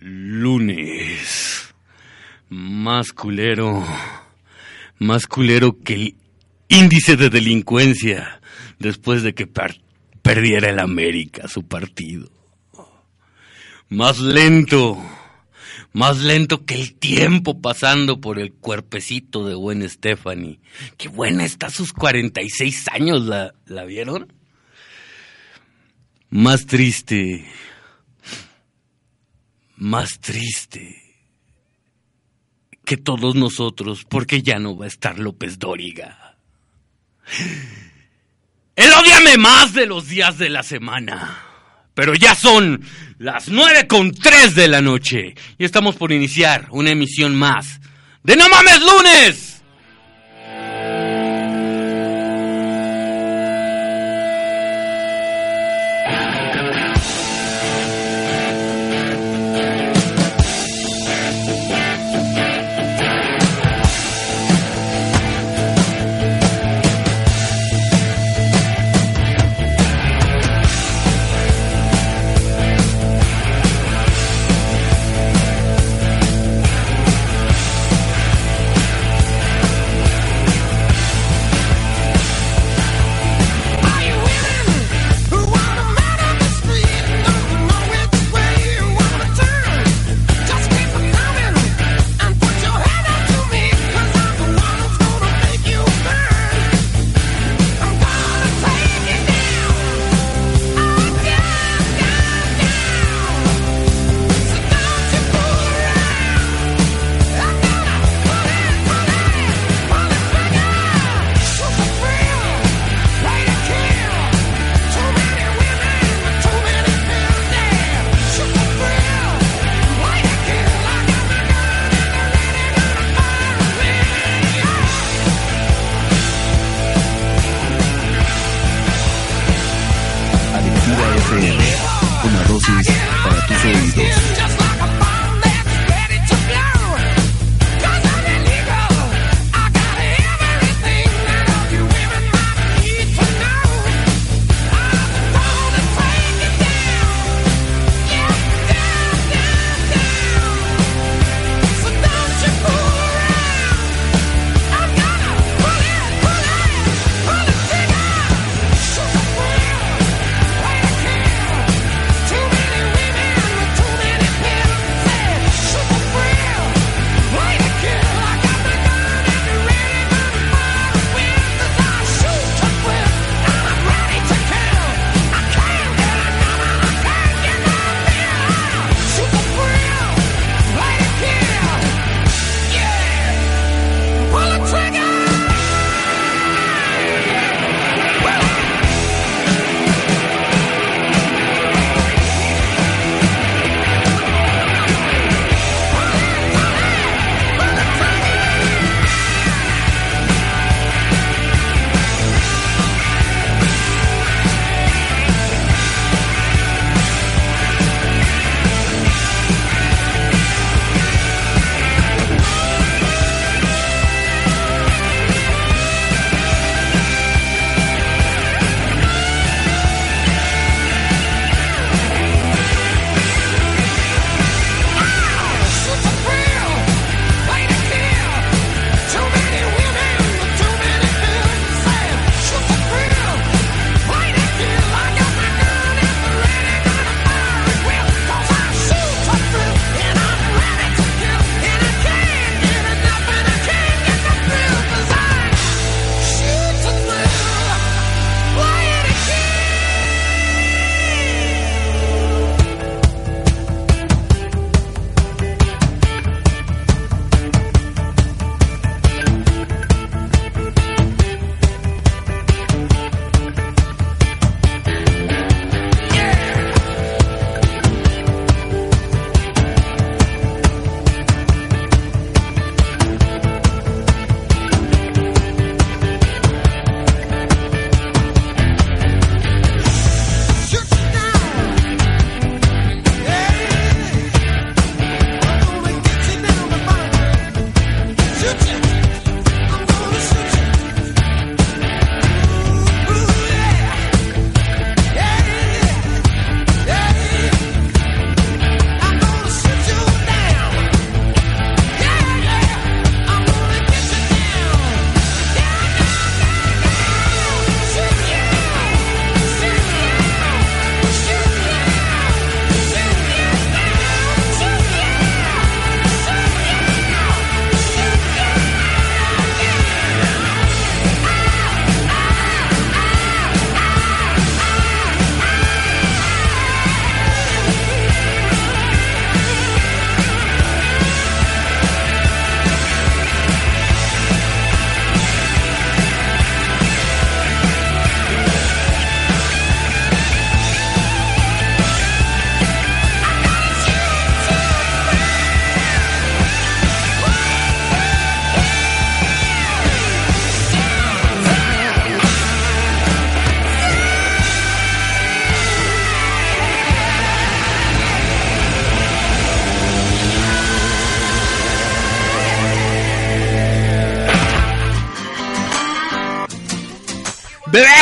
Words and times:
Lunes. 0.00 1.74
Más 2.48 3.12
culero. 3.12 3.86
Más 4.98 5.26
culero 5.26 5.78
que 5.78 5.94
el 5.94 6.16
índice 6.68 7.16
de 7.16 7.28
delincuencia 7.28 8.40
después 8.78 9.22
de 9.22 9.34
que 9.34 9.46
perdiera 10.22 10.70
el 10.70 10.78
América 10.78 11.48
su 11.48 11.66
partido. 11.66 12.30
Más 13.90 14.18
lento. 14.20 14.98
Más 15.92 16.18
lento 16.18 16.64
que 16.64 16.74
el 16.74 16.94
tiempo 16.94 17.60
pasando 17.60 18.20
por 18.20 18.38
el 18.38 18.52
cuerpecito 18.52 19.46
de 19.46 19.54
buen 19.54 19.86
Stephanie. 19.88 20.60
Qué 20.96 21.08
buena 21.08 21.44
está 21.44 21.68
sus 21.68 21.92
46 21.92 22.88
años, 22.92 23.26
¿la, 23.26 23.52
la 23.66 23.84
vieron? 23.84 24.32
Más 26.30 26.66
triste 26.66 27.44
más 29.80 30.20
triste 30.20 30.96
que 32.84 32.96
todos 32.96 33.34
nosotros 33.34 34.04
porque 34.08 34.42
ya 34.42 34.58
no 34.58 34.76
va 34.76 34.84
a 34.84 34.88
estar 34.88 35.18
López 35.18 35.58
Dóriga. 35.58 36.36
Él 38.76 38.90
odiame 38.92 39.36
más 39.36 39.74
de 39.74 39.86
los 39.86 40.08
días 40.08 40.38
de 40.38 40.48
la 40.48 40.62
semana. 40.62 41.46
Pero 41.94 42.14
ya 42.14 42.34
son 42.34 42.82
las 43.18 43.48
nueve 43.48 43.86
con 43.86 44.12
tres 44.12 44.54
de 44.54 44.68
la 44.68 44.80
noche 44.80 45.34
y 45.58 45.64
estamos 45.64 45.96
por 45.96 46.12
iniciar 46.12 46.68
una 46.70 46.90
emisión 46.90 47.34
más 47.36 47.80
de 48.22 48.36
No 48.36 48.48
Mames 48.48 48.80
Lunes. 48.80 49.49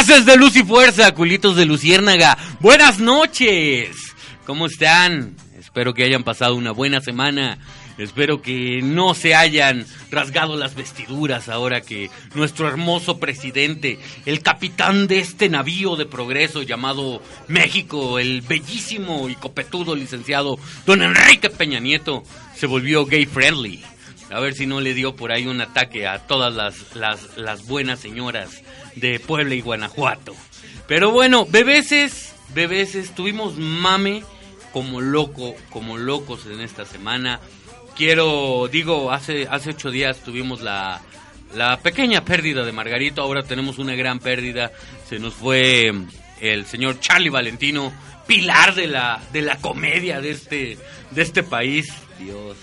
De 0.08 0.38
luz 0.38 0.56
y 0.56 0.62
fuerza, 0.62 1.12
culitos 1.12 1.55
de 1.55 1.66
luciérnaga. 1.66 2.38
Buenas 2.60 2.99
noches. 2.99 3.90
¿Cómo 4.46 4.64
están? 4.64 5.37
Espero 5.60 5.93
que 5.93 6.02
hayan 6.02 6.25
pasado 6.25 6.55
una 6.55 6.72
buena 6.72 7.02
semana. 7.02 7.58
Espero 7.99 8.40
que 8.40 8.81
no 8.82 9.12
se 9.12 9.34
hayan 9.34 9.84
rasgado 10.10 10.56
las 10.56 10.75
vestiduras 10.75 11.50
ahora 11.50 11.82
que 11.82 12.08
nuestro 12.34 12.66
hermoso 12.69 13.19
presidente, 13.19 13.99
el 14.25 14.40
capitán 14.40 15.08
de 15.08 15.19
este 15.19 15.50
navío 15.50 15.94
de 15.94 16.06
progreso 16.06 16.62
llamado 16.62 17.22
México, 17.46 18.19
el 18.19 18.40
bellísimo 18.40 19.28
y 19.28 19.34
copetudo 19.34 19.94
licenciado 19.94 20.58
don 20.87 21.02
Enrique 21.02 21.50
Peña 21.50 21.81
Nieto, 21.81 22.25
se 22.56 22.66
volvió 22.66 23.04
gay 23.04 23.26
friendly. 23.26 23.84
A 24.31 24.40
ver 24.40 24.54
si 24.54 24.66
no 24.66 24.81
le 24.81 24.94
dio 24.94 25.14
por 25.16 25.32
ahí 25.32 25.46
un 25.46 25.61
ataque 25.61 26.06
a 26.06 26.20
todas 26.26 26.54
las, 26.54 27.37
las 27.37 27.66
buenas 27.66 28.00
señoras 28.00 28.62
de 28.98 29.20
Puebla 29.20 29.54
y 29.54 29.60
Guanajuato. 29.60 30.34
Pero 30.86 31.10
bueno, 31.10 31.46
bebeses, 31.46 32.34
bebeses, 32.54 33.14
tuvimos 33.14 33.56
mame 33.56 34.22
como 34.72 35.00
loco, 35.00 35.54
como 35.70 35.98
locos 35.98 36.46
en 36.46 36.60
esta 36.60 36.84
semana. 36.84 37.40
Quiero, 37.96 38.68
digo, 38.70 39.10
hace, 39.10 39.46
hace 39.50 39.70
ocho 39.70 39.90
días 39.90 40.18
tuvimos 40.20 40.60
la, 40.60 41.02
la 41.54 41.80
pequeña 41.80 42.24
pérdida 42.24 42.64
de 42.64 42.72
Margarito, 42.72 43.22
ahora 43.22 43.42
tenemos 43.42 43.78
una 43.78 43.94
gran 43.94 44.18
pérdida. 44.18 44.72
Se 45.08 45.18
nos 45.18 45.34
fue 45.34 45.92
el 46.40 46.66
señor 46.66 47.00
Charlie 47.00 47.30
Valentino, 47.30 47.92
pilar 48.26 48.74
de 48.74 48.86
la, 48.86 49.20
de 49.32 49.42
la 49.42 49.56
comedia 49.56 50.20
de 50.20 50.30
este, 50.30 50.78
de 51.10 51.22
este 51.22 51.42
país. 51.42 51.92
Dios. 52.18 52.56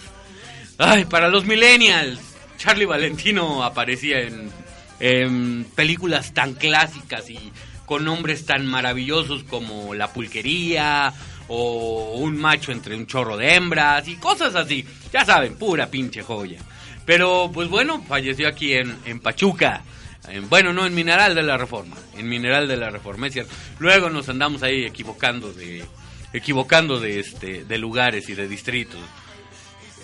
Ay, 0.77 1.05
para 1.05 1.29
los 1.29 1.45
millennials, 1.45 2.19
Charlie 2.57 2.85
Valentino 2.85 3.63
aparecía 3.63 4.21
en, 4.21 4.51
en 4.99 5.65
películas 5.75 6.33
tan 6.33 6.53
clásicas 6.53 7.29
y 7.29 7.39
con 7.85 8.05
nombres 8.05 8.45
tan 8.45 8.65
maravillosos 8.65 9.43
como 9.43 9.93
La 9.93 10.11
Pulquería 10.11 11.13
o 11.47 12.15
Un 12.17 12.37
macho 12.37 12.71
entre 12.71 12.95
un 12.95 13.05
chorro 13.05 13.37
de 13.37 13.53
hembras 13.55 14.07
y 14.07 14.15
cosas 14.15 14.55
así. 14.55 14.83
Ya 15.13 15.23
saben, 15.25 15.55
pura 15.57 15.91
pinche 15.91 16.23
joya. 16.23 16.59
Pero 17.05 17.51
pues 17.53 17.69
bueno, 17.69 18.03
falleció 18.07 18.47
aquí 18.47 18.73
en, 18.73 18.97
en 19.05 19.19
Pachuca. 19.19 19.83
En- 20.27 20.49
bueno, 20.49 20.73
no, 20.73 20.87
en 20.87 20.95
Mineral 20.95 21.35
de 21.35 21.43
la 21.43 21.55
Reforma. 21.57 21.95
En 22.17 22.27
Mineral 22.27 22.67
de 22.67 22.77
la 22.77 22.89
Reforma, 22.89 23.27
es 23.27 23.33
cierto. 23.33 23.53
Luego 23.77 24.09
nos 24.09 24.27
andamos 24.29 24.63
ahí 24.63 24.85
equivocando 24.85 25.53
de 25.53 25.85
equivocando 26.33 26.99
de 26.99 27.19
este 27.19 27.63
de 27.63 27.77
lugares 27.77 28.27
y 28.29 28.33
de 28.33 28.47
distritos. 28.47 28.99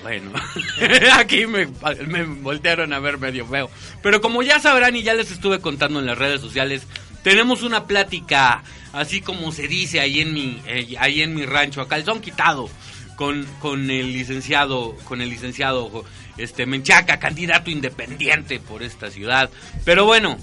Bueno, 0.02 0.32
aquí 1.14 1.46
me, 1.46 1.66
voltearon 2.42 2.94
a 2.94 3.00
ver 3.00 3.18
medio 3.18 3.46
feo. 3.46 3.70
Pero 4.02 4.22
como 4.22 4.42
ya 4.42 4.60
sabrán 4.60 4.96
y 4.96 5.04
ya 5.04 5.14
les 5.14 5.32
estuve 5.32 5.60
contando 5.60 6.00
en 6.00 6.06
las 6.06 6.18
redes 6.18 6.42
sociales, 6.42 6.88
tenemos 7.24 7.62
una 7.64 7.86
plática, 7.86 8.64
así 8.94 9.22
como 9.22 9.52
se 9.52 9.68
dice 9.68 10.00
ahí 10.00 10.22
en 10.22 10.34
mi, 10.34 10.62
eh, 10.66 10.96
ahí 11.00 11.22
en 11.22 11.36
mi 11.36 11.46
rancho, 11.46 11.82
a 11.82 11.88
calzón 11.88 12.22
quitado, 12.22 12.70
con, 13.16 13.46
con 13.60 13.92
el 13.92 14.14
licenciado, 14.14 14.96
con 15.04 15.22
el 15.22 15.30
licenciado 15.30 16.04
este 16.38 16.66
Menchaca, 16.66 17.20
candidato 17.20 17.70
independiente 17.70 18.60
por 18.60 18.82
esta 18.82 19.12
ciudad. 19.12 19.52
Pero 19.86 20.06
bueno, 20.06 20.38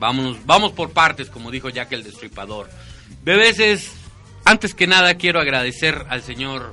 vamos, 0.00 0.38
vamos 0.44 0.72
por 0.72 0.90
partes, 0.90 1.30
como 1.30 1.50
dijo 1.50 1.68
Jack 1.68 1.92
el 1.92 2.02
Destripador. 2.02 2.68
De 3.24 3.36
veces, 3.36 3.92
antes 4.44 4.74
que 4.74 4.86
nada, 4.86 5.14
quiero 5.14 5.40
agradecer 5.40 6.06
al 6.08 6.22
señor 6.22 6.72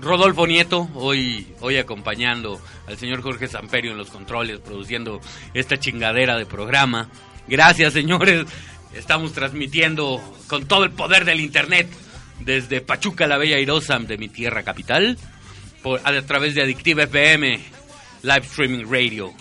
Rodolfo 0.00 0.46
Nieto, 0.46 0.88
hoy, 0.94 1.46
hoy 1.60 1.76
acompañando 1.76 2.60
al 2.86 2.96
señor 2.96 3.22
Jorge 3.22 3.48
Samperio 3.48 3.92
en 3.92 3.98
los 3.98 4.10
controles, 4.10 4.60
produciendo 4.60 5.20
esta 5.54 5.78
chingadera 5.78 6.36
de 6.36 6.46
programa. 6.46 7.08
Gracias, 7.48 7.92
señores. 7.92 8.46
Estamos 8.94 9.32
transmitiendo 9.32 10.22
con 10.46 10.66
todo 10.66 10.84
el 10.84 10.90
poder 10.90 11.24
del 11.24 11.40
internet 11.40 11.88
desde 12.40 12.80
Pachuca 12.80 13.26
la 13.26 13.38
Bella 13.38 13.58
Irosa 13.58 13.98
de 13.98 14.18
mi 14.18 14.28
tierra 14.28 14.62
capital, 14.62 15.18
por, 15.82 16.00
a 16.04 16.22
través 16.22 16.54
de 16.54 16.62
Adictive 16.62 17.04
FM, 17.04 17.60
Live 18.22 18.46
Streaming 18.46 18.84
Radio. 18.88 19.32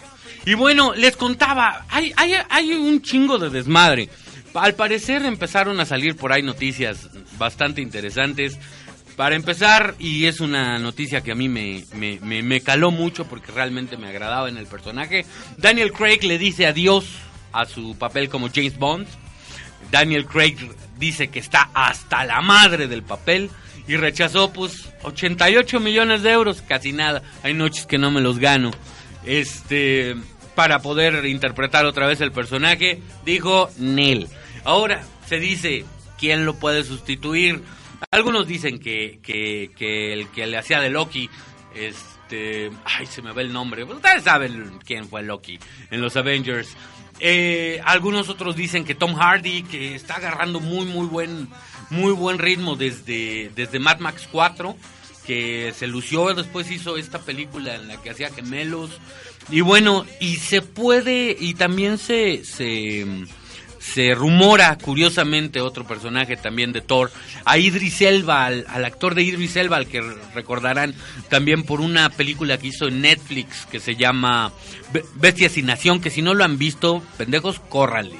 Y 0.45 0.53
bueno, 0.55 0.93
les 0.95 1.15
contaba, 1.15 1.85
hay, 1.89 2.13
hay, 2.15 2.33
hay 2.49 2.73
un 2.73 3.01
chingo 3.01 3.37
de 3.37 3.49
desmadre. 3.49 4.09
Al 4.53 4.73
parecer 4.73 5.23
empezaron 5.23 5.79
a 5.79 5.85
salir 5.85 6.15
por 6.15 6.33
ahí 6.33 6.41
noticias 6.41 7.09
bastante 7.37 7.81
interesantes. 7.81 8.57
Para 9.17 9.35
empezar, 9.35 9.95
y 9.97 10.25
es 10.25 10.39
una 10.39 10.77
noticia 10.77 11.21
que 11.21 11.31
a 11.31 11.35
mí 11.35 11.49
me, 11.49 11.83
me, 11.95 12.19
me, 12.21 12.43
me 12.43 12.61
caló 12.61 12.91
mucho 12.91 13.25
porque 13.25 13.51
realmente 13.51 13.97
me 13.97 14.07
agradaba 14.07 14.47
en 14.47 14.57
el 14.57 14.67
personaje, 14.67 15.25
Daniel 15.57 15.91
Craig 15.91 16.19
le 16.21 16.37
dice 16.37 16.67
adiós 16.67 17.05
a 17.51 17.65
su 17.65 17.97
papel 17.97 18.29
como 18.29 18.49
James 18.53 18.77
Bond. 18.77 19.07
Daniel 19.89 20.27
Craig 20.27 20.57
dice 20.99 21.29
que 21.29 21.39
está 21.39 21.71
hasta 21.73 22.25
la 22.25 22.41
madre 22.41 22.87
del 22.87 23.01
papel 23.01 23.49
y 23.87 23.95
rechazó 23.95 24.53
pues 24.53 24.89
88 25.01 25.79
millones 25.79 26.21
de 26.21 26.31
euros, 26.31 26.61
casi 26.61 26.91
nada. 26.91 27.23
Hay 27.41 27.55
noches 27.55 27.87
que 27.87 27.97
no 27.97 28.11
me 28.11 28.21
los 28.21 28.37
gano. 28.37 28.69
Este, 29.25 30.15
para 30.53 30.83
poder 30.83 31.25
interpretar 31.25 31.87
otra 31.87 32.05
vez 32.05 32.21
el 32.21 32.31
personaje, 32.31 33.01
dijo 33.25 33.71
Nel. 33.79 34.27
Ahora 34.63 35.01
se 35.27 35.39
dice 35.39 35.85
quién 36.19 36.45
lo 36.45 36.59
puede 36.59 36.83
sustituir. 36.83 37.63
Algunos 38.11 38.47
dicen 38.47 38.79
que, 38.79 39.19
que, 39.21 40.13
el 40.13 40.29
que 40.29 40.47
le 40.47 40.57
hacía 40.57 40.79
de 40.79 40.89
Loki, 40.89 41.29
este, 41.75 42.71
ay, 42.85 43.05
se 43.05 43.21
me 43.21 43.33
ve 43.33 43.43
el 43.43 43.53
nombre. 43.53 43.83
Ustedes 43.83 44.23
saben 44.23 44.79
quién 44.85 45.07
fue 45.07 45.23
Loki 45.23 45.59
en 45.91 46.01
los 46.01 46.15
Avengers. 46.15 46.75
Eh, 47.19 47.81
algunos 47.83 48.29
otros 48.29 48.55
dicen 48.55 48.85
que 48.85 48.95
Tom 48.95 49.15
Hardy, 49.15 49.63
que 49.63 49.95
está 49.95 50.15
agarrando 50.15 50.59
muy, 50.59 50.85
muy 50.85 51.07
buen, 51.07 51.47
muy 51.89 52.11
buen 52.11 52.37
ritmo 52.37 52.75
desde, 52.75 53.51
desde 53.55 53.79
Mad 53.79 53.99
Max 53.99 54.27
4, 54.31 54.75
que 55.25 55.73
se 55.75 55.87
lució, 55.87 56.33
después 56.33 56.69
hizo 56.71 56.97
esta 56.97 57.19
película 57.19 57.75
en 57.75 57.87
la 57.87 58.01
que 58.01 58.11
hacía 58.11 58.29
gemelos. 58.29 58.91
Y 59.49 59.61
bueno, 59.61 60.05
y 60.19 60.35
se 60.35 60.61
puede, 60.61 61.35
y 61.39 61.53
también 61.55 61.97
se, 61.97 62.43
se, 62.45 63.05
se 63.93 64.13
rumora, 64.13 64.77
curiosamente, 64.77 65.61
otro 65.61 65.85
personaje 65.85 66.35
también 66.35 66.73
de 66.73 66.81
Thor, 66.81 67.11
a 67.45 67.57
Idris 67.57 68.01
Elba, 68.01 68.45
al, 68.45 68.85
actor 68.85 69.15
de 69.15 69.23
Idris 69.23 69.55
Elba, 69.55 69.77
al 69.77 69.87
que 69.87 70.01
recordarán 70.33 70.93
también 71.29 71.63
por 71.63 71.81
una 71.81 72.09
película 72.09 72.57
que 72.57 72.67
hizo 72.67 72.87
en 72.87 73.01
Netflix 73.01 73.65
que 73.65 73.79
se 73.79 73.95
llama 73.95 74.51
Bestias 75.15 75.57
y 75.57 75.63
Nación, 75.63 76.01
que 76.01 76.09
si 76.09 76.21
no 76.21 76.33
lo 76.33 76.43
han 76.43 76.57
visto, 76.57 77.01
pendejos, 77.17 77.59
córranle. 77.59 78.17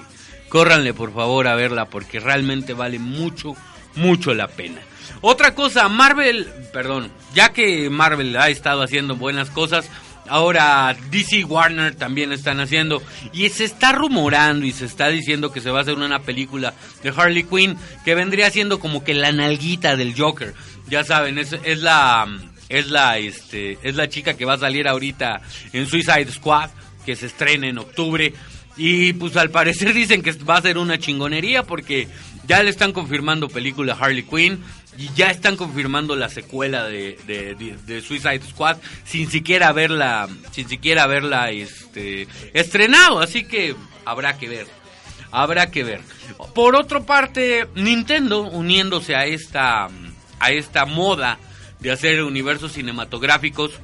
Córranle, 0.49 0.93
por 0.93 1.13
favor, 1.13 1.47
a 1.47 1.55
verla, 1.55 1.85
porque 1.85 2.19
realmente 2.19 2.73
vale 2.73 2.99
mucho, 2.99 3.53
mucho 3.95 4.33
la 4.33 4.47
pena. 4.47 4.79
Otra 5.21 5.53
cosa, 5.55 5.89
Marvel, 5.89 6.47
perdón, 6.71 7.11
ya 7.33 7.49
que 7.49 7.89
Marvel 7.89 8.37
ha 8.37 8.49
estado 8.49 8.83
haciendo 8.83 9.15
buenas 9.15 9.49
cosas, 9.49 9.89
ahora 10.29 10.95
DC 11.11 11.43
Warner 11.45 11.95
también 11.95 12.31
están 12.31 12.59
haciendo. 12.59 13.01
Y 13.33 13.49
se 13.49 13.65
está 13.65 13.91
rumorando 13.91 14.65
y 14.65 14.71
se 14.71 14.85
está 14.85 15.09
diciendo 15.09 15.51
que 15.51 15.61
se 15.61 15.71
va 15.71 15.79
a 15.79 15.81
hacer 15.81 15.95
una 15.95 16.19
película 16.19 16.73
de 17.03 17.13
Harley 17.15 17.43
Quinn 17.43 17.77
que 18.05 18.15
vendría 18.15 18.49
siendo 18.51 18.79
como 18.79 19.03
que 19.03 19.13
la 19.13 19.31
nalguita 19.31 19.95
del 19.95 20.15
Joker. 20.17 20.53
Ya 20.87 21.03
saben, 21.03 21.37
es, 21.37 21.55
es 21.63 21.81
la 21.81 22.27
es 22.69 22.89
la 22.89 23.17
este 23.17 23.77
es 23.81 23.95
la 23.95 24.09
chica 24.09 24.35
que 24.35 24.43
va 24.43 24.53
a 24.53 24.57
salir 24.57 24.87
ahorita 24.87 25.41
en 25.71 25.87
Suicide 25.87 26.31
Squad 26.31 26.69
que 27.05 27.15
se 27.15 27.27
estrena 27.27 27.67
en 27.67 27.77
octubre. 27.77 28.33
Y 28.75 29.13
pues 29.13 29.35
al 29.37 29.49
parecer 29.49 29.93
dicen 29.95 30.21
que 30.21 30.33
va 30.33 30.57
a 30.57 30.61
ser 30.61 30.77
una 30.77 30.99
chingonería 30.99 31.63
porque 31.63 32.07
ya 32.47 32.63
le 32.63 32.69
están 32.69 32.93
confirmando 32.93 33.49
película 33.49 33.97
Harley 33.99 34.23
Quinn 34.23 34.63
y 34.97 35.09
ya 35.15 35.29
están 35.29 35.55
confirmando 35.55 36.15
la 36.15 36.29
secuela 36.29 36.85
de, 36.85 37.19
de, 37.27 37.55
de, 37.55 37.77
de, 37.85 38.01
Suicide 38.01 38.41
Squad 38.49 38.77
sin 39.05 39.29
siquiera 39.29 39.67
haberla 39.67 40.27
sin 40.51 40.67
siquiera 40.67 41.03
haberla 41.03 41.51
este 41.51 42.27
estrenado 42.53 43.19
así 43.19 43.43
que 43.43 43.75
habrá 44.05 44.37
que 44.37 44.49
ver 44.49 44.67
habrá 45.31 45.69
que 45.71 45.83
ver. 45.83 46.01
Por 46.53 46.75
otra 46.75 47.01
parte 47.01 47.67
Nintendo 47.75 48.41
uniéndose 48.41 49.15
a 49.15 49.25
esta 49.25 49.87
a 50.39 50.51
esta 50.51 50.85
moda 50.85 51.37
de 51.79 51.91
hacer 51.91 52.23
universos 52.23 52.73
cinematográficos 52.73 53.79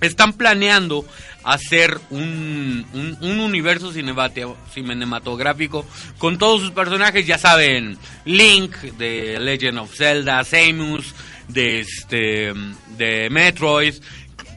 están 0.00 0.32
planeando 0.32 1.04
hacer 1.44 2.00
un, 2.10 2.86
un, 2.92 3.18
un 3.20 3.40
universo 3.40 3.92
cinematográfico 3.92 5.86
con 6.18 6.38
todos 6.38 6.60
sus 6.60 6.70
personajes, 6.70 7.26
ya 7.26 7.38
saben, 7.38 7.98
Link 8.24 8.76
de 8.98 9.38
Legend 9.40 9.78
of 9.78 9.94
Zelda, 9.94 10.44
Samus 10.44 11.14
de 11.48 11.80
este 11.80 12.52
de 12.96 13.28
Metroid, 13.30 13.94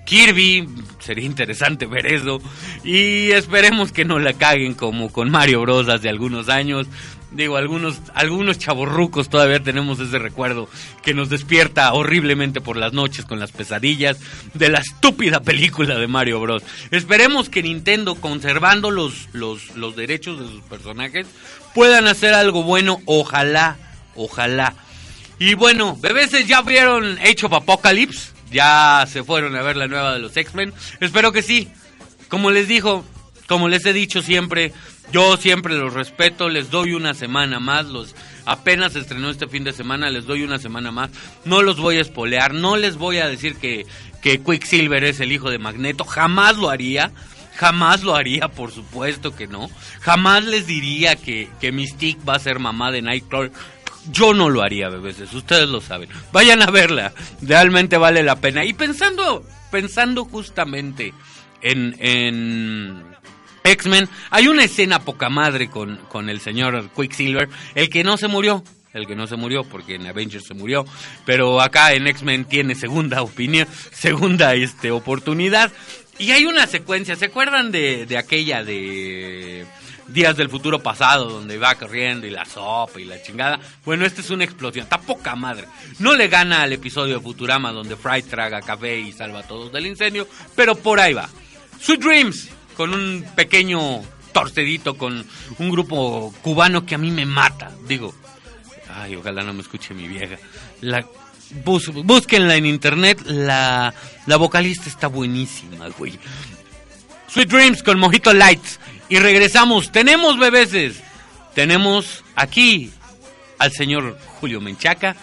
Kirby, 0.06 0.68
sería 1.00 1.26
interesante 1.26 1.88
ver 1.88 2.06
eso 2.06 2.40
y 2.84 3.32
esperemos 3.32 3.92
que 3.92 4.06
no 4.06 4.20
la 4.20 4.34
caguen 4.34 4.76
como 4.76 5.12
con 5.12 5.32
Mario 5.32 5.62
Bros 5.62 5.90
hace 5.90 6.10
algunos 6.10 6.48
años. 6.48 6.88
Digo, 7.36 7.58
algunos, 7.58 8.00
algunos 8.14 8.58
chavorrucos 8.58 9.28
todavía 9.28 9.62
tenemos 9.62 10.00
ese 10.00 10.20
recuerdo 10.20 10.70
que 11.04 11.14
nos 11.14 11.30
despierta 11.30 11.92
horriblemente 11.92 12.62
por 12.62 12.78
las 12.78 12.94
noches 12.94 13.26
con 13.26 13.40
las 13.40 13.52
pesadillas 13.52 14.18
de 14.54 14.70
la 14.70 14.80
estúpida 14.80 15.42
película 15.42 15.96
de 15.96 16.08
Mario 16.08 16.40
Bros. 16.40 16.64
Esperemos 16.92 17.50
que 17.50 17.62
Nintendo, 17.62 18.16
conservando 18.16 18.90
los, 18.90 19.28
los, 19.34 19.76
los 19.76 19.98
derechos 19.98 20.40
de 20.40 20.48
sus 20.48 20.62
personajes, 20.62 21.28
puedan 21.74 22.08
hacer 22.08 22.34
algo 22.34 22.64
bueno, 22.64 23.02
ojalá, 23.06 23.78
ojalá. 24.16 24.74
Y 25.38 25.56
bueno, 25.56 25.98
bebés 25.98 26.32
ya 26.48 26.62
vieron 26.62 27.18
Age 27.18 27.48
of 27.48 27.54
Apocalypse, 27.54 28.32
ya 28.50 29.06
se 29.12 29.26
fueron 29.26 29.58
a 29.58 29.62
ver 29.62 29.76
la 29.76 29.90
nueva 29.90 30.14
de 30.14 30.20
los 30.20 30.38
X-Men, 30.38 30.74
espero 31.02 31.34
que 31.34 31.42
sí. 31.42 31.68
Como 32.30 32.50
les 32.50 32.70
dijo, 32.70 33.04
como 33.46 33.68
les 33.68 33.86
he 33.86 33.92
dicho 33.92 34.22
siempre, 34.22 34.72
yo 35.12 35.38
siempre 35.38 35.76
los 35.76 35.94
respeto, 35.94 36.50
les 36.50 36.70
doy 36.72 36.94
una 36.94 37.14
semana 37.14 37.60
más, 37.60 37.86
los 37.86 38.16
apenas 38.46 38.96
estrenó 38.96 39.30
este 39.30 39.48
fin 39.48 39.64
de 39.64 39.74
semana, 39.74 40.10
les 40.10 40.26
doy 40.26 40.44
una 40.44 40.60
semana 40.60 40.92
más. 40.92 41.10
No 41.46 41.62
los 41.62 41.78
voy 41.78 41.98
a 41.98 42.02
espolear, 42.02 42.54
no 42.54 42.78
les 42.78 42.98
voy 42.98 43.20
a 43.20 43.28
decir 43.28 43.56
que, 43.58 43.86
que 44.22 44.42
Quicksilver 44.42 45.04
es 45.04 45.20
el 45.20 45.32
hijo 45.32 45.50
de 45.50 45.60
Magneto, 45.60 46.04
jamás 46.04 46.58
lo 46.58 46.70
haría. 46.70 47.12
Jamás 47.58 48.04
lo 48.04 48.18
haría, 48.18 48.50
por 48.50 48.74
supuesto 48.74 49.34
que 49.34 49.48
no. 49.48 49.70
Jamás 50.02 50.44
les 50.44 50.68
diría 50.68 51.16
que, 51.16 51.48
que 51.62 51.72
Mystique 51.72 52.20
va 52.28 52.36
a 52.36 52.40
ser 52.40 52.60
mamá 52.60 52.92
de 52.92 53.02
Nightcrawler. 53.02 53.54
Yo 54.12 54.34
no 54.34 54.50
lo 54.50 54.62
haría, 54.62 54.90
bebés, 54.90 55.22
ustedes 55.34 55.70
lo 55.70 55.80
saben. 55.80 56.10
Vayan 56.34 56.62
a 56.62 56.66
verla, 56.66 57.14
realmente 57.42 57.98
vale 57.98 58.24
la 58.24 58.36
pena. 58.36 58.66
Y 58.66 58.74
pensando, 58.74 59.46
pensando 59.72 60.26
justamente 60.26 61.14
en, 61.62 61.96
en 62.00 63.15
X-Men, 63.66 64.08
hay 64.30 64.48
una 64.48 64.64
escena 64.64 65.00
poca 65.00 65.30
madre 65.30 65.70
con, 65.70 65.98
con 66.10 66.30
el 66.30 66.40
señor 66.40 66.92
Quicksilver, 66.96 67.50
el 67.74 67.90
que 67.90 68.04
no 68.04 68.16
se 68.16 68.28
murió, 68.28 68.64
el 68.94 69.08
que 69.08 69.16
no 69.16 69.26
se 69.26 69.36
murió, 69.36 69.64
porque 69.64 69.96
en 69.96 70.06
Avengers 70.06 70.46
se 70.46 70.54
murió, 70.54 70.86
pero 71.26 71.60
acá 71.60 71.94
en 71.94 72.08
X-Men 72.08 72.46
tiene 72.46 72.76
segunda 72.76 73.24
opinión, 73.24 73.68
segunda 73.92 74.54
este, 74.54 74.92
oportunidad. 74.92 75.72
Y 76.18 76.32
hay 76.32 76.46
una 76.46 76.68
secuencia, 76.68 77.16
¿se 77.16 77.26
acuerdan 77.26 77.72
de, 77.72 78.06
de 78.06 78.18
aquella 78.18 78.64
de 78.64 79.66
Días 80.08 80.38
del 80.38 80.50
Futuro 80.50 80.82
Pasado, 80.84 81.30
donde 81.30 81.58
va 81.58 81.74
corriendo 81.76 82.28
y 82.28 82.30
la 82.30 82.46
sopa 82.46 83.02
y 83.02 83.06
la 83.06 83.22
chingada? 83.22 83.60
Bueno, 83.84 84.06
esta 84.06 84.22
es 84.22 84.30
una 84.30 84.46
explosión, 84.46 84.84
está 84.84 85.00
poca 85.00 85.36
madre. 85.36 85.66
No 85.98 86.16
le 86.16 86.28
gana 86.28 86.62
al 86.62 86.72
episodio 86.72 87.16
de 87.16 87.22
Futurama, 87.22 87.72
donde 87.72 87.98
Fry 87.98 88.22
traga 88.22 88.62
café 88.62 89.00
y 89.00 89.12
salva 89.12 89.40
a 89.40 89.48
todos 89.48 89.74
del 89.74 89.88
incendio, 89.88 90.28
pero 90.56 90.76
por 90.76 91.00
ahí 91.00 91.14
va. 91.14 91.28
Sweet 91.82 92.00
Dreams, 92.00 92.50
con 92.76 92.94
un 92.94 93.26
pequeño 93.36 94.02
torcedito, 94.34 94.98
con 94.98 95.26
un 95.60 95.70
grupo 95.70 96.34
cubano 96.42 96.86
que 96.86 96.96
a 96.96 96.98
mí 96.98 97.12
me 97.12 97.26
mata. 97.26 97.72
Digo, 97.88 98.14
ay, 98.94 99.16
ojalá 99.16 99.44
no 99.44 99.54
me 99.54 99.62
escuche 99.62 99.94
mi 99.94 100.08
vieja. 100.08 100.38
La, 100.82 101.06
búsquenla 101.64 102.56
en 102.56 102.66
internet, 102.66 103.22
la, 103.26 103.94
la 104.26 104.38
vocalista 104.38 104.90
está 104.90 105.08
buenísima, 105.08 105.88
güey. 105.98 106.20
Sweet 107.28 107.50
Dreams 107.50 107.84
con 107.84 108.00
Mojito 108.00 108.34
Lights. 108.34 108.80
Y 109.10 109.20
regresamos, 109.20 109.92
tenemos 109.92 110.38
bebeses. 110.38 111.02
Tenemos 111.54 112.24
aquí 112.36 112.92
al 113.60 113.72
señor 113.72 114.18
Julio 114.40 114.62
Menchaca. 114.62 115.16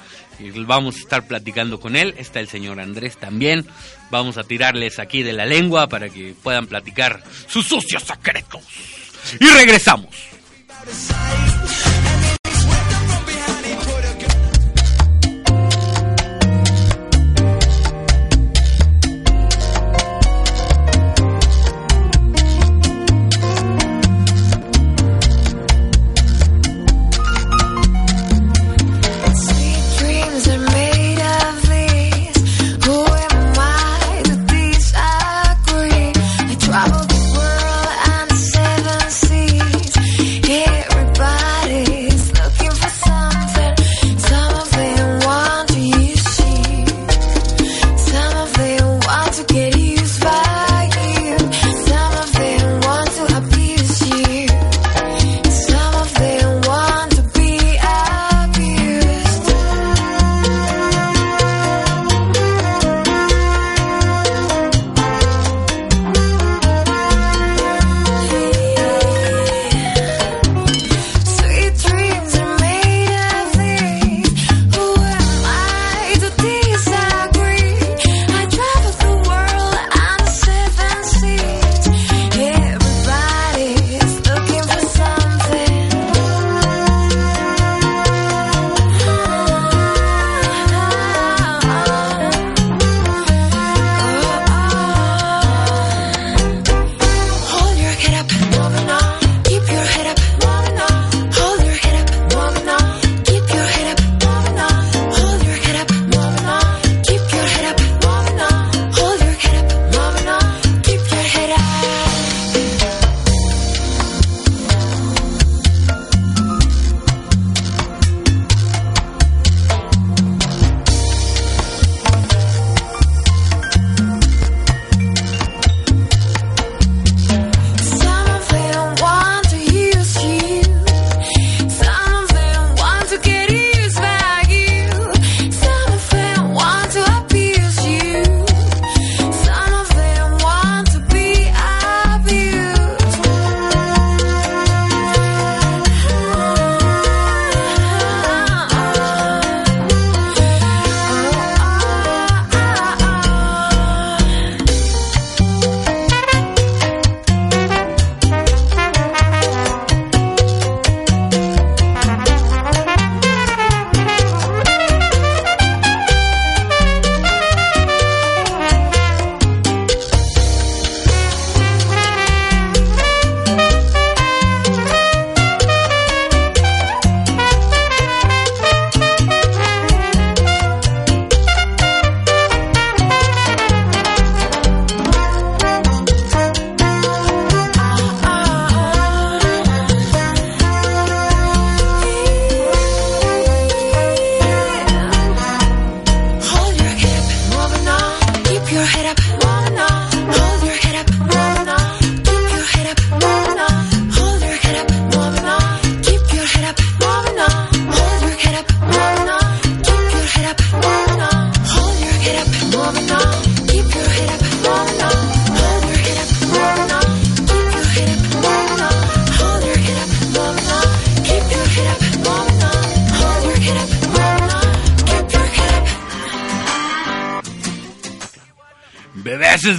Vamos 0.66 0.96
a 0.96 0.98
estar 0.98 1.26
platicando 1.26 1.80
con 1.80 1.96
él. 1.96 2.14
Está 2.18 2.40
el 2.40 2.48
señor 2.48 2.80
Andrés 2.80 3.16
también. 3.16 3.66
Vamos 4.10 4.38
a 4.38 4.44
tirarles 4.44 4.98
aquí 4.98 5.22
de 5.22 5.32
la 5.32 5.46
lengua 5.46 5.88
para 5.88 6.08
que 6.08 6.34
puedan 6.42 6.66
platicar 6.66 7.22
sus 7.46 7.66
sucios 7.66 8.02
secretos. 8.02 8.62
Y 9.38 9.46
regresamos. 9.46 10.14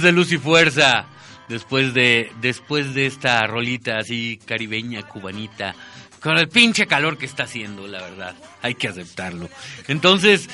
De 0.02 0.12
luz 0.12 0.32
y 0.32 0.38
fuerza. 0.38 1.06
Después 1.48 1.92
de, 1.92 2.32
después 2.40 2.94
de 2.94 3.06
esta 3.06 3.46
rolita 3.46 3.98
así 3.98 4.40
caribeña, 4.46 5.02
cubanita, 5.02 5.74
con 6.20 6.38
el 6.38 6.48
pinche 6.48 6.86
calor 6.86 7.18
que 7.18 7.26
está 7.26 7.42
haciendo, 7.42 7.86
la 7.86 8.00
verdad. 8.00 8.34
Hay 8.62 8.74
que 8.74 8.88
aceptarlo. 8.88 9.50
Entonces, 9.88 10.48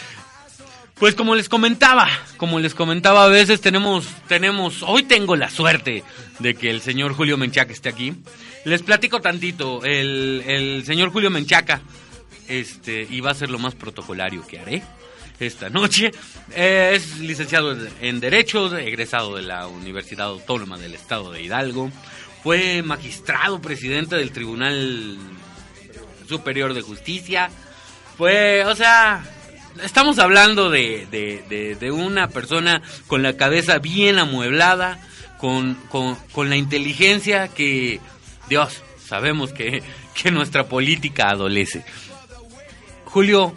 pues 0.99 1.15
como 1.15 1.37
les 1.37 1.49
comentaba, 1.49 2.09
como 2.37 2.59
les 2.59 2.75
comentaba, 2.75 3.25
a 3.25 3.29
veces 3.29 3.61
tenemos, 3.61 4.09
tenemos, 4.27 4.83
hoy 4.83 5.05
tengo 5.05 5.37
la 5.37 5.49
suerte 5.49 6.03
de 6.41 6.55
que 6.55 6.71
el 6.71 6.81
señor 6.81 7.15
Julio 7.15 7.37
Menchaca 7.37 7.73
esté 7.73 7.89
aquí. 7.89 8.15
Les 8.65 8.83
platico 8.83 9.21
tantito, 9.21 9.85
el, 9.85 10.43
el 10.47 10.85
señor 10.85 11.11
Julio 11.11 11.31
Menchaca, 11.31 11.81
este, 12.49 13.07
va 13.21 13.31
a 13.31 13.35
ser 13.35 13.51
lo 13.51 13.61
más 13.61 13.77
protocolario 13.77 14.45
que 14.47 14.59
haré 14.59 14.83
esta 15.41 15.71
noche. 15.71 16.13
Es 16.55 17.19
licenciado 17.19 17.77
en 18.01 18.21
Derecho, 18.21 18.77
egresado 18.77 19.37
de 19.37 19.43
la 19.43 19.67
Universidad 19.67 20.29
Autónoma 20.29 20.79
del 20.79 20.95
Estado 20.95 21.33
de 21.33 21.43
Hidalgo. 21.43 21.91
Fue 22.43 22.83
magistrado 22.83 23.61
presidente 23.61 24.17
del 24.17 24.33
Tribunal 24.33 25.19
Superior 26.29 26.75
de 26.75 26.83
Justicia. 26.83 27.51
Fue, 28.17 28.65
o 28.65 28.75
sea, 28.75 29.25
estamos 29.83 30.19
hablando 30.19 30.71
de, 30.71 31.07
de, 31.11 31.77
de, 31.79 31.91
una 31.91 32.29
persona 32.29 32.83
con 33.07 33.23
la 33.23 33.37
cabeza 33.37 33.79
bien 33.79 34.19
amueblada, 34.19 35.01
con, 35.39 35.75
con, 35.89 36.17
con 36.33 36.51
la 36.51 36.57
inteligencia 36.57 37.49
que, 37.49 38.01
Dios, 38.49 38.83
sabemos 39.07 39.53
que, 39.53 39.83
que 40.15 40.31
nuestra 40.31 40.67
política 40.69 41.31
adolece. 41.31 41.85
Julio, 43.05 43.55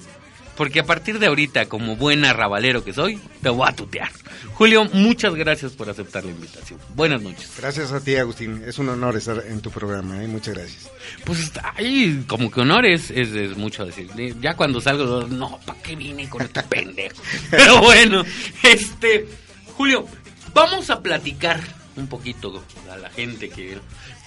porque 0.56 0.80
a 0.80 0.86
partir 0.86 1.20
de 1.20 1.28
ahorita, 1.28 1.66
como 1.66 1.96
buen 1.96 2.26
arrabalero 2.26 2.84
que 2.84 2.94
soy, 2.94 3.20
te 3.42 3.50
voy 3.50 3.68
a 3.68 3.76
tutear. 3.76 4.12
Julio, 4.54 4.86
muchas 4.94 5.34
gracias 5.34 5.72
por 5.72 5.90
aceptar 5.90 6.24
la 6.24 6.32
invitación. 6.32 6.80
Buenas 6.96 7.22
noches. 7.22 7.52
Gracias 7.58 7.92
a 7.92 8.00
ti, 8.02 8.16
Agustín. 8.16 8.64
Es 8.66 8.78
un 8.78 8.90
honor 8.90 9.18
estar 9.18 9.44
en 9.48 9.62
tu 9.62 9.72
programa. 9.72 10.24
¿eh? 10.24 10.28
Muchas 10.28 10.54
gracias. 10.56 10.90
Pues 11.26 11.52
ahí, 11.76 12.24
como 12.28 12.52
que 12.52 12.62
honores 12.62 13.10
es, 13.10 13.30
es, 13.30 13.58
mucho 13.58 13.86
decir. 13.86 14.10
Ya 14.40 14.56
cuando 14.56 14.80
salgo, 14.80 15.28
no, 15.28 15.60
¿para 15.66 15.82
qué 15.82 15.96
vine 15.96 16.30
con 16.30 16.44
este 16.44 16.62
pendejo? 16.64 17.16
Pero 17.50 17.82
bueno, 17.82 18.24
este, 18.62 19.28
Julio, 19.76 20.06
vamos 20.54 20.90
a 20.90 21.02
platicar 21.02 21.60
un 21.96 22.08
poquito 22.08 22.64
a 22.92 22.98
la 22.98 23.10
gente 23.10 23.50
que... 23.50 23.80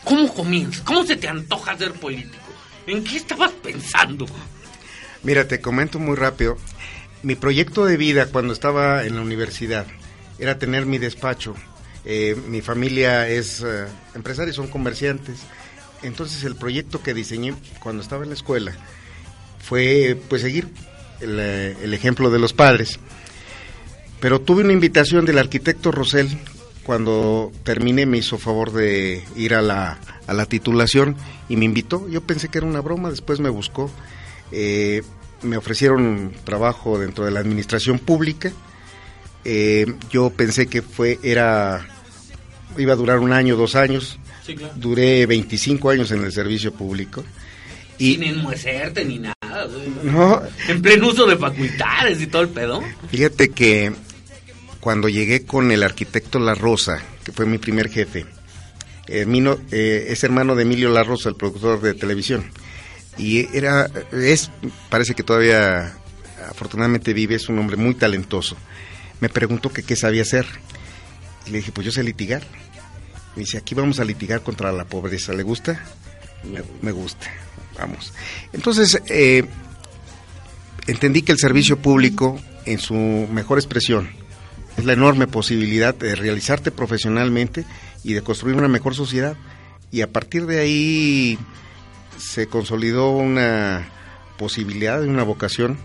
¿Cómo 0.05 0.33
comienzas? 0.33 0.83
¿Cómo 0.83 1.05
se 1.05 1.17
te 1.17 1.29
antoja 1.29 1.77
ser 1.77 1.93
político? 1.93 2.47
¿En 2.87 3.03
qué 3.03 3.17
estabas 3.17 3.51
pensando? 3.51 4.27
Mira, 5.27 5.49
te 5.49 5.61
comento 5.61 5.99
muy 5.99 6.15
rápido. 6.15 6.57
Mi 7.25 7.35
proyecto 7.35 7.85
de 7.85 7.97
vida 7.97 8.27
cuando 8.27 8.53
estaba 8.53 9.05
en 9.05 9.17
la 9.17 9.23
universidad 9.23 9.85
era 10.39 10.61
tener 10.61 10.87
mi 10.87 10.99
despacho. 10.99 11.57
Eh, 12.05 12.37
mi 12.47 12.61
familia 12.61 13.29
es 13.29 13.61
uh, 13.61 13.89
empresaria, 14.15 14.53
son 14.53 14.69
comerciantes. 14.69 15.41
Entonces 16.05 16.45
el 16.45 16.55
proyecto 16.55 17.03
que 17.03 17.13
diseñé 17.13 17.57
cuando 17.81 18.05
estaba 18.05 18.23
en 18.23 18.29
la 18.29 18.37
escuela 18.37 18.73
fue 19.59 20.17
pues 20.29 20.43
seguir 20.43 20.69
el, 21.21 21.41
el 21.41 21.93
ejemplo 21.93 22.31
de 22.31 22.39
los 22.39 22.53
padres. 22.53 23.01
Pero 24.21 24.41
tuve 24.41 24.63
una 24.63 24.75
invitación 24.75 25.25
del 25.25 25.39
arquitecto 25.39 25.91
Rosell 25.91 26.39
cuando 26.85 27.51
terminé 27.65 28.07
me 28.07 28.19
hizo 28.19 28.39
favor 28.39 28.73
de 28.73 29.25
ir 29.35 29.57
a 29.57 29.61
la, 29.61 29.99
a 30.29 30.35
la 30.35 30.47
titulación 30.47 31.17
y 31.49 31.57
me 31.57 31.65
invitó. 31.65 32.09
Yo 32.09 32.21
pensé 32.21 32.49
que 32.49 32.59
era 32.59 32.67
una 32.69 32.81
broma, 32.81 33.11
después 33.11 33.41
me 33.41 33.49
buscó. 33.49 33.91
Eh, 34.53 35.03
me 35.43 35.57
ofrecieron 35.57 36.33
trabajo 36.45 36.99
dentro 36.99 37.25
de 37.25 37.31
la 37.31 37.41
administración 37.41 37.99
pública. 37.99 38.53
Eh, 39.45 39.87
yo 40.11 40.31
pensé 40.31 40.67
que 40.67 40.83
fue 40.83 41.19
era 41.23 41.87
iba 42.79 42.93
a 42.93 42.97
durar 42.97 43.19
un 43.19 43.33
año, 43.33 43.57
dos 43.57 43.77
años. 43.77 44.19
Sí, 44.45 44.55
claro. 44.55 44.75
Duré 44.77 45.27
25 45.27 45.91
años 45.91 46.11
en 46.11 46.25
el 46.25 46.33
servicio 46.33 46.73
público. 46.73 47.25
Y, 47.99 48.15
Sin 48.15 48.25
enmuecerte 48.25 49.05
ni 49.05 49.19
nada. 49.19 49.35
No. 50.03 50.43
En 50.69 50.83
pleno 50.83 51.09
uso 51.09 51.27
de 51.27 51.37
facultades 51.37 52.21
y 52.21 52.27
todo 52.27 52.43
el 52.43 52.49
pedo. 52.49 52.83
Fíjate 53.11 53.51
que 53.51 53.93
cuando 54.81 55.09
llegué 55.09 55.47
con 55.47 55.71
el 55.71 55.83
arquitecto 55.83 56.39
La 56.39 56.55
Rosa, 56.55 57.03
que 57.25 57.33
fue 57.33 57.47
mi 57.47 57.59
primer 57.59 57.89
jefe, 57.89 58.27
Hermino, 59.09 59.59
eh, 59.71 60.07
es 60.09 60.25
hermano 60.25 60.55
de 60.55 60.63
Emilio 60.63 60.91
La 60.91 61.05
Rosa, 61.05 61.29
el 61.29 61.37
productor 61.37 61.81
de 61.81 61.95
televisión 61.95 62.51
y 63.19 63.49
era 63.57 63.91
es 64.13 64.51
parece 64.89 65.15
que 65.15 65.23
todavía 65.23 65.95
afortunadamente 66.49 67.15
vive 67.15 67.35
es 67.35 67.49
un 67.49 67.59
hombre 67.59 67.77
muy 67.77 67.95
talentoso. 67.95 68.57
Me 69.21 69.29
preguntó 69.29 69.73
que 69.73 69.83
qué 69.83 69.97
sabía 69.97 70.23
hacer. 70.23 70.47
Y 71.47 71.51
le 71.51 71.59
dije 71.59 71.73
pues 71.73 71.85
yo 71.85 71.93
sé 71.93 72.03
litigar 72.03 72.43
me 73.35 73.41
dice 73.41 73.59
aquí 73.59 73.75
vamos 73.75 74.01
a 74.01 74.05
litigar 74.05 74.43
contra 74.43 74.73
la 74.73 74.85
pobreza. 74.85 75.33
Le 75.33 75.43
gusta 75.43 75.81
me, 76.83 76.93
gusta. 76.93 77.27
Vamos 77.79 78.13
entonces 78.53 79.01
eh, 79.09 79.45
entendí 80.87 81.23
que 81.23 81.33
el 81.33 81.39
servicio 81.39 81.79
público 81.79 82.39
en 82.65 82.79
su 82.79 82.95
mejor 82.95 83.59
expresión 83.59 84.11
es 84.77 84.85
la 84.85 84.93
enorme 84.93 85.27
posibilidad 85.27 85.95
de 85.95 86.15
realizarte 86.15 86.71
profesionalmente 86.71 87.65
y 88.05 88.13
de 88.13 88.23
construir 88.23 88.57
una 88.57 88.69
mejor 88.69 88.95
sociedad. 88.95 89.37
Y 89.91 90.03
a 90.03 90.13
partir 90.13 90.47
de 90.47 90.61
ahí 90.61 91.39
se 92.19 92.47
consolidó 92.47 93.11
una 93.11 93.89
posibilidad, 94.37 95.03
una 95.03 95.23
vocación 95.23 95.79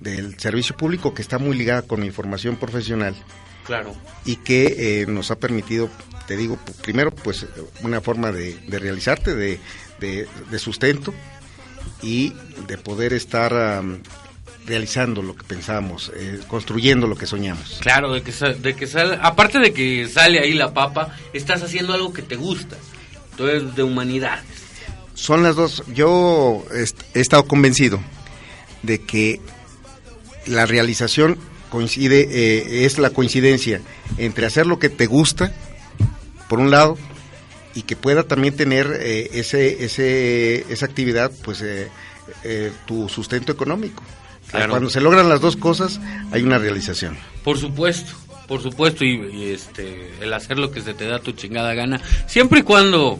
del 0.00 0.38
servicio 0.38 0.76
público 0.76 1.14
que 1.14 1.22
está 1.22 1.38
muy 1.38 1.56
ligada 1.56 1.82
con 1.82 2.00
mi 2.00 2.10
formación 2.10 2.56
profesional. 2.56 3.14
Claro. 3.64 3.94
Y 4.24 4.36
que 4.36 5.02
eh, 5.02 5.06
nos 5.06 5.30
ha 5.30 5.38
permitido, 5.38 5.90
te 6.26 6.36
digo, 6.36 6.58
primero, 6.82 7.10
pues 7.10 7.46
una 7.82 8.00
forma 8.00 8.30
de, 8.30 8.54
de 8.54 8.78
realizarte, 8.78 9.34
de, 9.34 9.58
de, 9.98 10.28
de, 10.50 10.58
sustento 10.58 11.12
y 12.02 12.32
de 12.68 12.78
poder 12.78 13.12
estar 13.12 13.80
um, 13.80 13.98
realizando 14.66 15.20
lo 15.22 15.34
que 15.34 15.42
pensamos, 15.42 16.12
eh, 16.14 16.40
construyendo 16.46 17.08
lo 17.08 17.16
que 17.16 17.26
soñamos. 17.26 17.78
Claro, 17.80 18.12
de 18.12 18.22
que, 18.22 18.32
de 18.32 18.76
que 18.76 18.86
sale, 18.86 19.18
aparte 19.20 19.58
de 19.58 19.72
que 19.72 20.06
sale 20.08 20.38
ahí 20.38 20.52
la 20.52 20.72
papa, 20.72 21.16
estás 21.32 21.62
haciendo 21.62 21.92
algo 21.92 22.12
que 22.12 22.22
te 22.22 22.36
gusta. 22.36 22.76
Entonces, 23.32 23.74
de 23.74 23.82
humanidades 23.82 24.55
son 25.16 25.42
las 25.42 25.56
dos. 25.56 25.82
Yo 25.92 26.64
he 26.72 27.20
estado 27.20 27.48
convencido 27.48 27.98
de 28.82 29.00
que 29.00 29.40
la 30.46 30.66
realización 30.66 31.38
coincide, 31.70 32.28
eh, 32.30 32.84
es 32.84 32.98
la 32.98 33.10
coincidencia 33.10 33.80
entre 34.18 34.46
hacer 34.46 34.66
lo 34.66 34.78
que 34.78 34.88
te 34.88 35.06
gusta, 35.06 35.52
por 36.48 36.60
un 36.60 36.70
lado, 36.70 36.96
y 37.74 37.82
que 37.82 37.96
pueda 37.96 38.22
también 38.22 38.54
tener 38.54 38.86
eh, 39.00 39.30
ese, 39.32 39.84
ese, 39.84 40.64
esa 40.72 40.86
actividad, 40.86 41.32
pues, 41.42 41.60
eh, 41.62 41.88
eh 42.44 42.70
tu 42.86 43.08
sustento 43.08 43.50
económico. 43.50 44.04
Claro. 44.50 44.70
Cuando 44.70 44.90
se 44.90 45.00
logran 45.00 45.28
las 45.28 45.40
dos 45.40 45.56
cosas, 45.56 46.00
hay 46.30 46.42
una 46.42 46.58
realización. 46.58 47.16
Por 47.42 47.58
supuesto, 47.58 48.12
por 48.46 48.62
supuesto, 48.62 49.04
y, 49.04 49.16
y 49.32 49.50
este, 49.50 50.12
el 50.20 50.32
hacer 50.32 50.58
lo 50.58 50.70
que 50.70 50.82
se 50.82 50.94
te 50.94 51.06
da 51.06 51.18
tu 51.18 51.32
chingada 51.32 51.74
gana, 51.74 52.00
siempre 52.28 52.60
y 52.60 52.62
cuando 52.62 53.18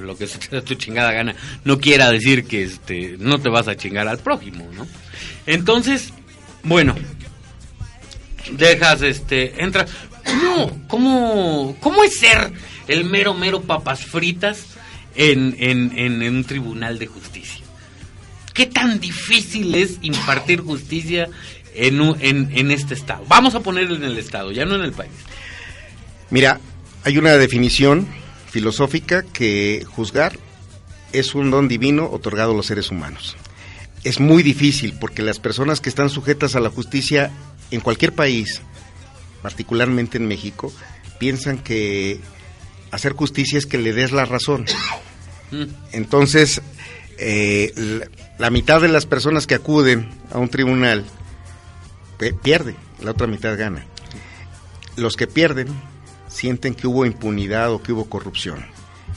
lo 0.00 0.16
que 0.16 0.26
se 0.26 0.38
tu 0.62 0.74
chingada 0.74 1.12
gana, 1.12 1.34
no 1.64 1.78
quiera 1.78 2.10
decir 2.10 2.44
que 2.44 2.64
este, 2.64 3.16
no 3.18 3.38
te 3.40 3.48
vas 3.48 3.68
a 3.68 3.76
chingar 3.76 4.08
al 4.08 4.18
prójimo, 4.18 4.68
¿no? 4.74 4.86
Entonces, 5.46 6.12
bueno, 6.62 6.94
dejas, 8.52 9.02
este, 9.02 9.62
entra, 9.62 9.86
¿cómo, 10.24 10.86
cómo, 10.88 11.76
cómo 11.80 12.04
es 12.04 12.18
ser 12.18 12.52
el 12.88 13.04
mero, 13.04 13.34
mero 13.34 13.62
papas 13.62 14.04
fritas 14.04 14.66
en, 15.14 15.56
en, 15.58 15.98
en, 15.98 16.22
en 16.22 16.36
un 16.36 16.44
tribunal 16.44 16.98
de 16.98 17.06
justicia? 17.06 17.64
¿Qué 18.54 18.66
tan 18.66 19.00
difícil 19.00 19.74
es 19.74 19.98
impartir 20.02 20.60
justicia 20.60 21.28
en, 21.74 22.00
en, 22.20 22.50
en 22.52 22.70
este 22.70 22.94
estado? 22.94 23.24
Vamos 23.26 23.54
a 23.54 23.60
ponerlo 23.60 23.96
en 23.96 24.04
el 24.04 24.18
estado, 24.18 24.52
ya 24.52 24.64
no 24.64 24.74
en 24.74 24.82
el 24.82 24.92
país. 24.92 25.12
Mira, 26.30 26.60
hay 27.04 27.18
una 27.18 27.32
definición 27.32 28.06
filosófica 28.52 29.22
que 29.22 29.82
juzgar 29.88 30.38
es 31.12 31.34
un 31.34 31.50
don 31.50 31.68
divino 31.68 32.10
otorgado 32.10 32.52
a 32.52 32.54
los 32.54 32.66
seres 32.66 32.90
humanos. 32.90 33.34
Es 34.04 34.20
muy 34.20 34.42
difícil 34.42 34.94
porque 35.00 35.22
las 35.22 35.38
personas 35.38 35.80
que 35.80 35.88
están 35.88 36.10
sujetas 36.10 36.54
a 36.54 36.60
la 36.60 36.68
justicia 36.68 37.30
en 37.70 37.80
cualquier 37.80 38.12
país, 38.12 38.60
particularmente 39.40 40.18
en 40.18 40.28
México, 40.28 40.70
piensan 41.18 41.58
que 41.58 42.20
hacer 42.90 43.14
justicia 43.14 43.56
es 43.56 43.64
que 43.64 43.78
le 43.78 43.94
des 43.94 44.12
la 44.12 44.26
razón. 44.26 44.66
Entonces, 45.92 46.60
eh, 47.16 47.72
la, 47.74 48.06
la, 48.38 48.50
mitad 48.50 48.82
de 48.82 48.88
las 48.88 49.06
personas 49.06 49.46
que 49.46 49.54
acuden 49.54 50.10
a 50.30 50.38
un 50.38 50.50
tribunal 50.50 51.06
pierde, 52.42 52.76
la 53.00 53.12
otra 53.12 53.26
mitad 53.26 53.56
gana. 53.56 53.86
Los 54.96 55.16
que 55.16 55.26
pierden 55.26 55.68
sienten 56.32 56.74
que 56.74 56.86
hubo 56.86 57.04
impunidad 57.04 57.72
o 57.72 57.82
que 57.82 57.92
hubo 57.92 58.06
corrupción. 58.06 58.64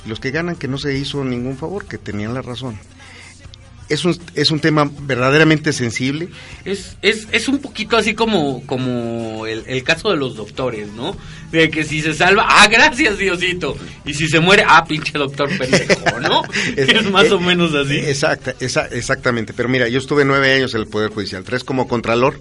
Y 0.06 0.10
los 0.10 0.20
que 0.20 0.32
ganan 0.32 0.56
que 0.56 0.68
no 0.68 0.78
se 0.78 0.98
hizo 0.98 1.24
ningún 1.24 1.58
favor, 1.58 1.86
que 1.86 1.98
tenían 1.98 2.34
la 2.34 2.42
razón. 2.42 2.78
es 3.88 4.04
un, 4.04 4.20
es 4.34 4.52
un 4.52 4.60
tema 4.60 4.90
verdaderamente 5.02 5.72
sensible. 5.72 6.30
Es, 6.66 6.98
es, 7.02 7.28
es 7.32 7.48
un 7.48 7.60
poquito 7.60 7.98
así 7.98 8.14
como, 8.14 8.66
como 8.66 9.46
el, 9.46 9.64
el, 9.68 9.84
caso 9.84 10.10
de 10.12 10.18
los 10.18 10.36
doctores, 10.36 10.92
¿no? 10.94 11.16
De 11.52 11.70
que 11.70 11.84
si 11.84 12.02
se 12.02 12.14
salva, 12.14 12.46
ah, 12.48 12.68
gracias 12.68 13.18
Diosito. 13.18 13.78
Y 14.06 14.14
si 14.14 14.28
se 14.28 14.40
muere, 14.40 14.64
ah, 14.68 14.86
pinche 14.86 15.18
doctor 15.18 15.50
pendejo, 15.58 16.20
¿no? 16.20 16.44
es, 16.76 17.10
más 17.12 17.32
o 17.32 17.40
menos 17.40 17.74
así. 17.74 17.98
Exacta, 17.98 18.56
esa, 18.60 18.88
exactamente. 18.88 19.54
Pero 19.54 19.70
mira, 19.70 19.88
yo 19.88 20.00
estuve 20.00 20.26
nueve 20.26 20.54
años 20.54 20.74
en 20.74 20.82
el 20.82 20.88
Poder 20.88 21.12
Judicial, 21.12 21.44
tres 21.44 21.64
como 21.64 21.88
Contralor 21.88 22.40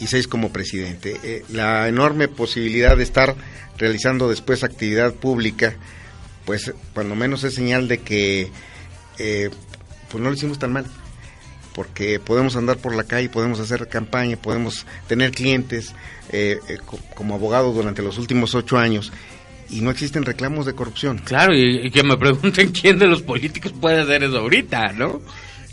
y 0.00 0.06
seis 0.06 0.28
como 0.28 0.52
presidente. 0.52 1.18
Eh, 1.22 1.44
la 1.50 1.88
enorme 1.88 2.28
posibilidad 2.28 2.96
de 2.96 3.02
estar 3.02 3.34
realizando 3.78 4.28
después 4.28 4.64
actividad 4.64 5.14
pública, 5.14 5.74
pues 6.44 6.72
cuando 6.94 7.14
menos 7.14 7.44
es 7.44 7.54
señal 7.54 7.88
de 7.88 7.98
que... 7.98 8.50
Eh, 9.18 9.50
pues 10.10 10.22
no 10.22 10.28
lo 10.28 10.36
hicimos 10.36 10.58
tan 10.58 10.72
mal, 10.72 10.84
porque 11.74 12.20
podemos 12.20 12.54
andar 12.56 12.76
por 12.76 12.94
la 12.94 13.04
calle, 13.04 13.28
podemos 13.28 13.60
hacer 13.60 13.88
campaña, 13.88 14.36
podemos 14.36 14.86
tener 15.08 15.32
clientes 15.32 15.94
eh, 16.30 16.58
eh, 16.68 16.78
como 17.14 17.34
abogado 17.34 17.72
durante 17.72 18.02
los 18.02 18.18
últimos 18.18 18.54
ocho 18.54 18.78
años 18.78 19.12
y 19.70 19.80
no 19.80 19.90
existen 19.90 20.24
reclamos 20.24 20.66
de 20.66 20.74
corrupción. 20.74 21.18
Claro, 21.18 21.54
y, 21.54 21.86
y, 21.86 21.90
que 21.90 22.02
me 22.02 22.16
pregunten 22.16 22.70
quién 22.80 22.98
de 22.98 23.06
los 23.06 23.22
políticos 23.22 23.72
puede 23.72 24.00
hacer 24.00 24.22
eso 24.22 24.38
ahorita, 24.38 24.92
¿no? 24.92 25.22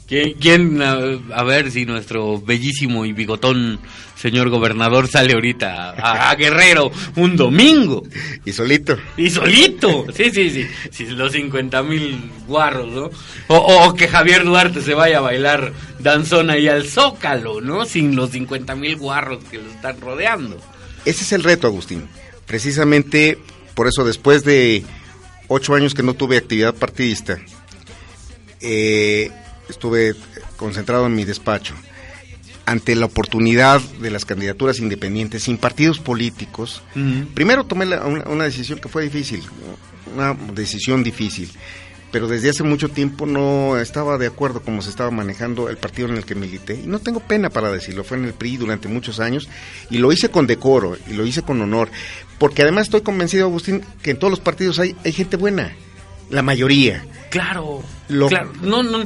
¿Quién, 0.09 0.81
a, 0.81 1.43
ver 1.43 1.69
si 1.69 1.85
nuestro 1.85 2.41
bellísimo 2.41 3.05
y 3.05 3.13
bigotón 3.13 3.79
señor 4.15 4.49
gobernador 4.49 5.07
sale 5.07 5.33
ahorita 5.33 5.91
a, 5.91 6.35
Guerrero 6.35 6.91
un 7.15 7.35
domingo? 7.35 8.01
Y 8.43 8.51
solito. 8.51 8.97
Y 9.17 9.29
solito. 9.29 10.07
Sí, 10.11 10.31
sí, 10.31 10.49
sí. 10.49 10.67
sí 10.89 11.05
los 11.05 11.33
50 11.33 11.83
mil 11.83 12.31
guarros, 12.47 12.91
¿no? 12.91 13.11
O, 13.47 13.93
que 13.93 14.07
Javier 14.07 14.45
Duarte 14.45 14.81
se 14.81 14.95
vaya 14.95 15.19
a 15.19 15.21
bailar 15.21 15.73
danzón 15.99 16.49
ahí 16.49 16.67
al 16.67 16.87
Zócalo, 16.87 17.61
¿no? 17.61 17.85
Sin 17.85 18.15
los 18.15 18.31
50 18.31 18.75
mil 18.75 18.95
guarros 18.95 19.43
que 19.51 19.59
lo 19.59 19.69
están 19.69 20.01
rodeando. 20.01 20.59
Ese 21.05 21.23
es 21.23 21.31
el 21.33 21.43
reto, 21.43 21.67
Agustín. 21.67 22.07
Precisamente 22.47 23.37
por 23.75 23.87
eso 23.87 24.03
después 24.03 24.43
de 24.43 24.83
ocho 25.47 25.75
años 25.75 25.93
que 25.93 26.03
no 26.03 26.15
tuve 26.15 26.35
actividad 26.35 26.73
partidista, 26.73 27.39
eh, 28.59 29.31
estuve 29.69 30.15
concentrado 30.57 31.05
en 31.05 31.15
mi 31.15 31.25
despacho. 31.25 31.73
Ante 32.65 32.95
la 32.95 33.07
oportunidad 33.07 33.81
de 33.81 34.11
las 34.11 34.25
candidaturas 34.25 34.79
independientes 34.79 35.43
sin 35.43 35.57
partidos 35.57 35.99
políticos, 35.99 36.83
primero 37.33 37.63
tomé 37.63 37.85
una, 37.85 38.43
decisión 38.43 38.79
que 38.79 38.89
fue 38.89 39.03
difícil, 39.03 39.41
una 40.13 40.35
decisión 40.53 41.03
difícil, 41.03 41.49
pero 42.11 42.27
desde 42.27 42.49
hace 42.49 42.61
mucho 42.61 42.89
tiempo 42.89 43.25
no 43.25 43.77
estaba 43.79 44.19
de 44.19 44.27
acuerdo 44.27 44.61
cómo 44.61 44.83
se 44.83 44.91
estaba 44.91 45.09
manejando 45.09 45.69
el 45.69 45.77
partido 45.77 46.09
en 46.09 46.17
el 46.17 46.25
que 46.25 46.35
milité, 46.35 46.75
y 46.75 46.85
no 46.85 46.99
tengo 46.99 47.21
pena 47.21 47.49
para 47.49 47.71
decirlo, 47.71 48.03
fue 48.03 48.17
en 48.17 48.25
el 48.25 48.33
PRI 48.33 48.57
durante 48.57 48.87
muchos 48.87 49.19
años, 49.19 49.49
y 49.89 49.97
lo 49.97 50.11
hice 50.11 50.29
con 50.29 50.45
decoro, 50.45 50.95
y 51.07 51.13
lo 51.13 51.25
hice 51.25 51.41
con 51.41 51.59
honor, 51.61 51.89
porque 52.37 52.61
además 52.61 52.83
estoy 52.83 53.01
convencido, 53.01 53.45
Agustín, 53.45 53.83
que 54.03 54.11
en 54.11 54.19
todos 54.19 54.29
los 54.29 54.39
partidos 54.41 54.77
hay, 54.77 54.95
hay 55.03 55.11
gente 55.11 55.37
buena, 55.37 55.73
la 56.29 56.41
mayoría. 56.41 57.05
Claro, 57.29 57.83
claro. 58.07 58.53
No, 58.61 58.83
no, 58.83 59.03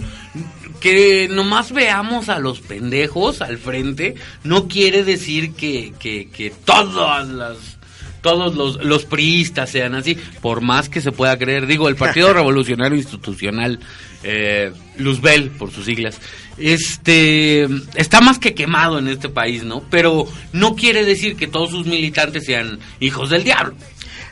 que 0.79 1.27
nomás 1.29 1.71
veamos 1.71 2.29
a 2.29 2.39
los 2.39 2.59
pendejos 2.59 3.41
al 3.41 3.57
frente 3.57 4.15
no 4.43 4.67
quiere 4.67 5.03
decir 5.03 5.53
que, 5.53 5.93
que, 5.97 6.29
que 6.29 6.49
todas 6.49 7.27
las 7.27 7.77
todos 8.23 8.55
los, 8.55 8.83
los 8.83 9.05
priistas 9.05 9.69
sean 9.69 9.95
así, 9.95 10.17
por 10.41 10.61
más 10.61 10.89
que 10.89 11.01
se 11.01 11.11
pueda 11.11 11.37
creer. 11.37 11.67
Digo, 11.67 11.89
el 11.89 11.95
Partido 11.95 12.33
Revolucionario 12.33 12.97
Institucional, 12.97 13.79
eh, 14.23 14.71
Luzbel, 14.97 15.51
por 15.51 15.71
sus 15.71 15.85
siglas, 15.85 16.19
este 16.57 17.67
está 17.95 18.21
más 18.21 18.39
que 18.39 18.53
quemado 18.53 18.97
en 18.97 19.09
este 19.09 19.27
país, 19.27 19.63
¿no? 19.63 19.83
Pero 19.89 20.25
no 20.53 20.75
quiere 20.75 21.03
decir 21.03 21.35
que 21.35 21.47
todos 21.47 21.71
sus 21.71 21.85
militantes 21.85 22.45
sean 22.45 22.79
hijos 22.99 23.29
del 23.29 23.43
diablo. 23.43 23.75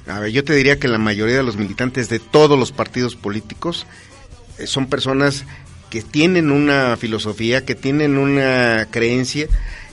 A 0.08 0.20
ver, 0.20 0.32
yo 0.32 0.44
te 0.44 0.54
diría 0.54 0.80
que 0.80 0.88
la 0.88 0.98
mayoría 0.98 1.38
de 1.38 1.44
los 1.44 1.58
militantes 1.58 2.10
de 2.10 2.20
todos 2.20 2.58
los 2.58 2.72
partidos 2.72 3.16
políticos 3.16 3.86
eh, 4.58 4.68
son 4.68 4.88
personas 4.88 5.46
que 5.90 6.02
tienen 6.02 6.52
una 6.52 6.98
filosofía, 6.98 7.66
que 7.66 7.76
tienen 7.76 8.18
una 8.18 8.88
creencia 8.90 9.48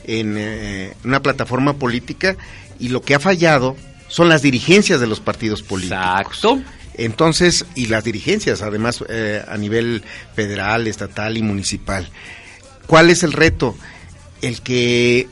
en 0.05 0.37
eh, 0.39 0.95
una 1.05 1.21
plataforma 1.23 1.75
política 1.75 2.37
y 2.79 2.89
lo 2.89 3.03
que 3.03 3.15
ha 3.15 3.21
fallado 3.21 3.77
son 4.09 4.29
las 4.29 4.43
dirigencias 4.43 5.01
de 5.01 5.07
los 5.07 5.21
partidos 5.21 5.63
políticos. 5.63 5.99
Exacto. 5.99 6.63
Entonces, 6.95 7.65
y 7.77 7.87
las 7.87 8.05
dirigencias, 8.05 8.63
además, 8.63 9.05
eh, 9.09 9.45
a 9.47 9.57
nivel 9.57 10.03
federal, 10.35 10.87
estatal 10.89 11.37
y 11.37 11.43
municipal. 11.43 12.09
¿Cuál 12.87 13.11
es 13.11 13.23
el 13.23 13.33
reto? 13.33 13.77
El 14.43 14.63
que 14.63 15.29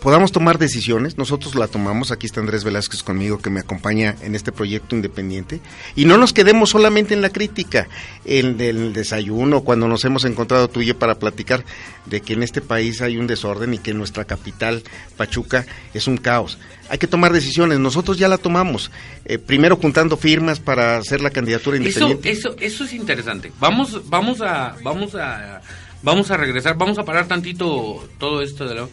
podamos 0.00 0.32
tomar 0.32 0.58
decisiones, 0.58 1.18
nosotros 1.18 1.54
la 1.54 1.68
tomamos, 1.68 2.10
aquí 2.10 2.26
está 2.26 2.40
Andrés 2.40 2.64
Velázquez 2.64 3.02
conmigo 3.02 3.38
que 3.38 3.50
me 3.50 3.60
acompaña 3.60 4.16
en 4.22 4.34
este 4.34 4.50
proyecto 4.50 4.96
independiente, 4.96 5.60
y 5.94 6.06
no 6.06 6.16
nos 6.16 6.32
quedemos 6.32 6.70
solamente 6.70 7.14
en 7.14 7.22
la 7.22 7.30
crítica, 7.30 7.88
en 8.24 8.60
el 8.60 8.92
desayuno, 8.92 9.60
cuando 9.60 9.88
nos 9.88 10.04
hemos 10.04 10.24
encontrado 10.24 10.68
tú 10.68 10.80
y 10.80 10.86
yo 10.86 10.98
para 10.98 11.16
platicar 11.16 11.64
de 12.06 12.22
que 12.22 12.32
en 12.32 12.42
este 12.42 12.60
país 12.60 13.02
hay 13.02 13.18
un 13.18 13.26
desorden 13.26 13.74
y 13.74 13.78
que 13.78 13.94
nuestra 13.94 14.24
capital, 14.24 14.82
Pachuca, 15.16 15.66
es 15.94 16.06
un 16.06 16.16
caos. 16.16 16.58
Hay 16.88 16.98
que 16.98 17.06
tomar 17.06 17.32
decisiones, 17.32 17.78
nosotros 17.78 18.18
ya 18.18 18.28
la 18.28 18.38
tomamos, 18.38 18.90
eh, 19.24 19.38
primero 19.38 19.76
juntando 19.76 20.16
firmas 20.16 20.58
para 20.58 20.96
hacer 20.96 21.20
la 21.20 21.30
candidatura 21.30 21.76
independiente. 21.76 22.30
Eso, 22.30 22.50
eso, 22.50 22.58
eso 22.58 22.84
es 22.84 22.92
interesante. 22.94 23.52
Vamos, 23.60 24.08
vamos 24.08 24.40
a, 24.40 24.76
vamos 24.82 25.14
a, 25.14 25.60
vamos 26.02 26.30
a 26.30 26.36
regresar, 26.36 26.76
vamos 26.76 26.98
a 26.98 27.04
parar 27.04 27.28
tantito 27.28 28.08
todo 28.18 28.42
esto 28.42 28.66
de 28.66 28.74
lo 28.74 28.90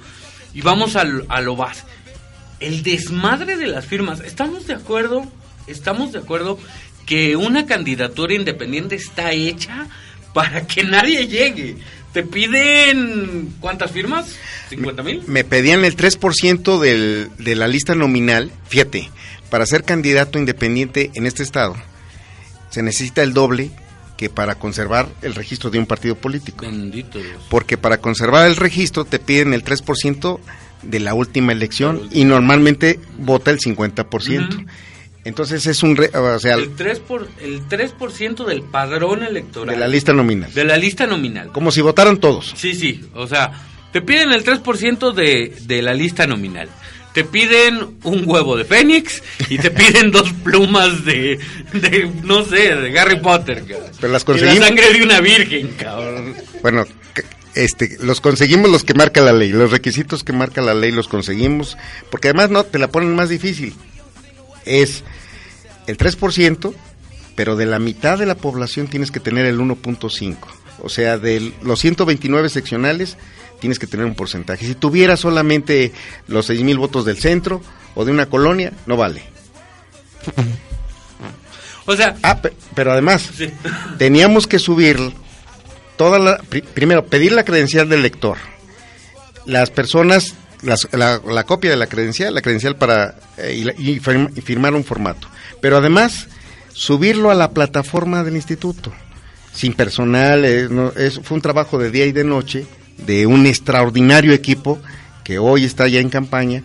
y 0.53 0.61
vamos 0.61 0.95
a, 0.95 1.05
a 1.29 1.41
lo 1.41 1.55
base. 1.55 1.83
El 2.59 2.83
desmadre 2.83 3.57
de 3.57 3.67
las 3.67 3.85
firmas. 3.85 4.19
¿Estamos 4.21 4.67
de 4.67 4.73
acuerdo? 4.73 5.25
¿Estamos 5.67 6.11
de 6.11 6.19
acuerdo 6.19 6.57
que 7.05 7.35
una 7.35 7.65
candidatura 7.65 8.33
independiente 8.33 8.95
está 8.95 9.31
hecha 9.31 9.87
para 10.33 10.65
que 10.65 10.83
nadie 10.83 11.27
llegue? 11.27 11.77
¿Te 12.13 12.23
piden 12.23 13.53
cuántas 13.59 13.91
firmas? 13.91 14.35
¿50 14.71 15.03
mil? 15.03 15.23
Me, 15.27 15.43
pedían 15.43 15.85
el 15.85 15.95
3% 15.95 16.79
del, 16.79 17.29
de 17.37 17.55
la 17.55 17.67
lista 17.67 17.93
nominal. 17.93 18.51
Fíjate, 18.67 19.11
para 19.49 19.65
ser 19.65 19.83
candidato 19.83 20.39
independiente 20.39 21.11
en 21.13 21.27
este 21.27 21.43
estado 21.43 21.75
se 22.69 22.83
necesita 22.83 23.23
el 23.23 23.33
doble 23.33 23.71
que 24.17 24.29
para 24.29 24.55
conservar 24.55 25.07
el 25.21 25.35
registro 25.35 25.69
de 25.69 25.79
un 25.79 25.85
partido 25.85 26.15
político. 26.15 26.65
Bendito 26.65 27.19
Dios. 27.19 27.37
Porque 27.49 27.77
para 27.77 27.99
conservar 27.99 28.47
el 28.47 28.55
registro 28.55 29.05
te 29.05 29.19
piden 29.19 29.53
el 29.53 29.63
3% 29.63 30.39
de 30.81 30.99
la 30.99 31.13
última 31.13 31.51
elección 31.51 32.09
y 32.11 32.25
normalmente 32.25 32.99
vota 33.19 33.51
el 33.51 33.59
50%. 33.59 34.65
Entonces 35.23 35.67
es 35.67 35.83
un... 35.83 35.97
o 35.99 36.39
sea, 36.39 36.55
el 36.55 36.75
3%, 36.75 36.99
por, 37.01 37.27
el 37.41 37.67
3 37.67 37.93
del 38.47 38.63
padrón 38.63 39.23
electoral. 39.23 39.75
De 39.75 39.79
la 39.79 39.87
lista 39.87 40.13
nominal. 40.13 40.53
De 40.53 40.63
la 40.63 40.77
lista 40.77 41.05
nominal. 41.05 41.51
Como 41.51 41.71
si 41.71 41.81
votaran 41.81 42.17
todos. 42.17 42.53
Sí, 42.55 42.73
sí. 42.73 43.05
O 43.13 43.27
sea, 43.27 43.51
te 43.91 44.01
piden 44.01 44.31
el 44.31 44.43
3% 44.43 45.13
de, 45.13 45.53
de 45.61 45.81
la 45.81 45.93
lista 45.93 46.25
nominal 46.27 46.69
te 47.17 47.23
piden 47.23 47.97
un 48.03 48.25
huevo 48.27 48.55
de 48.55 48.63
Fénix 48.63 49.23
y 49.49 49.57
te 49.57 49.71
piden 49.71 50.11
dos 50.11 50.31
plumas 50.43 51.03
de, 51.03 51.39
de 51.73 52.11
no 52.21 52.45
sé, 52.45 52.75
de 52.75 52.99
Harry 52.99 53.19
Potter. 53.19 53.63
Pero 53.99 54.13
las 54.13 54.23
conseguimos. 54.23 54.59
la 54.59 54.67
sangre 54.67 54.93
de 54.93 55.01
una 55.01 55.19
virgen, 55.19 55.69
cabrón. 55.79 56.35
Bueno, 56.61 56.85
este, 57.55 57.97
los 58.01 58.21
conseguimos 58.21 58.69
los 58.69 58.83
que 58.83 58.93
marca 58.93 59.21
la 59.21 59.33
ley, 59.33 59.51
los 59.51 59.71
requisitos 59.71 60.23
que 60.23 60.31
marca 60.31 60.61
la 60.61 60.75
ley 60.75 60.91
los 60.91 61.07
conseguimos, 61.07 61.75
porque 62.11 62.27
además 62.27 62.51
no, 62.51 62.63
te 62.65 62.77
la 62.77 62.89
ponen 62.89 63.15
más 63.15 63.29
difícil. 63.29 63.73
Es 64.65 65.03
el 65.87 65.97
3%, 65.97 66.71
pero 67.33 67.55
de 67.55 67.65
la 67.65 67.79
mitad 67.79 68.19
de 68.19 68.27
la 68.27 68.35
población 68.35 68.89
tienes 68.89 69.09
que 69.09 69.19
tener 69.19 69.47
el 69.47 69.57
1.5. 69.57 70.37
O 70.83 70.89
sea, 70.89 71.17
de 71.17 71.51
los 71.63 71.79
129 71.79 72.49
seccionales, 72.49 73.17
tienes 73.59 73.79
que 73.79 73.87
tener 73.87 74.05
un 74.05 74.15
porcentaje. 74.15 74.65
Si 74.65 74.75
tuviera 74.75 75.17
solamente 75.17 75.91
los 76.27 76.45
seis 76.45 76.61
mil 76.61 76.77
votos 76.77 77.05
del 77.05 77.17
centro 77.17 77.61
o 77.95 78.05
de 78.05 78.11
una 78.11 78.27
colonia, 78.27 78.73
no 78.85 78.97
vale. 78.97 79.23
O 81.85 81.95
sea... 81.95 82.15
Ah, 82.21 82.39
pero 82.75 82.91
además, 82.91 83.29
teníamos 83.97 84.45
que 84.45 84.59
subir 84.59 84.97
toda 85.95 86.19
la... 86.19 86.37
primero, 86.73 87.05
pedir 87.05 87.31
la 87.31 87.45
credencial 87.45 87.89
del 87.89 88.03
lector. 88.03 88.37
Las 89.45 89.69
personas, 89.71 90.35
la, 90.91 91.43
copia 91.45 91.71
de 91.71 91.77
la 91.77 91.87
credencial, 91.87 92.35
la 92.35 92.41
credencial 92.41 92.75
para... 92.75 93.15
Eh, 93.37 93.73
y, 93.77 93.99
firmar 93.99 94.75
un 94.75 94.83
formato. 94.83 95.29
Pero 95.61 95.77
además, 95.77 96.27
subirlo 96.73 97.31
a 97.31 97.35
la 97.35 97.51
plataforma 97.51 98.23
del 98.23 98.35
instituto. 98.35 98.91
Sin 99.53 99.73
personal, 99.73 100.43
eh, 100.43 100.67
es, 100.97 101.21
fue 101.23 101.35
un 101.35 101.41
trabajo 101.41 101.79
de 101.79 101.89
día 101.89 102.05
y 102.05 102.11
de 102.11 102.25
noche 102.25 102.67
de 102.97 103.27
un 103.27 103.45
extraordinario 103.45 104.33
equipo 104.33 104.79
que 105.23 105.39
hoy 105.39 105.65
está 105.65 105.87
ya 105.87 105.99
en 105.99 106.09
campaña, 106.09 106.63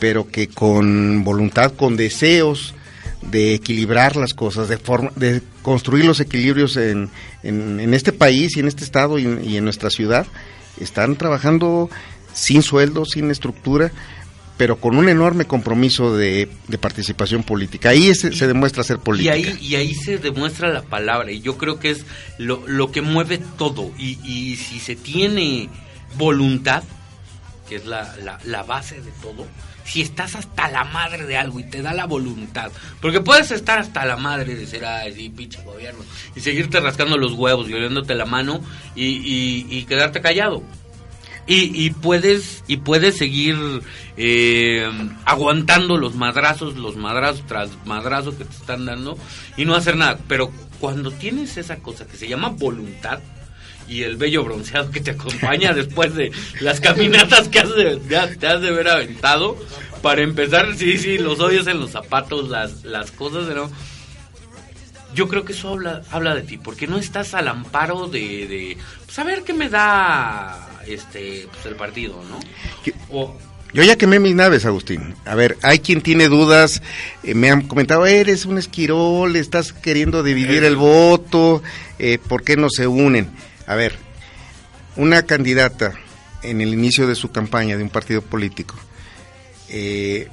pero 0.00 0.28
que 0.28 0.48
con 0.48 1.24
voluntad, 1.24 1.72
con 1.74 1.96
deseos 1.96 2.74
de 3.22 3.54
equilibrar 3.54 4.16
las 4.16 4.34
cosas, 4.34 4.68
de, 4.68 4.78
forma, 4.78 5.12
de 5.14 5.42
construir 5.62 6.04
los 6.04 6.18
equilibrios 6.20 6.76
en, 6.76 7.08
en, 7.42 7.94
este 7.94 8.12
país 8.12 8.56
y 8.56 8.60
en 8.60 8.66
este 8.66 8.82
estado 8.82 9.18
y, 9.18 9.26
y 9.44 9.56
en 9.56 9.64
nuestra 9.64 9.90
ciudad. 9.90 10.26
Están 10.80 11.16
trabajando 11.16 11.88
sin 12.32 12.62
sueldo, 12.62 13.04
sin 13.04 13.30
estructura, 13.30 13.92
pero 14.62 14.76
con 14.76 14.96
un 14.96 15.08
enorme 15.08 15.44
compromiso 15.44 16.16
de, 16.16 16.48
participación 16.80 17.42
política. 17.42 17.88
Ahí 17.88 18.14
se, 18.14 18.46
demuestra 18.46 18.84
ser 18.84 19.00
política. 19.00 19.36
Y 19.36 19.44
ahí, 19.44 19.58
y 19.60 19.74
ahí 19.74 19.92
se 19.92 20.18
demuestra 20.18 20.68
la 20.68 20.82
palabra, 20.82 21.32
y 21.32 21.40
yo 21.40 21.58
creo 21.58 21.80
que 21.80 21.90
es 21.90 22.06
lo, 22.38 22.62
lo 22.68 22.92
que 22.92 23.02
mueve 23.02 23.40
todo. 23.58 23.90
Y, 23.98 24.20
y, 24.22 24.54
si 24.54 24.78
se 24.78 24.94
tiene 24.94 25.68
voluntad, 26.16 26.84
que 27.68 27.74
es 27.74 27.86
la, 27.86 28.14
la, 28.44 28.62
base 28.62 29.00
de 29.00 29.10
todo, 29.20 29.48
si 29.84 30.00
estás 30.00 30.36
hasta 30.36 30.70
la 30.70 30.84
madre 30.84 31.26
de 31.26 31.36
algo 31.36 31.58
y 31.58 31.64
te 31.64 31.82
da 31.82 31.92
la 31.92 32.06
voluntad, 32.06 32.70
porque 33.00 33.20
puedes 33.20 33.50
estar 33.50 33.80
hasta 33.80 34.04
la 34.04 34.16
madre 34.16 34.54
de 34.54 34.64
ser, 34.68 34.84
ay, 34.84 35.28
pinche 35.30 35.60
gobierno, 35.64 36.04
y 36.36 36.40
seguirte 36.40 36.78
rascando 36.78 37.16
los 37.16 37.32
huevos 37.32 37.68
y 37.68 37.74
oliéndote 37.74 38.14
la 38.14 38.26
mano 38.26 38.60
y, 38.94 39.66
y 39.68 39.84
quedarte 39.86 40.20
callado 40.20 40.62
y, 41.46 41.86
y 41.86 41.90
puedes 41.90 42.62
y 42.68 42.78
puedes 42.78 43.16
seguir 43.16 43.56
eh, 44.16 44.88
aguantando 45.24 45.96
los 45.96 46.14
madrazos, 46.14 46.76
los 46.76 46.96
madrazos 46.96 47.46
tras 47.46 47.70
madrazos 47.84 48.34
que 48.34 48.44
te 48.44 48.54
están 48.54 48.84
dando 48.84 49.18
y 49.56 49.64
no 49.64 49.74
hacer 49.74 49.96
nada. 49.96 50.18
Pero 50.28 50.52
cuando 50.80 51.10
tienes 51.10 51.56
esa 51.56 51.76
cosa 51.76 52.06
que 52.06 52.16
se 52.16 52.28
llama 52.28 52.48
voluntad 52.50 53.20
y 53.88 54.02
el 54.02 54.16
bello 54.16 54.44
bronceado 54.44 54.90
que 54.90 55.00
te 55.00 55.12
acompaña 55.12 55.72
después 55.74 56.14
de 56.14 56.32
las 56.60 56.80
caminatas 56.80 57.48
que 57.48 57.58
has 57.60 57.74
de, 57.74 57.96
te 58.38 58.46
has 58.46 58.60
de 58.60 58.70
ver 58.70 58.88
aventado, 58.88 59.56
para 60.02 60.22
empezar, 60.22 60.74
sí, 60.76 60.98
sí, 60.98 61.18
los 61.18 61.40
hoyos 61.40 61.66
en 61.68 61.80
los 61.80 61.90
zapatos, 61.90 62.48
las, 62.48 62.84
las 62.84 63.12
cosas, 63.12 63.54
¿no? 63.54 63.70
Yo 65.14 65.28
creo 65.28 65.44
que 65.44 65.52
eso 65.52 65.70
habla, 65.70 66.02
habla 66.10 66.34
de 66.34 66.42
ti, 66.42 66.58
porque 66.58 66.86
no 66.86 66.98
estás 66.98 67.34
al 67.34 67.48
amparo 67.48 68.08
de, 68.08 68.46
de 68.46 68.78
saber 69.08 69.36
pues, 69.36 69.46
qué 69.46 69.54
me 69.54 69.68
da 69.68 70.80
este 70.86 71.48
pues, 71.50 71.66
el 71.66 71.76
partido, 71.76 72.22
¿no? 72.28 72.40
Yo 73.74 73.82
ya 73.82 73.96
quemé 73.96 74.18
mis 74.18 74.34
naves, 74.34 74.66
Agustín. 74.66 75.14
A 75.24 75.34
ver, 75.34 75.56
hay 75.62 75.78
quien 75.78 76.02
tiene 76.02 76.28
dudas, 76.28 76.82
eh, 77.22 77.34
me 77.34 77.50
han 77.50 77.62
comentado, 77.62 78.06
eres 78.06 78.44
un 78.44 78.58
esquirol, 78.58 79.34
estás 79.36 79.72
queriendo 79.72 80.22
dividir 80.22 80.64
el 80.64 80.76
voto, 80.76 81.62
eh, 81.98 82.18
¿por 82.18 82.44
qué 82.44 82.56
no 82.56 82.68
se 82.68 82.86
unen? 82.86 83.30
A 83.66 83.74
ver, 83.74 83.96
una 84.96 85.22
candidata 85.22 85.94
en 86.42 86.60
el 86.60 86.74
inicio 86.74 87.06
de 87.06 87.14
su 87.14 87.30
campaña 87.30 87.78
de 87.78 87.82
un 87.82 87.88
partido 87.88 88.20
político, 88.20 88.74
eh, 89.70 90.28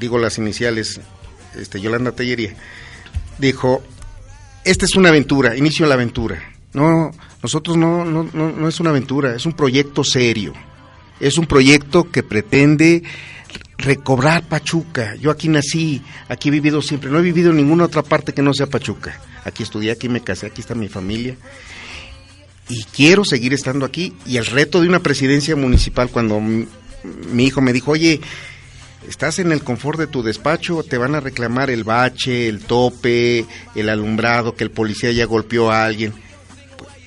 digo 0.00 0.18
las 0.18 0.38
iniciales, 0.38 1.00
este, 1.56 1.82
Yolanda 1.82 2.12
Tellería, 2.12 2.54
dijo, 3.36 3.82
esta 4.64 4.84
es 4.84 4.96
una 4.96 5.08
aventura, 5.08 5.56
inicio 5.56 5.86
la 5.86 5.94
aventura. 5.94 6.42
No, 6.72 7.10
nosotros 7.42 7.76
no, 7.76 8.04
no, 8.04 8.28
no, 8.32 8.52
no 8.52 8.68
es 8.68 8.80
una 8.80 8.90
aventura, 8.90 9.34
es 9.34 9.46
un 9.46 9.52
proyecto 9.52 10.04
serio. 10.04 10.52
Es 11.20 11.38
un 11.38 11.46
proyecto 11.46 12.10
que 12.10 12.22
pretende 12.22 13.02
recobrar 13.78 14.46
Pachuca. 14.46 15.14
Yo 15.16 15.30
aquí 15.30 15.48
nací, 15.48 16.02
aquí 16.28 16.48
he 16.48 16.52
vivido 16.52 16.82
siempre, 16.82 17.10
no 17.10 17.18
he 17.18 17.22
vivido 17.22 17.50
en 17.50 17.56
ninguna 17.56 17.84
otra 17.84 18.02
parte 18.02 18.34
que 18.34 18.42
no 18.42 18.52
sea 18.52 18.66
Pachuca. 18.66 19.20
Aquí 19.44 19.62
estudié, 19.62 19.92
aquí 19.92 20.08
me 20.08 20.22
casé, 20.22 20.46
aquí 20.46 20.60
está 20.60 20.74
mi 20.74 20.88
familia. 20.88 21.36
Y 22.68 22.84
quiero 22.84 23.24
seguir 23.24 23.54
estando 23.54 23.86
aquí. 23.86 24.12
Y 24.26 24.36
el 24.36 24.46
reto 24.46 24.80
de 24.80 24.88
una 24.88 25.00
presidencia 25.00 25.56
municipal, 25.56 26.10
cuando 26.10 26.40
mi 26.40 27.44
hijo 27.44 27.60
me 27.60 27.72
dijo, 27.72 27.92
oye, 27.92 28.20
estás 29.08 29.38
en 29.38 29.52
el 29.52 29.64
confort 29.64 29.98
de 29.98 30.06
tu 30.06 30.22
despacho, 30.22 30.82
te 30.82 30.98
van 30.98 31.14
a 31.14 31.20
reclamar 31.20 31.70
el 31.70 31.84
bache, 31.84 32.48
el 32.48 32.60
tope, 32.60 33.46
el 33.74 33.88
alumbrado, 33.88 34.54
que 34.54 34.64
el 34.64 34.70
policía 34.70 35.10
ya 35.12 35.24
golpeó 35.24 35.70
a 35.70 35.84
alguien 35.84 36.12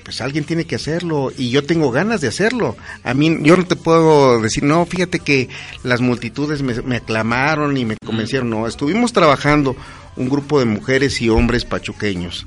pues 0.04 0.20
alguien 0.20 0.44
tiene 0.44 0.66
que 0.66 0.76
hacerlo 0.76 1.32
y 1.38 1.52
yo 1.52 1.64
tengo 1.64 1.92
ganas 1.92 2.20
de 2.20 2.28
hacerlo. 2.28 2.76
A 3.04 3.14
mí, 3.14 3.38
yo 3.44 3.56
no 3.56 3.66
te 3.66 3.76
puedo 3.76 4.42
decir, 4.42 4.64
no, 4.64 4.86
fíjate 4.86 5.20
que 5.20 5.48
las 5.84 6.02
multitudes 6.02 6.62
me, 6.62 6.98
aclamaron 6.98 7.78
y 7.78 7.86
me 7.86 7.96
convencieron. 8.06 8.50
No, 8.50 8.68
estuvimos 8.68 9.14
trabajando 9.14 9.76
un 10.18 10.28
grupo 10.28 10.60
de 10.60 10.66
mujeres 10.66 11.22
y 11.22 11.30
hombres 11.30 11.64
pachuqueños 11.64 12.46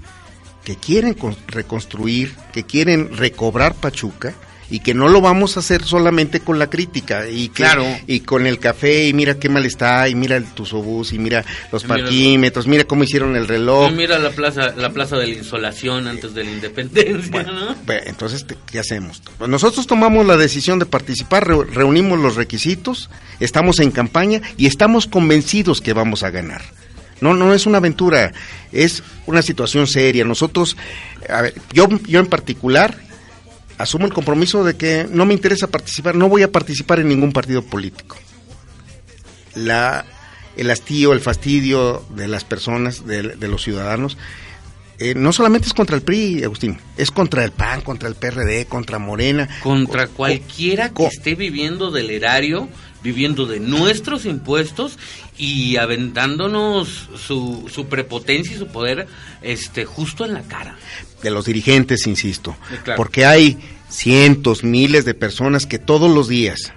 que 0.65 0.77
quieren 0.77 1.17
reconstruir, 1.47 2.35
que 2.53 2.65
quieren 2.65 3.17
recobrar 3.17 3.75
Pachuca 3.75 4.35
y 4.75 4.81
que 4.81 4.93
no 4.93 5.07
lo 5.07 5.21
vamos 5.21 5.57
a 5.57 5.61
hacer 5.61 5.85
solamente 5.85 6.41
con 6.41 6.59
la 6.59 6.69
crítica 6.69 7.29
y 7.29 7.49
claro. 7.49 7.87
y 8.09 8.21
con 8.21 8.45
el 8.45 8.59
café 8.59 9.07
y 9.07 9.13
mira 9.13 9.39
qué 9.39 9.49
mal 9.49 9.65
está 9.65 10.09
y 10.09 10.17
mira 10.17 10.35
el 10.37 10.47
tusobús 10.47 11.13
y 11.13 11.19
mira 11.21 11.45
los 11.71 11.85
parquímetros 11.85 12.67
mira 12.67 12.83
cómo 12.83 13.05
hicieron 13.05 13.37
el 13.37 13.47
reloj. 13.47 13.93
Mira 13.93 14.19
la 14.19 14.31
plaza 14.31 14.75
la 14.77 14.91
plaza 14.91 15.17
de 15.17 15.29
la 15.29 15.35
insolación 15.35 16.09
antes 16.09 16.35
de 16.35 16.43
la 16.43 16.51
independencia 16.51 17.31
bueno, 17.31 17.77
entonces 17.87 18.45
qué 18.67 18.81
hacemos 18.81 19.23
nosotros 19.47 19.87
tomamos 19.87 20.27
la 20.27 20.37
decisión 20.37 20.81
de 20.81 20.87
participar 20.87 21.47
reunimos 21.47 22.19
los 22.19 22.35
requisitos 22.35 23.11
estamos 23.39 23.79
en 23.79 23.93
campaña 23.93 24.41
y 24.57 24.67
estamos 24.67 25.07
convencidos 25.07 25.81
que 25.81 25.93
vamos 25.93 26.25
a 26.25 26.31
ganar. 26.31 26.63
No, 27.21 27.33
no 27.33 27.55
es 27.55 27.67
una 27.67 27.79
aventura, 27.79 28.33
es 28.73 29.03
una 29.27 29.41
situación 29.41 29.87
seria. 29.87 30.25
Nosotros, 30.25 30.77
a 31.29 31.43
ver, 31.43 31.55
yo, 31.73 31.89
yo 32.07 32.21
en 32.21 32.27
particular, 32.27 32.99
asumo 33.79 34.07
el 34.07 34.13
compromiso 34.13 34.65
de 34.65 34.77
que 34.77 35.07
no 35.11 35.27
me 35.27 35.35
interesa 35.35 35.67
participar, 35.67 36.15
no 36.15 36.29
voy 36.29 36.43
a 36.43 36.53
participar 36.53 37.01
en 37.01 37.09
ningún 37.09 37.33
partido 37.33 37.63
político. 37.63 38.17
La, 39.55 40.05
el 40.57 40.71
hastío, 40.71 41.13
el 41.13 41.21
fastidio 41.21 42.05
de 42.11 42.29
las 42.29 42.45
personas, 42.45 43.07
de, 43.07 43.49
los 43.49 43.63
ciudadanos, 43.63 44.17
eh, 44.99 45.15
no 45.15 45.33
solamente 45.33 45.67
es 45.67 45.75
contra 45.75 45.97
el 45.97 46.03
PRI, 46.03 46.45
Agustín, 46.45 46.79
es 46.97 47.11
contra 47.11 47.45
el 47.45 47.51
PAN, 47.51 47.81
contra 47.81 48.09
el 48.09 48.15
PRD, 48.15 48.67
contra 48.67 48.99
Morena. 48.99 49.49
Contra 49.63 50.07
cualquiera 50.07 50.91
que 50.91 51.07
esté 51.07 51.35
viviendo 51.35 51.91
del 51.91 52.11
erario, 52.11 52.69
viviendo 53.03 53.47
de 53.47 53.59
nuestros 53.59 54.25
impuestos 54.25 54.99
y 55.37 55.77
aventándonos 55.77 57.11
su, 57.17 57.69
su 57.73 57.87
prepotencia 57.87 58.55
y 58.55 58.59
su 58.59 58.69
poder 58.69 59.09
este, 59.43 59.85
justo 59.85 60.25
en 60.25 60.35
la 60.35 60.43
cara 60.43 60.77
de 61.25 61.31
los 61.31 61.47
dirigentes, 61.47 62.07
insisto, 62.07 62.55
porque 62.97 63.25
hay 63.25 63.59
cientos, 63.89 64.63
miles 64.63 65.05
de 65.05 65.15
personas 65.15 65.67
que 65.67 65.79
todos 65.79 66.15
los 66.15 66.29
días 66.29 66.73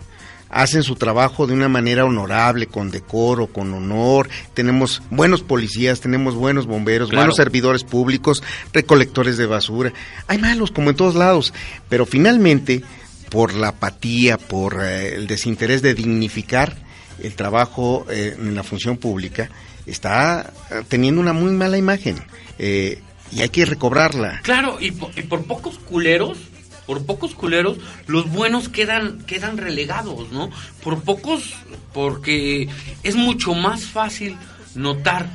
hacen 0.49 0.83
su 0.83 0.95
trabajo 0.95 1.45
de 1.45 1.53
una 1.53 1.67
manera 1.67 2.05
honorable, 2.05 2.67
con 2.67 2.89
decoro, 2.89 3.47
con 3.47 3.73
honor. 3.73 4.29
Tenemos 4.53 5.03
buenos 5.11 5.43
policías, 5.43 5.99
tenemos 5.99 6.35
buenos 6.35 6.65
bomberos, 6.65 7.11
buenos 7.11 7.35
servidores 7.35 7.83
públicos, 7.83 8.41
recolectores 8.71 9.35
de 9.35 9.45
basura. 9.45 9.91
Hay 10.27 10.37
malos, 10.37 10.71
como 10.71 10.89
en 10.89 10.95
todos 10.95 11.15
lados, 11.15 11.53
pero 11.89 12.05
finalmente, 12.05 12.81
por 13.29 13.53
la 13.53 13.69
apatía, 13.69 14.37
por 14.37 14.81
eh, 14.81 15.15
el 15.15 15.27
desinterés 15.27 15.81
de 15.81 15.93
dignificar 15.93 16.77
el 17.21 17.35
trabajo 17.35 18.05
eh, 18.09 18.37
en 18.39 18.55
la 18.55 18.63
función 18.63 18.95
pública, 18.95 19.49
está 19.85 20.53
eh, 20.69 20.83
teniendo 20.87 21.19
una 21.19 21.33
muy 21.33 21.51
mala 21.51 21.77
imagen. 21.77 22.17
Eh, 22.59 23.01
y 23.31 23.41
hay 23.41 23.49
que 23.49 23.65
recobrarla. 23.65 24.41
Claro, 24.43 24.77
y 24.79 24.91
por, 24.91 25.43
pocos 25.45 25.77
culeros, 25.79 26.37
por 26.85 27.05
pocos 27.05 27.35
culeros, 27.35 27.77
los 28.07 28.29
buenos 28.29 28.69
quedan, 28.69 29.19
quedan 29.25 29.57
relegados, 29.57 30.31
¿no? 30.31 30.49
Por 30.83 31.01
pocos, 31.01 31.55
porque 31.93 32.69
es 33.03 33.15
mucho 33.15 33.53
más 33.53 33.85
fácil 33.85 34.37
notar 34.75 35.27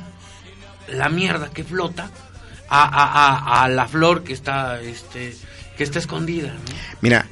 la 0.87 1.09
mierda 1.09 1.49
que 1.51 1.63
flota 1.63 2.11
a, 2.69 2.83
a, 2.83 3.63
a, 3.63 3.69
la 3.69 3.87
flor 3.87 4.23
que 4.23 4.33
está, 4.33 4.81
este, 4.81 5.35
que 5.77 5.83
está 5.83 5.99
escondida. 5.99 6.53
Mira, 7.01 7.27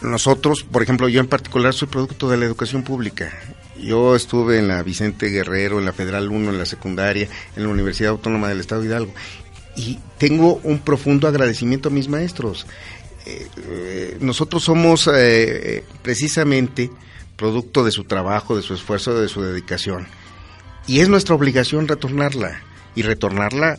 nosotros, 0.00 0.64
por 0.64 0.82
ejemplo, 0.82 1.08
yo 1.08 1.20
en 1.20 1.28
particular 1.28 1.74
soy 1.74 1.88
producto 1.88 2.28
de 2.30 2.38
la 2.38 2.46
educación 2.46 2.82
pública. 2.82 3.32
Yo 3.78 4.14
estuve 4.14 4.58
en 4.58 4.68
la 4.68 4.82
Vicente 4.82 5.28
Guerrero, 5.28 5.78
en 5.78 5.86
la 5.86 5.92
Federal 5.92 6.28
1, 6.28 6.50
en 6.50 6.58
la 6.58 6.66
secundaria, 6.66 7.28
en 7.56 7.62
la 7.62 7.68
Universidad 7.68 8.10
Autónoma 8.10 8.48
del 8.48 8.60
Estado 8.60 8.82
de 8.82 8.88
Hidalgo 8.88 9.14
y 9.76 9.98
tengo 10.18 10.60
un 10.64 10.80
profundo 10.80 11.28
agradecimiento 11.28 11.88
a 11.88 11.92
mis 11.92 12.08
maestros. 12.08 12.66
Eh, 13.26 13.48
eh, 13.68 14.18
nosotros 14.20 14.64
somos 14.64 15.08
eh, 15.12 15.84
precisamente 16.02 16.90
producto 17.36 17.84
de 17.84 17.90
su 17.90 18.04
trabajo, 18.04 18.56
de 18.56 18.62
su 18.62 18.74
esfuerzo, 18.74 19.18
de 19.20 19.28
su 19.28 19.42
dedicación. 19.42 20.06
Y 20.86 21.00
es 21.00 21.08
nuestra 21.08 21.34
obligación 21.34 21.88
retornarla 21.88 22.62
y 22.94 23.02
retornarla 23.02 23.78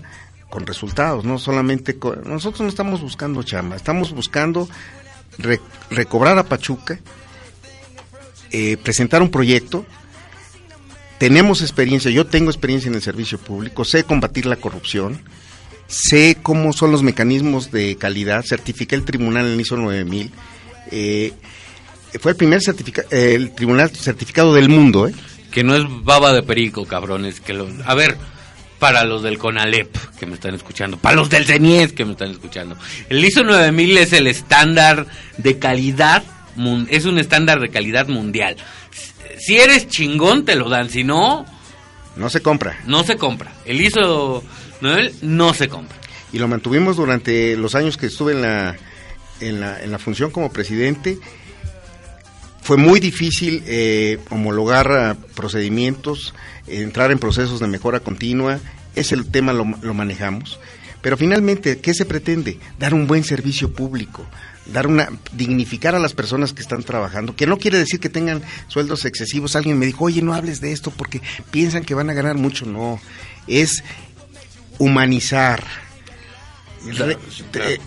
con 0.50 0.66
resultados, 0.66 1.26
no 1.26 1.40
solamente 1.40 1.98
con... 1.98 2.22
Nosotros 2.26 2.62
no 2.62 2.68
estamos 2.68 3.02
buscando 3.02 3.44
chamba, 3.44 3.76
estamos 3.76 4.14
buscando 4.14 4.68
recobrar 5.90 6.38
a 6.38 6.44
Pachuca, 6.44 7.00
presentar 8.84 9.22
un 9.22 9.32
proyecto. 9.32 9.86
Tenemos 11.20 11.62
experiencia, 11.62 12.12
yo 12.12 12.28
tengo 12.28 12.50
experiencia 12.50 12.90
en 12.90 12.96
el 12.96 13.02
servicio 13.02 13.38
público, 13.38 13.86
sé 13.86 14.04
combatir 14.04 14.46
la 14.46 14.58
corrupción, 14.58 15.22
sé 15.92 16.38
cómo 16.42 16.74
son 16.74 16.92
los 16.92 17.04
mecanismos 17.04 17.70
de 17.72 17.98
calidad, 17.98 18.44
certifiqué 18.48 18.96
el 18.96 19.04
tribunal 19.04 19.46
en 19.46 19.54
el 19.54 19.62
ISO 19.62 19.76
9000, 19.76 20.32
eh, 20.92 21.34
fue 22.20 22.32
el 22.32 22.38
primer 22.38 22.62
certifica 22.62 23.04
el 23.10 23.52
tribunal 23.52 23.90
certificado 23.90 24.54
del 24.54 24.70
mundo, 24.70 25.08
¿eh? 25.08 25.14
Que 25.52 25.64
no 25.64 25.76
es 25.76 25.84
baba 26.04 26.34
de 26.34 26.44
perico, 26.44 26.86
cabrones, 26.86 27.42
que 27.42 27.54
lo, 27.54 27.68
a 27.86 27.94
ver, 27.94 28.18
para 28.80 29.04
los 29.04 29.22
del 29.22 29.38
CONALEP 29.38 29.96
que 30.18 30.26
me 30.26 30.36
están 30.36 30.56
escuchando, 30.56 30.98
para 30.98 31.16
los 31.16 31.30
del 31.30 31.46
CENIES 31.46 31.94
que 31.94 32.06
me 32.06 32.14
están 32.14 32.32
escuchando. 32.32 32.78
El 33.10 33.24
ISO 33.24 33.44
9000 33.44 33.98
es 33.98 34.14
el 34.14 34.28
estándar 34.28 35.08
de 35.38 35.60
calidad, 35.60 36.24
es 36.90 37.06
un 37.06 37.20
estándar 37.20 37.60
de 37.60 37.70
calidad 37.70 38.08
mundial. 38.08 38.56
Si 39.40 39.58
eres 39.58 39.88
chingón 39.88 40.46
te 40.46 40.56
lo 40.56 40.70
dan, 40.70 40.90
si 40.90 41.04
no... 41.04 41.46
No 42.16 42.30
se 42.30 42.42
compra. 42.42 42.80
No 42.86 43.04
se 43.04 43.18
compra. 43.18 43.54
El 43.66 43.82
ISO 43.82 44.44
9000 44.82 45.18
no 45.22 45.54
se 45.54 45.70
compra. 45.70 45.98
Y 46.34 46.40
lo 46.40 46.48
mantuvimos 46.48 46.98
durante 46.98 47.56
los 47.58 47.76
años 47.76 47.98
que 47.98 48.08
estuve 48.08 48.34
en 48.34 48.42
la, 48.42 48.78
en 49.40 49.60
la, 49.60 49.82
en 49.82 49.92
la 49.92 50.00
función 50.00 50.32
como 50.32 50.52
presidente 50.52 51.20
fue 52.62 52.78
muy 52.78 53.00
difícil 53.00 53.64
eh, 53.66 54.20
homologar 54.30 54.92
ah, 54.92 55.18
procedimientos, 55.36 56.34
entrar 56.68 57.12
en 57.12 57.20
procesos 57.20 57.60
de 57.60 57.68
mejora 57.68 58.00
continua, 58.00 58.60
ese 58.96 59.18
tema 59.24 59.52
lo, 59.52 59.66
lo, 59.82 59.94
manejamos. 59.94 60.60
Pero 61.02 61.18
finalmente, 61.18 61.80
¿qué 61.80 61.94
se 61.94 62.06
pretende? 62.06 62.60
Dar 62.78 62.94
un 62.94 63.08
buen 63.08 63.24
servicio 63.24 63.74
público, 63.74 64.26
dar 64.68 64.86
una 64.86 65.10
dignificar 65.34 65.96
a 65.96 66.00
las 66.00 66.14
personas 66.14 66.54
que 66.54 66.62
están 66.62 66.84
trabajando, 66.84 67.36
que 67.36 67.48
no 67.48 67.58
quiere 67.58 67.80
decir 67.80 68.00
que 68.00 68.10
tengan 68.10 68.44
sueldos 68.68 69.06
excesivos. 69.06 69.56
Alguien 69.56 69.80
me 69.80 69.88
dijo, 69.88 70.06
"Oye, 70.06 70.22
no 70.22 70.36
hables 70.36 70.62
de 70.62 70.72
esto 70.72 70.92
porque 70.92 71.22
piensan 71.50 71.84
que 71.84 71.96
van 71.96 72.12
a 72.12 72.14
ganar 72.14 72.36
mucho." 72.36 72.68
No, 72.68 73.02
es 73.48 73.84
humanizar, 74.82 75.64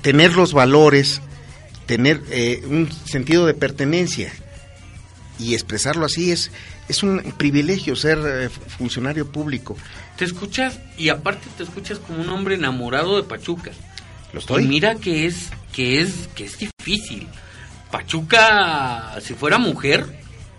tener 0.00 0.34
los 0.34 0.52
valores, 0.52 1.20
tener 1.86 2.22
eh, 2.30 2.62
un 2.66 2.88
sentido 2.92 3.46
de 3.46 3.54
pertenencia 3.54 4.32
y 5.40 5.54
expresarlo 5.54 6.06
así 6.06 6.30
es, 6.30 6.52
es 6.88 7.02
un 7.02 7.20
privilegio 7.36 7.96
ser 7.96 8.18
eh, 8.24 8.48
funcionario 8.48 9.30
público. 9.32 9.76
Te 10.16 10.24
escuchas 10.24 10.78
y 10.96 11.08
aparte 11.08 11.48
te 11.56 11.64
escuchas 11.64 11.98
como 11.98 12.22
un 12.22 12.28
hombre 12.28 12.54
enamorado 12.54 13.16
de 13.16 13.24
Pachuca. 13.24 13.72
Lo 14.32 14.38
estoy. 14.38 14.62
Y 14.62 14.68
mira 14.68 14.94
que 14.94 15.26
es 15.26 15.50
que 15.72 16.00
es 16.00 16.28
que 16.36 16.44
es 16.44 16.56
difícil. 16.58 17.26
Pachuca 17.90 19.18
si 19.20 19.34
fuera 19.34 19.58
mujer, 19.58 20.06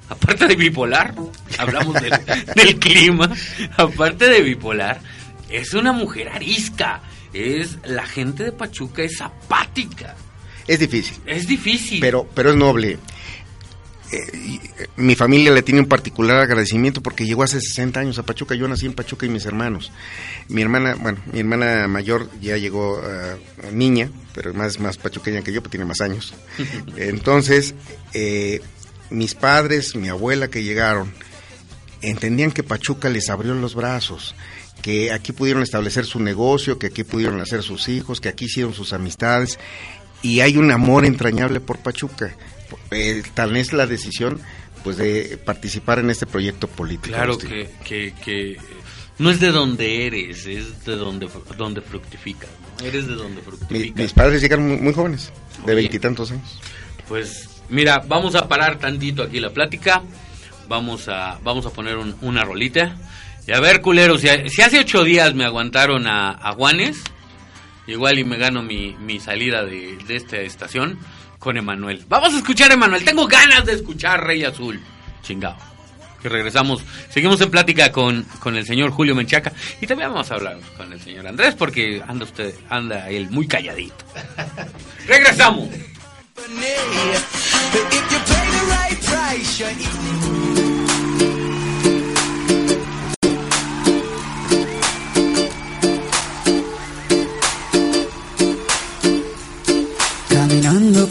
aparte 0.10 0.48
de 0.48 0.56
bipolar, 0.58 1.16
hablamos 1.58 1.94
del, 2.02 2.12
del 2.56 2.78
clima, 2.78 3.32
aparte 3.78 4.28
de 4.28 4.42
bipolar, 4.42 5.00
es 5.58 5.74
una 5.74 5.92
mujer 5.92 6.30
arisca. 6.30 7.02
Es 7.34 7.78
la 7.84 8.06
gente 8.06 8.44
de 8.44 8.52
Pachuca 8.52 9.04
es 9.04 9.22
apática. 9.22 10.16
Es 10.68 10.80
difícil. 10.80 11.18
Es 11.26 11.48
difícil. 11.48 12.00
Pero 12.00 12.28
pero 12.34 12.52
es 12.52 12.56
noble. 12.56 12.98
Eh, 14.12 14.60
mi 14.98 15.16
familia 15.16 15.52
le 15.52 15.64
tiene 15.64 15.82
un 15.82 15.88
particular 15.88 16.38
agradecimiento 16.38 17.02
porque 17.02 17.26
llegó 17.26 17.44
hace 17.44 17.60
60 17.60 18.00
años 18.00 18.20
a 18.20 18.24
Pachuca. 18.24 18.56
Yo 18.56 18.68
nací 18.68 18.86
en 18.86 18.94
Pachuca 18.94 19.26
y 19.26 19.30
mis 19.30 19.46
hermanos. 19.46 19.92
Mi 20.48 20.62
hermana, 20.62 20.96
bueno, 20.96 21.20
mi 21.32 21.40
hermana 21.40 21.88
mayor 21.88 22.30
ya 22.40 22.58
llegó 22.58 23.00
uh, 23.00 23.72
niña, 23.72 24.10
pero 24.34 24.54
más, 24.54 24.80
más 24.80 24.98
pachuqueña 24.98 25.42
que 25.42 25.52
yo, 25.52 25.62
pero 25.62 25.72
tiene 25.72 25.86
más 25.86 26.02
años. 26.02 26.34
Entonces, 26.98 27.74
eh, 28.14 28.62
mis 29.10 29.34
padres, 29.34 29.96
mi 29.96 30.10
abuela 30.10 30.50
que 30.50 30.64
llegaron, 30.64 31.12
entendían 32.02 32.52
que 32.52 32.64
Pachuca 32.64 33.10
les 33.10 33.30
abrió 33.30 33.54
los 33.56 33.76
brazos, 33.76 34.36
que 34.86 35.12
aquí 35.12 35.32
pudieron 35.32 35.64
establecer 35.64 36.06
su 36.06 36.20
negocio, 36.20 36.78
que 36.78 36.86
aquí 36.86 37.04
pudieron 37.04 37.42
hacer 37.42 37.64
sus 37.64 37.90
hijos, 37.90 38.22
que 38.22 38.30
aquí 38.30 38.46
hicieron 38.46 38.72
sus 38.72 38.94
amistades. 38.94 39.58
Y 40.22 40.42
hay 40.42 40.58
un 40.58 40.70
amor 40.70 41.06
entrañable 41.06 41.60
por 41.60 41.80
Pachuca 41.80 42.36
eh, 42.92 43.24
tal 43.34 43.58
es 43.58 43.74
la 43.74 43.88
decisión 43.88 44.40
pues 44.84 44.98
de 44.98 45.40
participar 45.44 45.98
en 45.98 46.12
este 46.12 46.28
proyecto 46.28 46.68
político. 46.68 47.16
Claro 47.16 47.36
que, 47.36 47.68
que, 47.84 48.60
no 49.18 49.32
es 49.32 49.40
de 49.40 49.50
donde 49.50 50.06
eres, 50.06 50.46
es 50.46 50.86
de 50.86 50.98
donde, 50.98 51.28
donde 51.58 51.82
fructificas, 51.82 52.52
Eres 52.84 53.08
de 53.08 53.16
donde 53.16 53.42
fructificas. 53.42 53.98
mis 53.98 54.14
padres 54.14 54.40
llegaron 54.40 54.84
muy, 54.84 54.94
jóvenes, 54.94 55.34
de 55.66 55.74
veintitantos 55.74 56.30
años. 56.30 56.60
Pues 57.08 57.50
mira, 57.70 58.04
vamos 58.08 58.36
a 58.36 58.48
parar 58.48 58.78
tantito 58.78 59.24
aquí 59.24 59.40
la 59.40 59.50
plática, 59.50 60.04
vamos 60.68 61.08
a, 61.08 61.40
vamos 61.44 61.66
a 61.66 61.72
poner 61.72 61.98
una 62.22 62.44
rolita. 62.44 62.96
Y 63.48 63.54
a 63.54 63.60
ver, 63.60 63.82
culeros, 63.82 64.22
si, 64.22 64.30
hace 64.30 64.80
ocho 64.80 65.04
días 65.04 65.34
me 65.36 65.46
aguantaron 65.46 66.08
a, 66.08 66.32
a 66.32 66.54
Juanes, 66.54 67.02
igual 67.88 68.18
y 68.18 68.24
me 68.24 68.38
gano 68.38 68.64
mi, 68.64 68.96
mi 69.00 69.20
salida 69.20 69.64
de, 69.64 69.98
de 69.98 70.16
esta 70.16 70.38
estación 70.38 70.98
con 71.46 71.58
Emanuel. 71.58 72.04
Vamos 72.10 72.34
a 72.34 72.38
escuchar 72.38 72.72
Emanuel. 72.72 73.06
Tengo 73.06 73.28
ganas 73.28 73.66
de 73.66 73.74
escuchar 73.74 74.26
Rey 74.26 74.44
Azul. 74.44 74.82
Chingado. 75.22 75.58
Que 76.20 76.28
regresamos. 76.28 76.82
Seguimos 77.10 77.40
en 77.42 77.52
plática 77.52 77.92
con, 77.92 78.24
con 78.40 78.56
el 78.56 78.66
señor 78.66 78.90
Julio 78.90 79.14
Menchaca. 79.14 79.54
Y 79.80 79.86
también 79.86 80.10
vamos 80.10 80.32
a 80.32 80.36
hablar 80.36 80.58
con 80.76 80.92
el 80.92 81.00
señor 81.00 81.28
Andrés 81.28 81.54
porque 81.54 82.02
anda 82.08 82.26
usted, 82.26 82.56
anda 82.68 83.10
él 83.12 83.30
muy 83.30 83.48
calladito. 83.48 84.04
regresamos. 85.08 85.70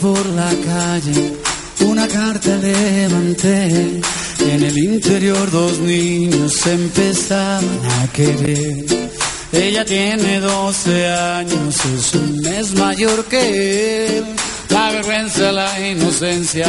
Por 0.05 0.25
la 0.41 0.51
calle, 0.71 1.33
una 1.79 2.07
carta 2.07 2.55
levanté. 2.57 4.01
Y 4.45 4.49
en 4.51 4.63
el 4.63 4.77
interior 4.77 5.49
dos 5.49 5.79
niños 5.79 6.53
empezaban 6.67 7.79
a 7.97 8.07
querer. 8.13 8.85
Ella 9.51 9.83
tiene 9.83 10.39
12 10.41 11.07
años, 11.07 11.85
es 11.97 12.13
un 12.13 12.39
mes 12.41 12.75
mayor 12.75 13.25
que 13.25 14.17
él. 14.17 14.25
La 14.69 14.91
vergüenza, 14.91 15.51
la 15.51 15.71
inocencia, 15.89 16.67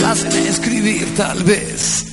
la 0.00 0.10
hacen 0.10 0.36
escribir 0.46 1.06
tal 1.16 1.42
vez. 1.44 2.04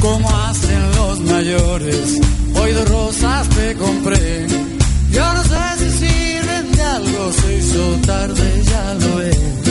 Como 0.00 0.28
hacen 0.46 0.82
los 0.96 1.20
mayores, 1.20 2.18
hoy 2.60 2.72
dos 2.72 2.88
rosas 2.88 3.48
te 3.50 3.74
compré. 3.74 4.46
Yo 5.12 5.26
no 5.36 5.42
sé 5.44 5.64
si 5.78 5.90
sirven 6.02 6.72
de 6.72 6.82
algo, 6.82 7.32
se 7.40 7.56
hizo 7.58 7.82
tarde, 8.04 8.62
ya 8.64 8.94
lo 8.94 9.20
es 9.22 9.67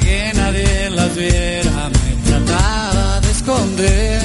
que 0.00 0.32
nadie 0.34 0.90
las 0.90 1.14
viera. 1.16 1.90
Me 1.90 2.30
trataba 2.30 3.20
de 3.20 3.30
esconder 3.30 4.22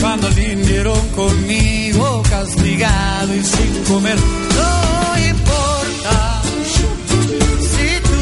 cuando 0.00 0.28
vinieron 0.30 1.08
conmigo 1.10 2.22
castigado 2.28 3.34
y 3.34 3.42
sin 3.42 3.84
comer. 3.84 4.18
No 4.18 5.18
importa 5.30 6.42
si 7.72 7.88
tú 8.08 8.18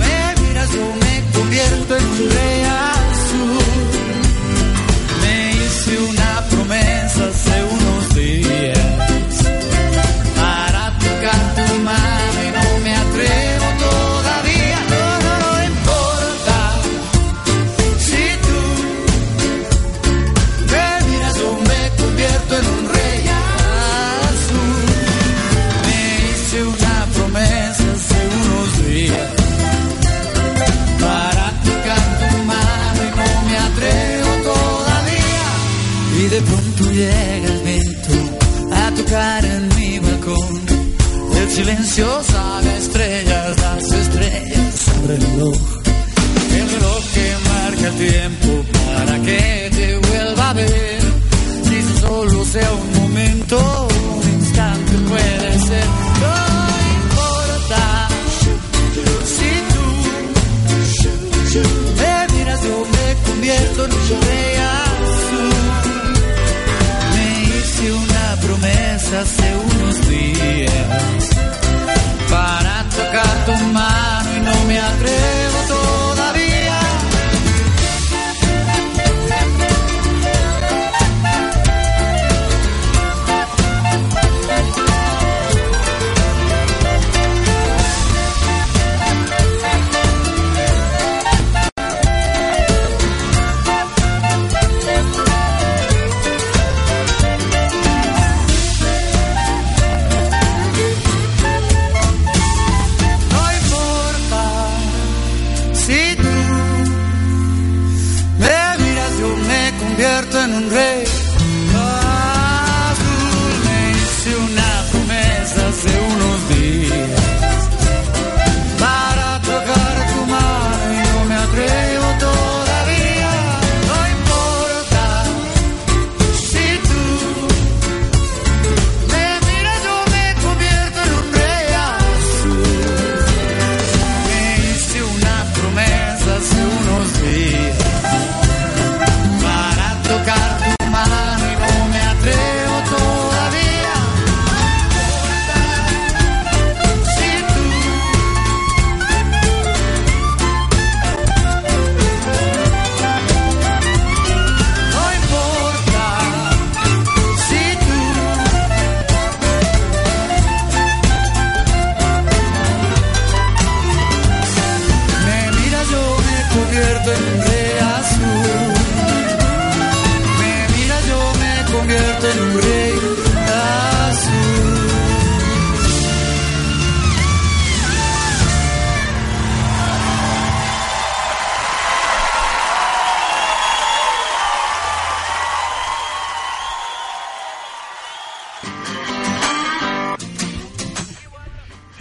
me 0.00 0.42
miras, 0.42 0.72
yo 0.72 0.86
me 1.02 1.14
convierto 1.38 1.96
en 1.96 2.30
rey 2.30 2.55
El 41.66 41.72
silencio 41.72 42.22
sabe 42.22 42.70
a 42.70 42.76
estrellas, 42.76 43.56
las 43.60 43.92
estrellas 43.92 44.74
sobre 44.84 45.16
el 45.16 45.22
reloj. 45.22 45.56
El 46.52 46.70
reloj 46.70 47.04
que 47.12 47.36
marca 47.50 47.86
el 47.88 47.94
tiempo 48.08 48.64
para 48.86 49.18
que 49.22 49.70
te 49.74 49.98
vuelva 49.98 50.50
a 50.50 50.52
ver. 50.52 51.00
Si 51.64 52.00
solo 52.00 52.44
sea 52.44 52.70
un 52.72 53.02
momento, 53.02 53.88
un 53.90 54.32
instante 54.40 54.92
puede 55.08 55.58
ser. 55.58 55.86
No 56.22 56.36
importa 57.02 58.08
si 59.24 59.50
tú 59.72 59.86
me 61.98 62.14
miras, 62.36 62.62
yo 62.62 62.76
me 62.94 63.06
convierto 63.28 63.84
en 63.86 63.92
un 63.92 64.20
rey 64.22 64.54
azul. 64.78 65.50
Me 67.12 67.26
hice 67.42 67.92
una 67.92 68.36
promesa 68.40 69.20
hace 69.20 69.65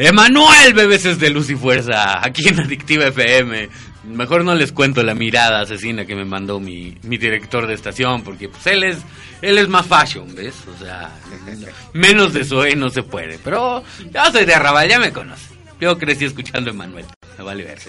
Emanuel, 0.08 0.76
bebés 0.76 1.18
de 1.18 1.32
luz 1.32 1.50
y 1.50 1.56
fuerza, 1.56 2.24
aquí 2.24 2.48
en 2.48 2.60
Adictiva 2.60 3.08
FM. 3.08 3.70
Mejor 4.04 4.44
no 4.44 4.54
les 4.54 4.72
cuento 4.72 5.02
la 5.02 5.16
mirada 5.16 5.62
asesina 5.62 6.06
que 6.06 6.14
me 6.14 6.26
mandó 6.26 6.60
mi, 6.60 6.96
mi 7.02 7.18
director 7.18 7.66
de 7.66 7.74
estación, 7.74 8.22
porque 8.22 8.48
pues 8.48 8.68
él 8.68 8.84
es, 8.84 9.00
él 9.42 9.58
es 9.58 9.68
más 9.68 9.88
fashion, 9.88 10.36
¿ves? 10.36 10.54
O 10.68 10.78
sea, 10.78 11.10
menos 11.94 12.34
de 12.34 12.46
Zoe 12.46 12.76
no 12.76 12.92
se 12.92 13.02
puede. 13.02 13.40
Pero 13.40 13.84
yo 14.14 14.32
soy 14.32 14.46
de 14.46 14.54
Arrabal, 14.54 14.88
ya 14.88 15.00
me 15.00 15.12
conoce. 15.12 15.56
Yo 15.82 15.98
crecí 15.98 16.26
escuchando 16.26 16.70
a 16.70 16.74
Emanuel, 16.74 17.06
me 17.36 17.44
vale 17.44 17.64
ver. 17.64 17.80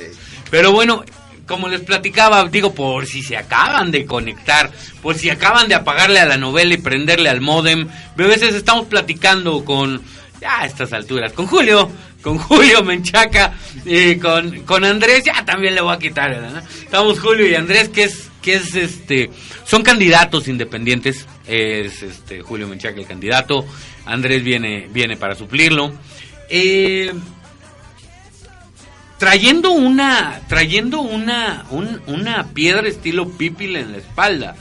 Pero 0.51 0.73
bueno, 0.73 1.05
como 1.47 1.69
les 1.69 1.83
platicaba, 1.83 2.45
digo, 2.45 2.73
por 2.75 3.05
si 3.05 3.23
se 3.23 3.37
acaban 3.37 3.91
de 3.91 4.07
conectar, 4.07 4.71
por 5.03 5.17
si 5.17 5.29
acaban 5.29 5.69
de 5.69 5.75
apagarle 5.75 6.21
a 6.21 6.25
la 6.25 6.39
novela 6.39 6.73
y 6.73 6.79
prenderle 6.79 7.29
al 7.29 7.43
modem, 7.43 7.89
bebés 8.17 8.41
estamos 8.41 8.87
platicando 8.87 9.67
con 9.67 10.01
ya 10.41 10.61
a 10.63 10.67
estas 10.67 10.93
alturas, 10.93 11.33
con 11.33 11.47
Julio, 11.47 11.91
con 12.23 12.39
Julio 12.39 12.83
Menchaca 12.83 13.55
y 13.85 14.17
con, 14.17 14.61
con 14.63 14.85
Andrés, 14.85 15.25
ya 15.25 15.45
también 15.45 15.75
le 15.75 15.81
voy 15.81 15.95
a 15.95 15.99
quitar. 15.99 16.33
Estamos 16.83 17.21
Julio 17.21 17.47
y 17.49 17.55
Andrés, 17.55 17.89
que 17.89 18.05
es, 18.05 18.31
que 18.43 18.55
es 18.57 18.75
este, 18.75 19.31
son 19.65 19.83
candidatos 19.83 20.49
independientes, 20.49 21.27
es 21.47 22.03
este 22.03 22.43
Julio 22.43 22.67
Menchaca 22.69 22.99
el 23.01 23.07
candidato, 23.07 23.65
Andrés 24.05 24.43
viene, 24.45 24.89
viene 24.93 25.17
para 25.17 25.35
suplirlo. 25.35 25.93
Eh, 26.49 27.13
trayendo 29.19 29.73
una, 29.73 30.41
trayendo 30.49 31.01
una, 31.01 31.65
un- 31.71 32.01
una 32.07 32.49
piedra 32.49 32.87
estilo 32.87 33.29
pípila 33.31 33.81
en 33.81 33.93
la 33.93 33.99
espalda 33.99 34.57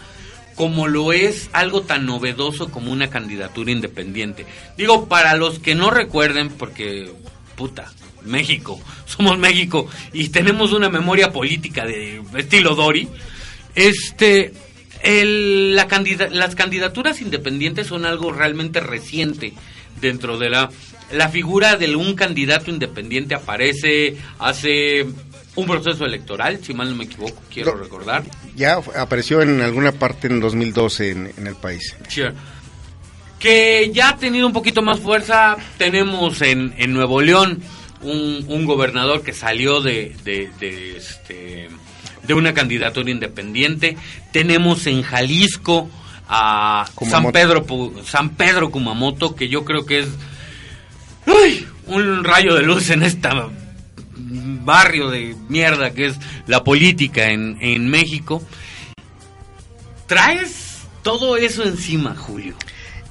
como 0.56 0.88
lo 0.88 1.12
es 1.14 1.49
algo 1.53 1.82
tan 1.82 2.06
novedoso 2.06 2.72
como 2.72 2.91
una 2.91 3.10
candidatura 3.10 3.72
independiente. 3.72 4.45
Digo, 4.78 5.08
para 5.08 5.36
los 5.36 5.60
que 5.60 5.76
no 5.76 5.91
recuerden, 5.91 6.49
porque, 6.49 7.12
puta, 7.56 7.91
México, 8.24 8.80
somos 9.06 9.38
México 9.38 9.88
y 10.14 10.30
tenemos 10.30 10.72
una 10.74 10.89
memoria 10.89 11.32
política 11.32 11.86
de 11.86 12.22
estilo 12.38 12.74
Dori, 12.76 13.08
este, 13.76 14.53
el- 15.03 15.76
la 15.76 15.88
candida- 15.88 16.30
las 16.30 16.56
candidaturas 16.56 17.22
independientes 17.22 17.88
son 17.88 18.06
algo 18.06 18.32
realmente 18.32 18.80
reciente 18.80 19.53
dentro 20.01 20.38
de 20.38 20.49
la... 20.49 20.70
La 21.12 21.30
figura 21.30 21.76
de 21.78 21.95
un 21.95 22.16
candidato 22.16 22.72
independiente 22.72 23.36
aparece 23.36 24.18
hace 24.39 25.06
un 25.56 25.66
proceso 25.68 26.06
electoral, 26.06 26.60
si 26.64 26.74
mal 26.74 26.89
no 26.89 26.95
me 26.95 27.06
equivoco, 27.06 27.41
quiero 27.53 27.76
No. 27.76 27.84
recordar. 27.84 28.24
Ya 28.56 28.74
apareció 28.97 29.41
en 29.41 29.62
alguna 29.62 29.91
parte 29.93 30.28
en 30.28 30.39
2012 30.39 31.12
en, 31.12 31.34
en 31.38 31.47
el 31.47 31.56
país. 31.56 31.95
Sure. 32.10 32.34
Que 33.39 33.91
ya 33.93 34.10
ha 34.10 34.18
tenido 34.18 34.47
un 34.47 34.53
poquito 34.53 34.82
más 34.82 34.99
fuerza. 34.99 35.56
Tenemos 35.78 36.41
en, 36.41 36.74
en 36.78 36.93
Nuevo 36.93 37.22
León 37.22 37.62
un, 38.01 38.45
un 38.47 38.66
gobernador 38.66 39.24
que 39.24 39.34
salió 39.34 39.82
de, 39.82 40.16
de, 40.24 40.49
de, 40.60 40.97
este, 40.97 41.70
de 42.24 42.34
una 42.34 42.53
candidatura 42.53 43.10
independiente. 43.12 43.97
Tenemos 44.32 44.88
en 44.88 45.03
Jalisco 45.03 45.89
a 46.28 46.86
San. 47.10 47.32
Pedro, 47.32 47.66
San 48.03 48.30
Pedro 48.32 48.72
Kumamoto, 48.72 49.36
que 49.36 49.47
yo 49.47 49.64
creo 49.64 49.86
que 49.86 49.99
es 49.99 50.08
un 51.88 52.24
rayo 52.24 52.56
de 52.56 52.64
luz 52.64 52.89
en 52.89 53.03
este 53.03 53.28
barrio 54.18 55.09
de 55.09 55.36
mierda 55.49 55.91
que 55.91 56.07
es 56.07 56.16
la 56.47 56.63
política 56.63 57.30
en, 57.32 57.57
en 57.61 57.89
México. 57.89 58.41
Traes 60.07 60.80
todo 61.03 61.38
eso 61.38 61.63
encima, 61.63 62.16
Julio. 62.16 62.55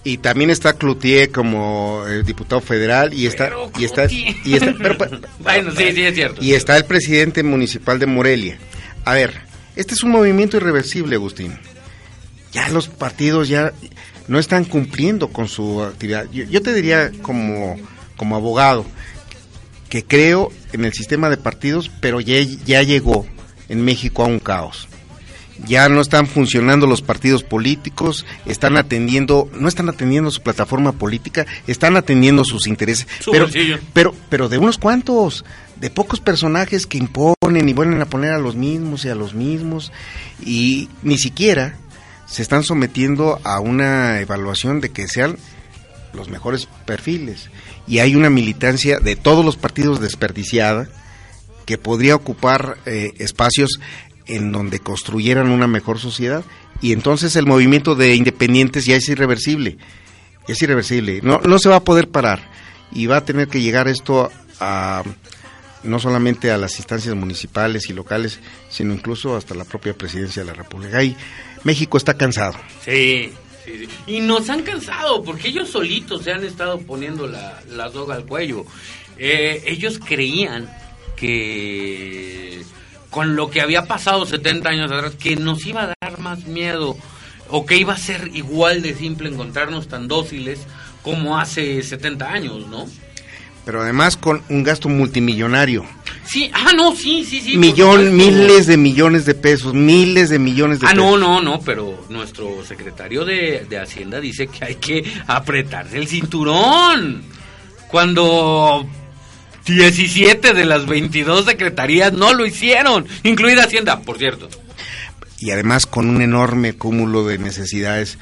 Y 0.07 0.19
también 0.19 0.51
está 0.51 0.75
Cloutier 0.75 1.31
como 1.31 2.05
eh, 2.07 2.23
diputado 2.25 2.61
federal 2.61 3.15
y 3.15 3.27
está 3.27 3.45
Pero 3.47 3.71
y 3.79 3.85
está 3.85 4.05
y 4.11 4.55
está 4.55 4.75
pero- 4.77 4.97
Bueno, 5.41 5.71
sí, 5.71 5.93
sí, 5.95 6.03
es 6.03 6.15
cierto. 6.15 6.45
y 6.45 6.53
está 6.53 6.77
el 6.77 6.85
presidente 6.85 7.43
municipal 7.43 7.99
de 7.99 8.07
Morelia. 8.07 8.59
A 9.07 9.15
ver, 9.15 9.43
este 9.77 9.95
es 9.95 10.03
un 10.03 10.11
movimiento 10.11 10.59
irreversible, 10.59 11.17
Agustín. 11.17 11.59
Ya 12.53 12.69
los 12.69 12.89
partidos 12.89 13.49
ya 13.49 13.73
no 14.29 14.39
están 14.39 14.65
cumpliendo 14.67 15.29
con 15.29 15.49
su 15.49 15.83
actividad. 15.83 16.27
Yo, 16.31 16.45
yo 16.45 16.61
te 16.63 16.75
diría 16.75 17.11
como, 17.23 17.77
como 18.17 18.37
abogado 18.37 18.85
que 19.95 20.03
creo 20.03 20.51
en 20.73 20.85
el 20.85 20.93
sistema 20.93 21.31
de 21.31 21.37
partidos, 21.37 21.89
pero 22.01 22.19
ya, 22.19 22.41
ya 22.41 22.83
llegó 22.83 23.25
en 23.69 23.85
México 23.85 24.25
a 24.25 24.27
un 24.27 24.41
caos. 24.41 24.89
Ya 25.69 25.89
no 25.89 26.01
están 26.01 26.27
funcionando 26.27 26.89
los 26.89 27.01
partidos 27.01 27.45
políticos, 27.45 28.27
están 28.45 28.77
atendiendo, 28.77 29.49
no 29.55 29.69
están 29.69 29.89
atendiendo 29.89 30.33
su 30.33 30.43
plataforma 30.43 30.91
política, 30.91 31.47
están 31.69 31.97
atendiendo 31.97 32.45
sus 32.45 32.67
intereses, 32.67 33.07
Su 33.21 33.31
pero, 33.31 33.45
bolsillo. 33.45 33.79
pero, 33.93 34.17
pero 34.29 34.49
de 34.49 34.59
unos 34.59 34.79
cuantos, 34.79 35.45
de 35.77 35.91
pocos 35.91 36.19
personajes 36.19 36.89
que 36.89 36.99
imponen 36.99 37.69
y 37.69 37.73
vuelven 37.73 38.03
a 38.03 38.07
poner 38.07 38.33
a 38.33 38.39
los 38.41 38.57
mismos 38.57 39.05
y 39.05 39.11
a 39.11 39.15
los 39.15 39.33
mismos, 39.35 39.93
y 40.45 40.89
ni 41.05 41.19
siquiera 41.19 41.77
se 42.27 42.43
están 42.43 42.65
sometiendo 42.65 43.41
a 43.45 43.61
una 43.61 44.19
evaluación 44.19 44.81
de 44.81 44.91
que 44.91 45.07
sean 45.07 45.37
los 46.15 46.29
mejores 46.31 46.69
perfiles. 46.85 47.49
Y 47.87 47.99
hay 47.99 48.17
una 48.17 48.31
militancia 48.31 48.99
de 48.99 49.17
todos 49.17 49.45
los 49.45 49.57
partidos 49.57 50.01
desperdiciada 50.01 50.89
que 51.67 51.79
podría 51.79 52.15
ocupar 52.15 52.79
eh, 52.87 53.13
espacios 53.19 53.81
en 54.27 54.53
donde 54.53 54.81
construyeran 54.81 55.51
una 55.51 55.67
mejor 55.67 55.99
sociedad. 55.99 56.45
Y 56.81 56.93
entonces 56.93 57.37
el 57.37 57.47
movimiento 57.47 57.95
de 57.95 58.15
independientes 58.15 58.87
ya 58.87 58.97
es 58.97 59.09
irreversible. 59.09 59.79
Es 60.49 60.61
irreversible. 60.63 61.21
No, 61.23 61.41
no 61.41 61.59
se 61.59 61.69
va 61.69 61.77
a 61.77 61.85
poder 61.85 62.09
parar. 62.09 62.51
Y 62.93 63.07
va 63.07 63.19
a 63.19 63.25
tener 63.25 63.49
que 63.49 63.61
llegar 63.61 63.89
esto 63.89 64.31
a 64.61 65.03
no 65.83 65.99
solamente 65.99 66.51
a 66.51 66.57
las 66.57 66.79
instancias 66.79 67.15
municipales 67.15 67.89
y 67.89 67.93
locales, 67.93 68.41
sino 68.71 68.95
incluso 68.95 69.37
hasta 69.37 69.55
la 69.55 69.65
propia 69.65 69.95
presidencia 69.95 70.43
de 70.43 70.47
la 70.47 70.55
República. 70.55 70.99
Ahí 70.99 71.17
México 71.63 71.99
está 71.99 72.15
cansado. 72.15 72.55
Sí, 72.85 73.33
Y 74.07 74.21
nos 74.21 74.51
han 74.51 74.63
cansado 74.63 75.23
porque 75.23 75.49
ellos 75.49 75.71
solitos 75.71 76.23
se 76.23 76.33
han 76.33 76.45
estado 76.45 76.79
poniendo 76.81 77.27
la, 77.27 77.63
la 77.71 77.91
soga 77.91 78.15
al 78.15 78.27
cuello. 78.27 78.65
Eh, 79.19 79.63
ellos 79.67 79.99
creían 80.05 80.69
que 81.17 82.63
con 83.11 83.37
lo 83.37 83.49
que 83.49 83.61
había 83.61 83.87
pasado 83.87 84.27
70 84.27 84.69
años 84.69 84.91
atrás, 84.91 85.15
que 85.15 85.37
nos 85.37 85.65
iba 85.67 85.85
a 85.85 85.95
dar 86.01 86.19
más 86.19 86.47
miedo 86.47 86.97
o 87.49 87.65
que 87.65 87.77
iba 87.77 87.93
a 87.93 87.99
ser 87.99 88.31
igual 88.35 88.83
de 88.83 88.95
simple 88.95 89.29
encontrarnos 89.29 89.87
tan 89.87 90.09
dóciles 90.09 90.61
como 91.03 91.39
hace 91.39 91.83
70 91.83 92.29
años, 92.29 92.67
¿no? 92.67 92.87
Pero 93.65 93.83
además 93.83 94.17
con 94.17 94.43
un 94.49 94.65
gasto 94.65 94.89
multimillonario 94.89 95.87
Sí, 96.27 96.51
ah, 96.53 96.73
no, 96.75 96.95
sí, 96.95 97.25
sí, 97.25 97.41
sí. 97.41 97.57
Millón, 97.57 98.17
miles 98.17 98.67
de 98.67 98.77
millones 98.77 99.27
de 99.27 99.35
pesos, 99.35 99.75
miles 99.75 100.31
de 100.31 100.39
millones 100.39 100.81
de 100.81 100.87
ah, 100.87 100.91
pesos. 100.91 101.05
Ah, 101.05 101.11
no, 101.11 101.19
no, 101.19 101.41
no, 101.41 101.61
pero 101.61 102.07
nuestro 102.09 102.65
secretario 102.65 103.25
de, 103.25 103.67
de 103.69 103.79
Hacienda 103.79 104.21
dice 104.21 104.47
que 104.47 104.65
hay 104.65 104.75
que 104.77 105.05
apretarse 105.27 105.99
el 105.99 106.09
cinturón. 106.09 107.23
Cuando 107.89 108.87
17 109.67 110.55
de 110.55 110.65
las 110.65 110.87
22 110.87 111.45
secretarías 111.45 112.13
no 112.13 112.33
lo 112.33 112.47
hicieron, 112.47 113.07
incluida 113.23 113.65
Hacienda, 113.65 114.01
por 114.01 114.19
cierto 114.19 114.49
y 115.45 115.51
además 115.51 115.85
con 115.85 116.09
un 116.09 116.23
enorme 116.23 116.73
cúmulo 116.73 117.27
de 117.27 117.37
necesidades. 117.37 118.17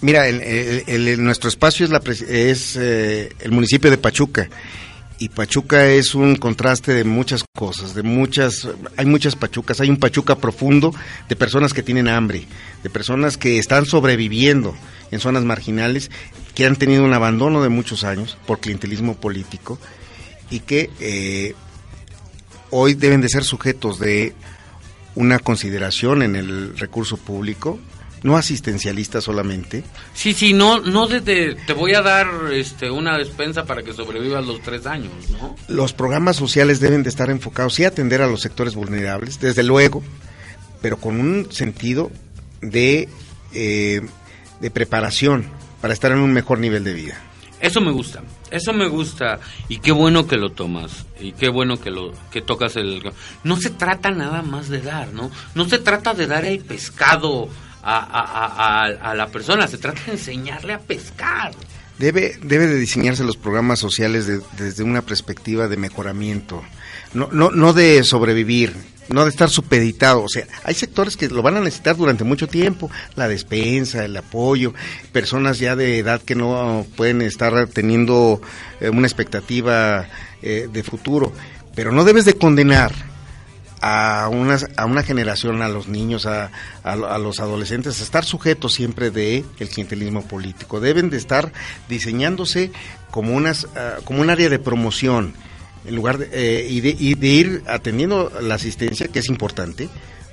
Mira, 0.00 0.26
el, 0.26 1.22
nuestro 1.22 1.48
espacio 1.48 1.84
es, 1.84 1.92
la, 1.92 2.02
es 2.28 2.76
eh, 2.76 3.32
el 3.38 3.52
municipio 3.52 3.92
de 3.92 3.96
Pachuca 3.98 4.48
y 5.18 5.30
Pachuca 5.30 5.86
es 5.86 6.14
un 6.14 6.36
contraste 6.36 6.92
de 6.92 7.04
muchas 7.04 7.44
cosas, 7.54 7.94
de 7.94 8.02
muchas, 8.02 8.68
hay 8.96 9.06
muchas 9.06 9.34
Pachucas, 9.34 9.80
hay 9.80 9.88
un 9.88 9.96
Pachuca 9.96 10.36
profundo 10.36 10.94
de 11.28 11.36
personas 11.36 11.72
que 11.72 11.82
tienen 11.82 12.08
hambre, 12.08 12.46
de 12.82 12.90
personas 12.90 13.36
que 13.36 13.58
están 13.58 13.86
sobreviviendo 13.86 14.74
en 15.10 15.20
zonas 15.20 15.44
marginales, 15.44 16.10
que 16.54 16.66
han 16.66 16.76
tenido 16.76 17.04
un 17.04 17.14
abandono 17.14 17.62
de 17.62 17.68
muchos 17.68 18.04
años 18.04 18.36
por 18.46 18.60
clientelismo 18.60 19.16
político 19.16 19.78
y 20.50 20.60
que 20.60 20.90
eh, 21.00 21.54
hoy 22.70 22.94
deben 22.94 23.20
de 23.20 23.28
ser 23.28 23.44
sujetos 23.44 23.98
de 23.98 24.34
una 25.14 25.38
consideración 25.38 26.22
en 26.22 26.36
el 26.36 26.76
recurso 26.76 27.16
público, 27.16 27.78
no 28.22 28.36
asistencialista 28.36 29.20
solamente. 29.20 29.84
Sí, 30.14 30.32
sí, 30.32 30.52
no, 30.52 30.80
no 30.80 31.06
desde 31.06 31.54
te 31.54 31.72
voy 31.72 31.94
a 31.94 32.02
dar 32.02 32.26
este, 32.52 32.90
una 32.90 33.18
despensa 33.18 33.64
para 33.64 33.82
que 33.82 33.92
sobrevivas 33.92 34.46
los 34.46 34.60
tres 34.62 34.86
años, 34.86 35.12
¿no? 35.30 35.56
Los 35.68 35.92
programas 35.92 36.36
sociales 36.36 36.80
deben 36.80 37.02
de 37.02 37.08
estar 37.08 37.30
enfocados, 37.30 37.74
sí, 37.74 37.84
atender 37.84 38.22
a 38.22 38.26
los 38.26 38.40
sectores 38.40 38.74
vulnerables, 38.74 39.40
desde 39.40 39.62
luego, 39.62 40.02
pero 40.82 40.96
con 40.98 41.20
un 41.20 41.50
sentido 41.52 42.10
de, 42.60 43.08
eh, 43.52 44.00
de 44.60 44.70
preparación 44.70 45.46
para 45.80 45.94
estar 45.94 46.12
en 46.12 46.18
un 46.18 46.32
mejor 46.32 46.58
nivel 46.58 46.84
de 46.84 46.94
vida. 46.94 47.22
Eso 47.58 47.80
me 47.80 47.90
gusta, 47.90 48.22
eso 48.50 48.74
me 48.74 48.86
gusta 48.86 49.40
y 49.68 49.78
qué 49.78 49.90
bueno 49.90 50.26
que 50.26 50.36
lo 50.36 50.50
tomas 50.50 51.06
y 51.18 51.32
qué 51.32 51.48
bueno 51.48 51.80
que 51.80 51.90
lo 51.90 52.12
que 52.30 52.42
tocas 52.42 52.76
el 52.76 53.02
no 53.44 53.56
se 53.56 53.70
trata 53.70 54.10
nada 54.10 54.42
más 54.42 54.68
de 54.68 54.82
dar, 54.82 55.14
¿no? 55.14 55.30
No 55.54 55.66
se 55.66 55.78
trata 55.78 56.12
de 56.12 56.26
dar 56.26 56.44
el 56.44 56.58
pescado 56.60 57.48
a, 57.86 59.14
la 59.14 59.26
persona, 59.28 59.68
se 59.68 59.78
trata 59.78 60.00
de 60.06 60.12
enseñarle 60.12 60.72
a 60.72 60.78
pescar. 60.78 61.52
Debe, 61.98 62.38
debe 62.42 62.66
de 62.66 62.78
diseñarse 62.78 63.24
los 63.24 63.36
programas 63.36 63.78
sociales 63.78 64.26
desde 64.26 64.82
una 64.82 65.02
perspectiva 65.02 65.66
de 65.68 65.78
mejoramiento, 65.78 66.62
no, 67.14 67.28
no, 67.32 67.50
no 67.50 67.72
de 67.72 68.04
sobrevivir, 68.04 68.74
no 69.08 69.24
de 69.24 69.30
estar 69.30 69.48
supeditado. 69.48 70.22
O 70.22 70.28
sea, 70.28 70.46
hay 70.64 70.74
sectores 70.74 71.16
que 71.16 71.28
lo 71.28 71.40
van 71.40 71.56
a 71.56 71.60
necesitar 71.60 71.96
durante 71.96 72.24
mucho 72.24 72.48
tiempo, 72.48 72.90
la 73.14 73.28
despensa, 73.28 74.04
el 74.04 74.16
apoyo, 74.16 74.74
personas 75.12 75.58
ya 75.58 75.76
de 75.76 75.98
edad 75.98 76.20
que 76.20 76.34
no 76.34 76.86
pueden 76.96 77.22
estar 77.22 77.66
teniendo 77.68 78.42
eh, 78.80 78.90
una 78.90 79.06
expectativa 79.06 80.06
eh, 80.42 80.68
de 80.70 80.82
futuro. 80.82 81.32
Pero 81.74 81.92
no 81.92 82.04
debes 82.04 82.24
de 82.24 82.34
condenar 82.34 82.92
a 83.80 84.28
una, 84.30 84.58
a 84.76 84.86
una 84.86 85.02
generación, 85.02 85.62
a 85.62 85.68
los 85.68 85.88
niños, 85.88 86.26
a, 86.26 86.50
a, 86.82 87.18
los 87.18 87.40
adolescentes, 87.40 88.00
a 88.00 88.04
estar 88.04 88.24
sujetos 88.24 88.74
siempre 88.74 89.10
de 89.10 89.44
el 89.58 89.68
clientelismo 89.68 90.22
político. 90.22 90.80
Deben 90.80 91.10
de 91.10 91.16
estar 91.16 91.52
diseñándose 91.88 92.72
como, 93.10 93.34
unas, 93.34 93.66
ah, 93.76 93.96
como 94.04 94.20
un 94.20 94.30
área 94.30 94.48
de 94.48 94.58
promoción 94.58 95.34
en 95.86 95.94
lugar 95.94 96.18
de, 96.18 96.28
eh, 96.32 96.66
y, 96.68 96.80
de, 96.80 96.96
y 96.98 97.14
de 97.14 97.28
ir 97.28 97.62
atendiendo 97.66 98.32
la 98.40 98.56
asistencia, 98.56 99.08
que 99.08 99.20
es 99.20 99.28
importante, 99.28 99.88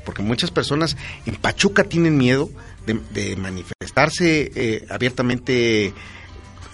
porque 0.06 0.22
muchas 0.22 0.52
personas 0.52 0.98
en 1.26 1.36
Pachuca 1.36 1.84
tienen 1.84 2.18
miedo 2.18 2.50
de, 2.86 3.36
manifestarse 3.38 4.52
eh, 4.56 4.86
abiertamente 4.89 5.94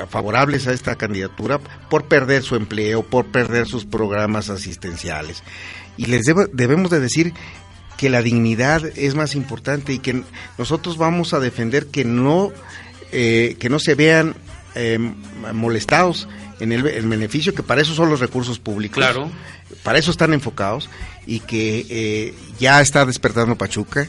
favorables 0.08 0.68
a 0.68 0.74
esta 0.74 0.96
candidatura 0.96 1.60
por 1.90 2.06
perder 2.06 2.44
su 2.44 2.56
empleo, 2.56 3.04
por 3.04 3.28
perder 3.28 3.68
sus 3.68 3.86
programas 3.86 4.50
asistenciales. 4.50 5.44
Y 6.00 6.06
les 6.06 6.22
debemos 6.54 6.90
de 6.90 7.02
decir 7.02 7.34
que 7.98 8.10
la 8.10 8.22
dignidad 8.22 8.86
es 8.98 9.16
más 9.16 9.36
importante 9.36 9.92
y 9.92 10.00
que 10.00 10.24
nosotros 10.58 10.98
vamos 10.98 11.34
a 11.34 11.42
defender 11.42 11.88
que 11.88 12.06
no, 12.06 12.54
eh, 13.12 13.58
que 13.60 13.68
no 13.68 13.80
se 13.80 13.96
vean 13.96 14.34
molestados 15.54 16.30
en 16.62 16.72
el, 16.72 16.84
beneficio, 16.84 17.54
que 17.54 17.64
para 17.64 17.82
eso 17.82 17.94
son 17.94 18.10
los 18.10 18.22
recursos 18.22 18.60
públicos. 18.60 18.96
Claro. 18.96 19.30
Para 19.84 20.00
eso 20.00 20.10
están 20.10 20.32
enfocados 20.34 20.90
y 21.28 21.42
que 21.42 21.86
eh, 21.90 22.34
ya 22.58 22.80
está 22.80 23.06
despertando 23.06 23.58
Pachuca 23.58 24.08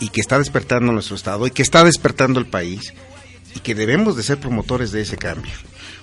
y 0.00 0.08
que 0.08 0.20
está 0.20 0.40
despertando 0.40 0.90
nuestro 0.90 1.14
Estado 1.14 1.46
y 1.46 1.52
que 1.52 1.62
está 1.62 1.84
despertando 1.84 2.40
el 2.40 2.46
país 2.46 2.94
y 3.54 3.60
que 3.60 3.76
debemos 3.76 4.16
de 4.16 4.24
ser 4.24 4.38
promotores 4.38 4.90
de 4.90 5.02
ese 5.02 5.18
cambio. 5.18 5.52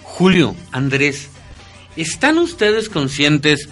Julio, 0.02 0.56
Andrés, 0.72 1.28
¿están 1.98 2.38
ustedes 2.38 2.88
conscientes 2.88 3.68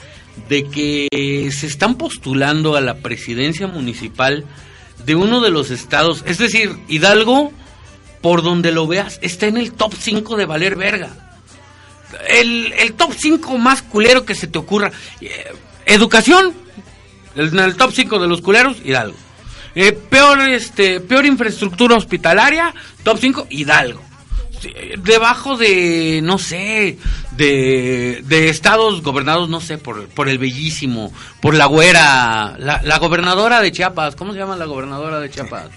de 0.49 0.65
que 0.65 1.49
se 1.51 1.67
están 1.67 1.95
postulando 1.95 2.75
a 2.75 2.81
la 2.81 2.95
presidencia 2.95 3.67
municipal 3.67 4.45
de 5.05 5.15
uno 5.15 5.41
de 5.41 5.51
los 5.51 5.71
estados? 5.71 6.23
Es 6.25 6.37
decir, 6.37 6.77
Hidalgo, 6.87 7.51
por 8.21 8.43
donde 8.43 8.71
lo 8.71 8.87
veas, 8.87 9.19
está 9.21 9.47
en 9.47 9.57
el 9.57 9.73
top 9.73 9.93
5 9.97 10.37
de 10.37 10.45
Valer 10.45 10.75
Verga 10.75 11.27
el, 12.27 12.73
el 12.77 12.93
top 12.93 13.13
5 13.15 13.57
más 13.57 13.81
culero 13.81 14.25
que 14.25 14.35
se 14.35 14.47
te 14.47 14.59
ocurra. 14.59 14.91
Eh, 15.21 15.53
educación, 15.85 16.53
en 17.35 17.59
el, 17.59 17.75
top 17.75 17.91
5 17.93 18.19
de 18.19 18.27
los 18.27 18.41
culeros, 18.41 18.77
Hidalgo. 18.83 19.17
Eh, 19.75 19.91
peor, 19.91 20.39
este, 20.41 20.99
peor 20.99 21.25
infraestructura 21.25 21.95
hospitalaria, 21.95 22.73
top 23.03 23.17
5, 23.19 23.47
Hidalgo. 23.49 24.01
Debajo 24.99 25.55
de, 25.57 26.21
no 26.23 26.37
sé, 26.37 26.97
de, 27.31 28.23
de 28.25 28.49
estados 28.49 29.01
gobernados, 29.01 29.49
no 29.49 29.61
sé, 29.61 29.77
por, 29.77 30.07
por 30.09 30.29
el 30.29 30.37
bellísimo, 30.37 31.13
por 31.41 31.53
la 31.53 31.65
güera, 31.65 32.55
la, 32.57 32.81
la 32.83 32.97
gobernadora 32.97 33.61
de 33.61 33.71
Chiapas, 33.71 34.15
¿cómo 34.15 34.33
se 34.33 34.39
llama 34.39 34.55
la 34.55 34.65
gobernadora 34.65 35.19
de 35.19 35.29
Chiapas? 35.29 35.69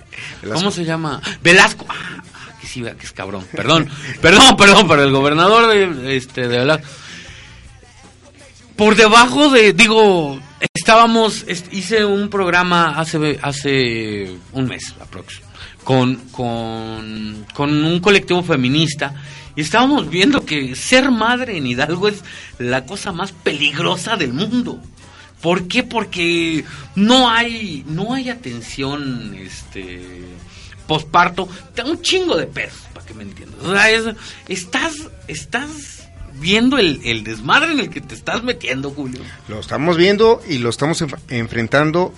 ¿Cómo 0.52 0.70
se 0.70 0.84
llama? 0.84 1.20
Velasco. 1.42 1.84
Ah, 1.88 2.22
sí, 2.62 2.82
que 2.82 3.06
es 3.06 3.12
cabrón. 3.12 3.46
Perdón, 3.52 3.88
perdón, 4.22 4.56
perdón, 4.56 4.88
pero 4.88 5.02
el 5.02 5.12
gobernador 5.12 5.68
de, 5.68 6.16
este, 6.16 6.48
de 6.48 6.64
la... 6.64 6.80
Por 8.76 8.96
debajo 8.96 9.50
de, 9.50 9.74
digo, 9.74 10.40
estábamos, 10.72 11.44
hice 11.70 12.04
un 12.04 12.30
programa 12.30 12.98
hace, 12.98 13.38
hace 13.42 14.34
un 14.52 14.66
mes, 14.66 14.94
aproximadamente, 14.98 15.49
con, 15.84 16.16
con, 16.32 17.46
con 17.54 17.84
un 17.84 18.00
colectivo 18.00 18.42
feminista 18.42 19.14
y 19.56 19.62
estábamos 19.62 20.08
viendo 20.08 20.44
que 20.44 20.76
ser 20.76 21.10
madre 21.10 21.56
en 21.56 21.66
Hidalgo 21.66 22.08
es 22.08 22.22
la 22.58 22.86
cosa 22.86 23.12
más 23.12 23.32
peligrosa 23.32 24.16
del 24.16 24.32
mundo. 24.32 24.80
¿Por 25.40 25.68
qué? 25.68 25.82
Porque 25.82 26.64
no 26.94 27.30
hay, 27.30 27.84
no 27.86 28.12
hay 28.12 28.28
atención, 28.28 29.34
este, 29.34 30.22
posparto, 30.86 31.48
tengo 31.74 31.92
un 31.92 32.02
chingo 32.02 32.36
de 32.36 32.46
pesos, 32.46 32.82
para 32.92 33.06
que 33.06 33.14
me 33.14 33.22
entiendas. 33.22 33.60
O 33.64 33.72
sea, 33.72 34.14
estás, 34.48 35.08
estás 35.28 36.08
viendo 36.34 36.78
el, 36.78 37.24
desmadre 37.24 37.72
en 37.72 37.80
el 37.80 37.90
que 37.90 38.00
te 38.00 38.14
estás 38.14 38.42
metiendo, 38.42 38.90
Julio. 38.90 39.20
Lo 39.48 39.60
estamos 39.60 39.96
viendo 39.96 40.42
y 40.48 40.58
lo 40.58 40.68
estamos 40.68 41.04
enfrentando 41.28 42.12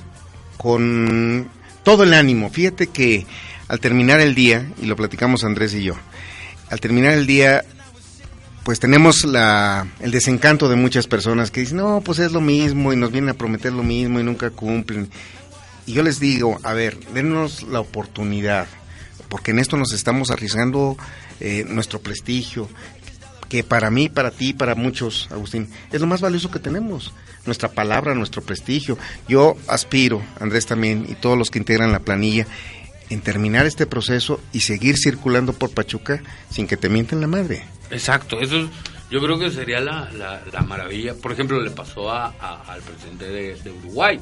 con 0.56 1.48
todo 1.84 2.02
el 2.02 2.14
ánimo. 2.14 2.50
Fíjate 2.50 2.88
que 2.88 3.26
al 3.72 3.80
terminar 3.80 4.20
el 4.20 4.34
día, 4.34 4.70
y 4.82 4.84
lo 4.84 4.96
platicamos 4.96 5.44
Andrés 5.44 5.72
y 5.72 5.82
yo, 5.82 5.94
al 6.68 6.78
terminar 6.78 7.14
el 7.14 7.26
día, 7.26 7.64
pues 8.64 8.78
tenemos 8.78 9.24
la, 9.24 9.86
el 10.00 10.10
desencanto 10.10 10.68
de 10.68 10.76
muchas 10.76 11.06
personas 11.06 11.50
que 11.50 11.60
dicen, 11.60 11.78
no, 11.78 12.02
pues 12.04 12.18
es 12.18 12.32
lo 12.32 12.42
mismo 12.42 12.92
y 12.92 12.96
nos 12.96 13.10
vienen 13.10 13.30
a 13.30 13.34
prometer 13.34 13.72
lo 13.72 13.82
mismo 13.82 14.20
y 14.20 14.24
nunca 14.24 14.50
cumplen. 14.50 15.08
Y 15.86 15.94
yo 15.94 16.02
les 16.02 16.20
digo, 16.20 16.60
a 16.64 16.74
ver, 16.74 17.00
denos 17.14 17.62
la 17.62 17.80
oportunidad, 17.80 18.66
porque 19.30 19.52
en 19.52 19.58
esto 19.58 19.78
nos 19.78 19.94
estamos 19.94 20.30
arriesgando 20.30 20.98
eh, 21.40 21.64
nuestro 21.66 21.98
prestigio, 21.98 22.68
que 23.48 23.64
para 23.64 23.90
mí, 23.90 24.10
para 24.10 24.32
ti, 24.32 24.52
para 24.52 24.74
muchos, 24.74 25.30
Agustín, 25.32 25.70
es 25.90 25.98
lo 25.98 26.06
más 26.06 26.20
valioso 26.20 26.50
que 26.50 26.58
tenemos, 26.58 27.14
nuestra 27.46 27.70
palabra, 27.70 28.14
nuestro 28.14 28.42
prestigio. 28.42 28.98
Yo 29.28 29.56
aspiro, 29.66 30.22
Andrés 30.40 30.66
también, 30.66 31.06
y 31.08 31.14
todos 31.14 31.38
los 31.38 31.50
que 31.50 31.58
integran 31.58 31.90
la 31.90 32.00
planilla, 32.00 32.46
en 33.12 33.20
terminar 33.20 33.66
este 33.66 33.86
proceso 33.86 34.40
y 34.52 34.60
seguir 34.60 34.96
circulando 34.96 35.52
por 35.52 35.70
Pachuca 35.70 36.22
sin 36.50 36.66
que 36.66 36.76
te 36.76 36.88
mienten 36.88 37.20
la 37.20 37.26
madre. 37.26 37.62
Exacto, 37.90 38.40
eso 38.40 38.68
yo 39.10 39.20
creo 39.20 39.38
que 39.38 39.50
sería 39.50 39.80
la, 39.80 40.10
la, 40.12 40.60
maravilla. 40.62 41.14
Por 41.14 41.32
ejemplo, 41.32 41.60
le 41.60 41.70
pasó 41.70 42.10
a, 42.10 42.28
al 42.66 42.80
presidente 42.80 43.26
de, 43.26 43.56
de 43.56 43.70
Uruguay, 43.70 44.18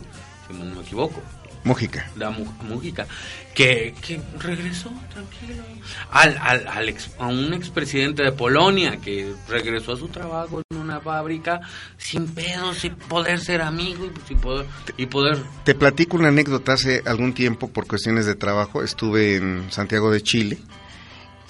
si 0.49 0.55
no 0.55 0.65
me 0.65 0.83
equivoco 0.83 1.23
Mójica. 1.65 2.11
La 2.17 2.31
Mújica, 2.31 3.07
que, 3.55 3.95
que 4.01 4.21
regresó 4.39 4.91
tranquilo 5.13 5.63
al, 6.11 6.39
al, 6.39 6.67
al 6.69 6.89
ex, 6.89 7.11
a 7.19 7.27
un 7.27 7.53
expresidente 7.53 8.23
de 8.23 8.33
Polonia 8.33 8.97
que 8.97 9.33
regresó 9.49 9.93
a 9.93 9.97
su 9.97 10.09
trabajo 10.09 10.63
en 10.71 10.79
una 10.79 11.01
fábrica 11.01 11.61
sin 11.99 12.29
pedos, 12.29 12.79
sin 12.79 12.95
poder 12.95 13.41
ser 13.41 13.61
amigo 13.63 14.07
y, 14.07 14.29
sin 14.29 14.39
poder, 14.39 14.67
y 14.97 15.07
poder... 15.07 15.39
Te 15.65 15.75
platico 15.75 16.17
una 16.17 16.29
anécdota 16.29 16.73
hace 16.73 17.03
algún 17.05 17.35
tiempo 17.35 17.69
por 17.69 17.87
cuestiones 17.87 18.27
de 18.27 18.35
trabajo. 18.35 18.83
Estuve 18.83 19.37
en 19.37 19.71
Santiago 19.71 20.11
de 20.11 20.23
Chile 20.23 20.59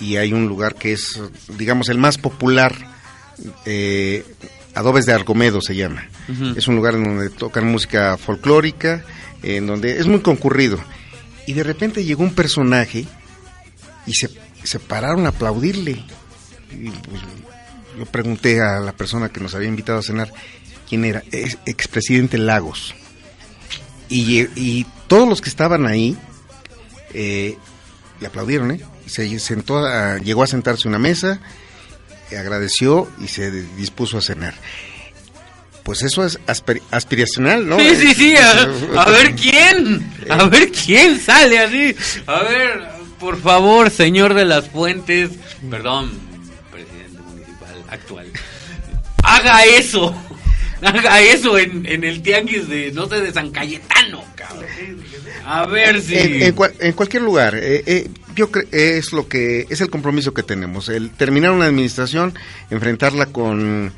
y 0.00 0.16
hay 0.16 0.32
un 0.32 0.48
lugar 0.48 0.74
que 0.74 0.92
es, 0.92 1.20
digamos, 1.56 1.88
el 1.88 1.98
más 1.98 2.18
popular. 2.18 2.74
Eh, 3.64 4.24
Adobes 4.74 5.06
de 5.06 5.12
Argomedo 5.12 5.60
se 5.60 5.74
llama. 5.74 6.08
Es 6.56 6.68
un 6.68 6.76
lugar 6.76 6.94
en 6.94 7.04
donde 7.04 7.30
tocan 7.30 7.66
música 7.66 8.16
folclórica, 8.16 9.04
en 9.42 9.66
donde 9.66 9.98
es 9.98 10.06
muy 10.06 10.20
concurrido. 10.20 10.78
Y 11.46 11.52
de 11.52 11.62
repente 11.62 12.04
llegó 12.04 12.22
un 12.22 12.34
personaje 12.34 13.06
y 14.06 14.14
se, 14.14 14.30
se 14.62 14.78
pararon 14.78 15.26
a 15.26 15.30
aplaudirle. 15.30 16.04
Y 16.72 16.90
pues, 16.90 17.22
yo 17.98 18.06
pregunté 18.06 18.60
a 18.60 18.80
la 18.80 18.92
persona 18.92 19.28
que 19.28 19.40
nos 19.40 19.54
había 19.54 19.68
invitado 19.68 19.98
a 19.98 20.02
cenar 20.02 20.32
quién 20.88 21.04
era, 21.04 21.22
es 21.32 21.58
expresidente 21.66 22.38
Lagos. 22.38 22.94
Y, 24.08 24.40
y 24.56 24.86
todos 25.06 25.28
los 25.28 25.40
que 25.40 25.48
estaban 25.48 25.86
ahí 25.86 26.16
eh, 27.14 27.56
le 28.20 28.26
aplaudieron, 28.26 28.72
¿eh? 28.72 28.80
Se 29.06 29.38
sentó, 29.40 29.84
llegó 30.18 30.44
a 30.44 30.46
sentarse 30.46 30.86
a 30.86 30.90
una 30.90 31.00
mesa, 31.00 31.40
agradeció 32.36 33.10
y 33.20 33.28
se 33.28 33.50
dispuso 33.50 34.18
a 34.18 34.22
cenar. 34.22 34.54
Pues 35.82 36.02
eso 36.02 36.24
es 36.24 36.38
aspiracional, 36.90 37.68
¿no? 37.68 37.78
Sí, 37.78 37.96
sí, 37.96 38.14
sí. 38.14 38.34
A, 38.36 39.10
ver 39.10 39.34
quién. 39.40 40.12
A 40.28 40.44
ver 40.44 40.70
quién 40.70 41.18
sale 41.18 41.58
así. 41.58 41.94
A 42.26 42.42
ver, 42.42 42.88
por 43.18 43.40
favor, 43.40 43.90
señor 43.90 44.34
de 44.34 44.44
las 44.44 44.68
fuentes. 44.68 45.30
Perdón, 45.68 46.10
presidente 46.70 47.20
municipal 47.22 47.84
actual. 47.88 48.26
Haga 49.22 49.64
eso. 49.64 50.14
Haga 50.82 51.20
eso 51.20 51.58
en, 51.58 51.84
en 51.86 52.04
el 52.04 52.22
tianguis 52.22 52.68
de, 52.68 52.92
no 52.92 53.06
sé, 53.06 53.20
de 53.20 53.32
San 53.32 53.50
Cayetano, 53.50 54.24
cabrón. 54.34 54.64
A 55.44 55.66
ver 55.66 56.00
si... 56.00 56.16
En, 56.16 56.54
en, 56.78 56.92
cualquier 56.92 57.22
lugar, 57.22 57.54
eh, 57.54 57.82
eh, 57.86 58.08
yo 58.34 58.50
creo 58.50 58.66
es 58.70 59.12
lo 59.12 59.28
que 59.28 59.66
es 59.68 59.80
el 59.80 59.90
compromiso 59.90 60.32
que 60.32 60.42
tenemos, 60.42 60.88
el 60.88 61.10
terminar 61.10 61.50
una 61.50 61.66
administración, 61.66 62.34
enfrentarla 62.70 63.26
con, 63.26 63.92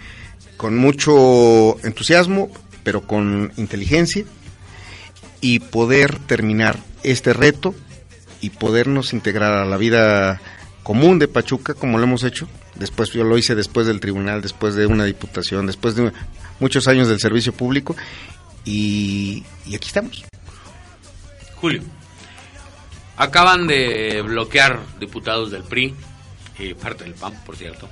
con 0.56 0.76
mucho 0.76 1.78
entusiasmo, 1.84 2.50
pero 2.82 3.02
con 3.06 3.52
inteligencia 3.56 4.24
y 5.40 5.58
poder 5.58 6.18
terminar 6.20 6.78
este 7.02 7.32
reto 7.32 7.74
y 8.40 8.50
podernos 8.50 9.12
integrar 9.12 9.54
a 9.54 9.64
la 9.64 9.76
vida 9.76 10.40
común 10.82 11.18
de 11.18 11.28
Pachuca 11.28 11.74
como 11.74 11.98
lo 11.98 12.04
hemos 12.04 12.24
hecho. 12.24 12.48
Después 12.74 13.10
yo 13.10 13.24
lo 13.24 13.38
hice 13.38 13.54
después 13.54 13.86
del 13.86 14.00
tribunal, 14.00 14.40
después 14.40 14.74
de 14.74 14.86
una 14.86 15.04
diputación, 15.04 15.66
después 15.66 15.94
de 15.94 16.12
muchos 16.58 16.88
años 16.88 17.08
del 17.08 17.20
servicio 17.20 17.52
público 17.52 17.94
y, 18.64 19.44
aquí 19.66 19.88
estamos. 19.88 20.24
Julio, 21.56 21.82
acaban 23.16 23.66
de 23.66 24.22
bloquear 24.22 24.80
diputados 24.98 25.50
del 25.50 25.62
PRI, 25.62 25.94
y 26.58 26.74
parte 26.74 27.04
del 27.04 27.14
PAN, 27.14 27.34
por 27.44 27.56
cierto, 27.56 27.88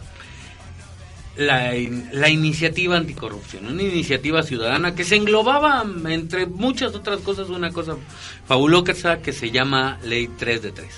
la, 1.40 1.72
la, 2.12 2.28
iniciativa 2.28 2.96
anticorrupción, 2.96 3.66
una 3.66 3.82
iniciativa 3.82 4.42
ciudadana 4.42 4.94
que 4.94 5.04
se 5.04 5.16
englobaba, 5.16 5.84
entre 6.08 6.46
muchas 6.46 6.94
otras 6.94 7.20
cosas, 7.20 7.48
una 7.48 7.70
cosa 7.70 7.96
fabulosa 8.46 9.22
que 9.22 9.32
se 9.32 9.50
llama 9.50 9.98
Ley 10.04 10.28
3 10.38 10.62
de 10.62 10.72
3. 10.72 10.88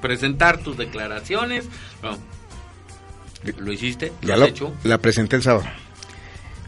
presentar 0.00 0.58
tus 0.62 0.76
declaraciones. 0.76 1.66
¿Lo 3.58 3.72
hiciste? 3.72 4.12
¿Lo 4.22 4.28
ya 4.28 4.36
lo, 4.36 4.46
hecho? 4.46 4.72
La 4.84 4.98
presenté 4.98 5.36
el 5.36 5.42
sábado. 5.42 5.66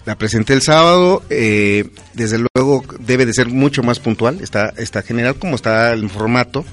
La 0.04 0.16
presenté 0.16 0.52
el 0.52 0.62
sábado, 0.62 1.22
eh, 1.30 1.88
desde 2.14 2.38
luego 2.38 2.84
debe 2.98 3.26
de 3.26 3.32
ser 3.32 3.48
mucho 3.48 3.82
más 3.82 3.98
puntual, 3.98 4.40
está, 4.40 4.70
está 4.76 5.02
general 5.02 5.36
como 5.36 5.56
está 5.56 5.92
el 5.92 6.08
formato, 6.08 6.64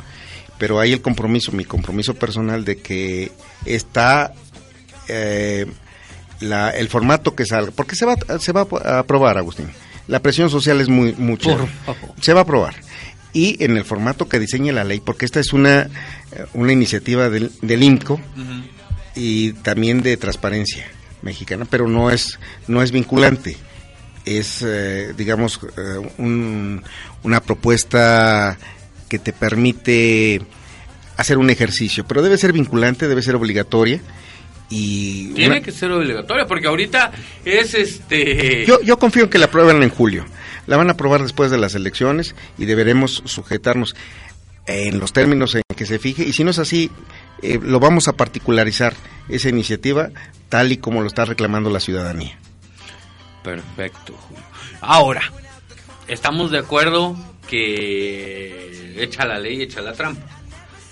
pero 0.58 0.80
hay 0.80 0.94
el 0.94 1.02
compromiso, 1.02 1.52
mi 1.52 1.66
compromiso 1.66 2.16
personal 2.16 2.66
de 2.66 2.78
que 2.78 3.32
está 3.66 4.34
eh, 5.08 5.66
la, 6.40 6.70
el 6.70 6.90
formato 6.90 7.36
que 7.36 7.46
salga, 7.46 7.72
porque 7.72 7.96
se 7.96 8.06
va, 8.06 8.16
se 8.40 8.52
va 8.52 8.68
a 8.84 9.00
aprobar, 9.00 9.38
Agustín. 9.38 9.68
La 10.08 10.22
presión 10.22 10.50
social 10.50 10.80
es 10.80 10.90
muy 10.90 11.14
mucha. 11.18 11.58
Se 12.22 12.34
va 12.34 12.42
a 12.42 12.44
aprobar. 12.44 12.76
Y 13.34 13.62
en 13.64 13.78
el 13.78 13.84
formato 13.84 14.30
que 14.30 14.40
diseñe 14.40 14.72
la 14.72 14.84
ley, 14.84 15.02
porque 15.02 15.26
esta 15.26 15.40
es 15.40 15.54
una, 15.54 15.90
una 16.54 16.72
iniciativa 16.72 17.30
del, 17.30 17.52
del 17.62 17.84
INCO 17.84 18.20
y 19.16 19.54
también 19.54 20.02
de 20.02 20.16
transparencia 20.18 20.86
mexicana, 21.22 21.66
pero 21.70 21.88
no 21.88 22.10
es, 22.10 22.40
no 22.68 22.82
es 22.82 22.92
vinculante. 22.92 23.58
Es, 24.26 24.64
eh, 24.66 25.14
digamos, 25.18 25.60
eh, 25.78 26.82
una 27.24 27.42
propuesta 27.42 28.58
que 29.08 29.20
te 29.20 29.34
permite 29.34 30.42
hacer 31.18 31.38
un 31.38 31.50
ejercicio, 31.50 32.06
pero 32.06 32.22
debe 32.22 32.38
ser 32.38 32.54
vinculante, 32.54 33.08
debe 33.08 33.22
ser 33.22 33.36
obligatoria. 33.36 34.02
Y 34.70 35.34
Tiene 35.34 35.62
que 35.62 35.72
ser 35.72 35.92
obligatoria, 35.92 36.46
porque 36.46 36.68
ahorita 36.68 37.12
es 37.46 37.74
este... 37.74 38.66
Yo, 38.66 38.82
yo 38.82 39.00
confío 39.00 39.24
en 39.24 39.30
que 39.30 39.38
la 39.38 39.46
aprueben 39.46 39.82
en 39.82 39.90
julio. 39.90 40.26
La 40.66 40.76
van 40.76 40.90
a 40.90 40.94
aprobar 40.94 41.22
después 41.22 41.52
de 41.52 41.58
las 41.58 41.76
elecciones 41.76 42.36
y 42.58 42.66
deberemos 42.66 43.24
sujetarnos 43.26 43.96
en 44.66 45.00
los 45.00 45.14
términos 45.14 45.56
en 45.56 45.62
que 45.76 45.86
se 45.86 46.00
fije. 46.00 46.24
Y 46.24 46.34
si 46.34 46.44
no 46.44 46.52
es 46.52 46.60
así, 46.60 46.92
eh, 47.42 47.60
lo 47.62 47.80
vamos 47.80 48.08
a 48.08 48.14
particularizar 48.14 48.94
esa 49.30 49.50
iniciativa 49.50 50.10
tal 50.50 50.72
y 50.72 50.78
como 50.78 51.02
lo 51.02 51.08
está 51.08 51.26
reclamando 51.26 51.70
la 51.70 51.80
ciudadanía. 51.80 52.38
Perfecto, 53.44 54.14
Ahora, 54.82 55.22
estamos 56.08 56.52
de 56.52 56.60
acuerdo 56.60 57.16
que 57.48 59.02
echa 59.02 59.26
la 59.26 59.40
ley, 59.40 59.62
echa 59.62 59.82
la 59.82 59.94
trampa. 59.94 60.26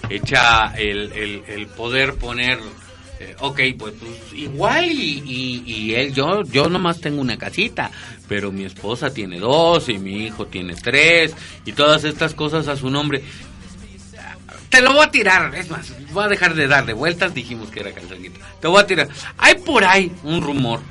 Echa 0.10 0.74
el, 0.78 1.44
el, 1.48 1.68
poder 1.68 2.16
poner, 2.16 2.60
eh, 3.20 3.36
ok, 3.40 3.60
pues, 3.78 3.94
pues 4.00 4.34
igual 4.34 4.86
y, 4.92 5.64
y, 5.66 5.94
él, 5.94 6.14
yo, 6.14 6.44
yo 6.44 6.70
nomás 6.70 7.00
tengo 7.00 7.22
una 7.22 7.38
casita, 7.38 7.92
pero 8.28 8.52
mi 8.52 8.66
esposa 8.66 9.14
tiene 9.14 9.40
dos 9.40 9.90
y 9.90 9.98
mi 9.98 10.26
hijo 10.26 10.48
tiene 10.48 10.76
tres 10.76 11.34
y 11.66 11.72
todas 11.72 12.04
estas 12.04 12.34
cosas 12.34 12.68
a 12.68 12.76
su 12.76 12.90
nombre 12.90 13.24
te 14.76 14.82
lo 14.82 14.92
voy 14.94 15.06
a 15.06 15.12
tirar. 15.12 15.56
Es 15.56 15.70
más, 15.70 15.94
voy 16.12 16.26
a 16.26 16.28
dejar 16.28 16.54
de 16.54 16.68
darle 16.68 16.92
vueltas. 16.92 17.34
Dijimos 17.34 17.70
que 17.70 17.80
era 17.80 17.94
calzonito. 17.94 18.40
Te 18.60 18.68
voy 18.68 18.82
a 18.82 18.86
tirar. 18.86 19.08
Hay 19.38 19.56
por 19.56 19.86
ahí 19.86 20.12
un 20.24 20.42
rumor. 20.42 20.82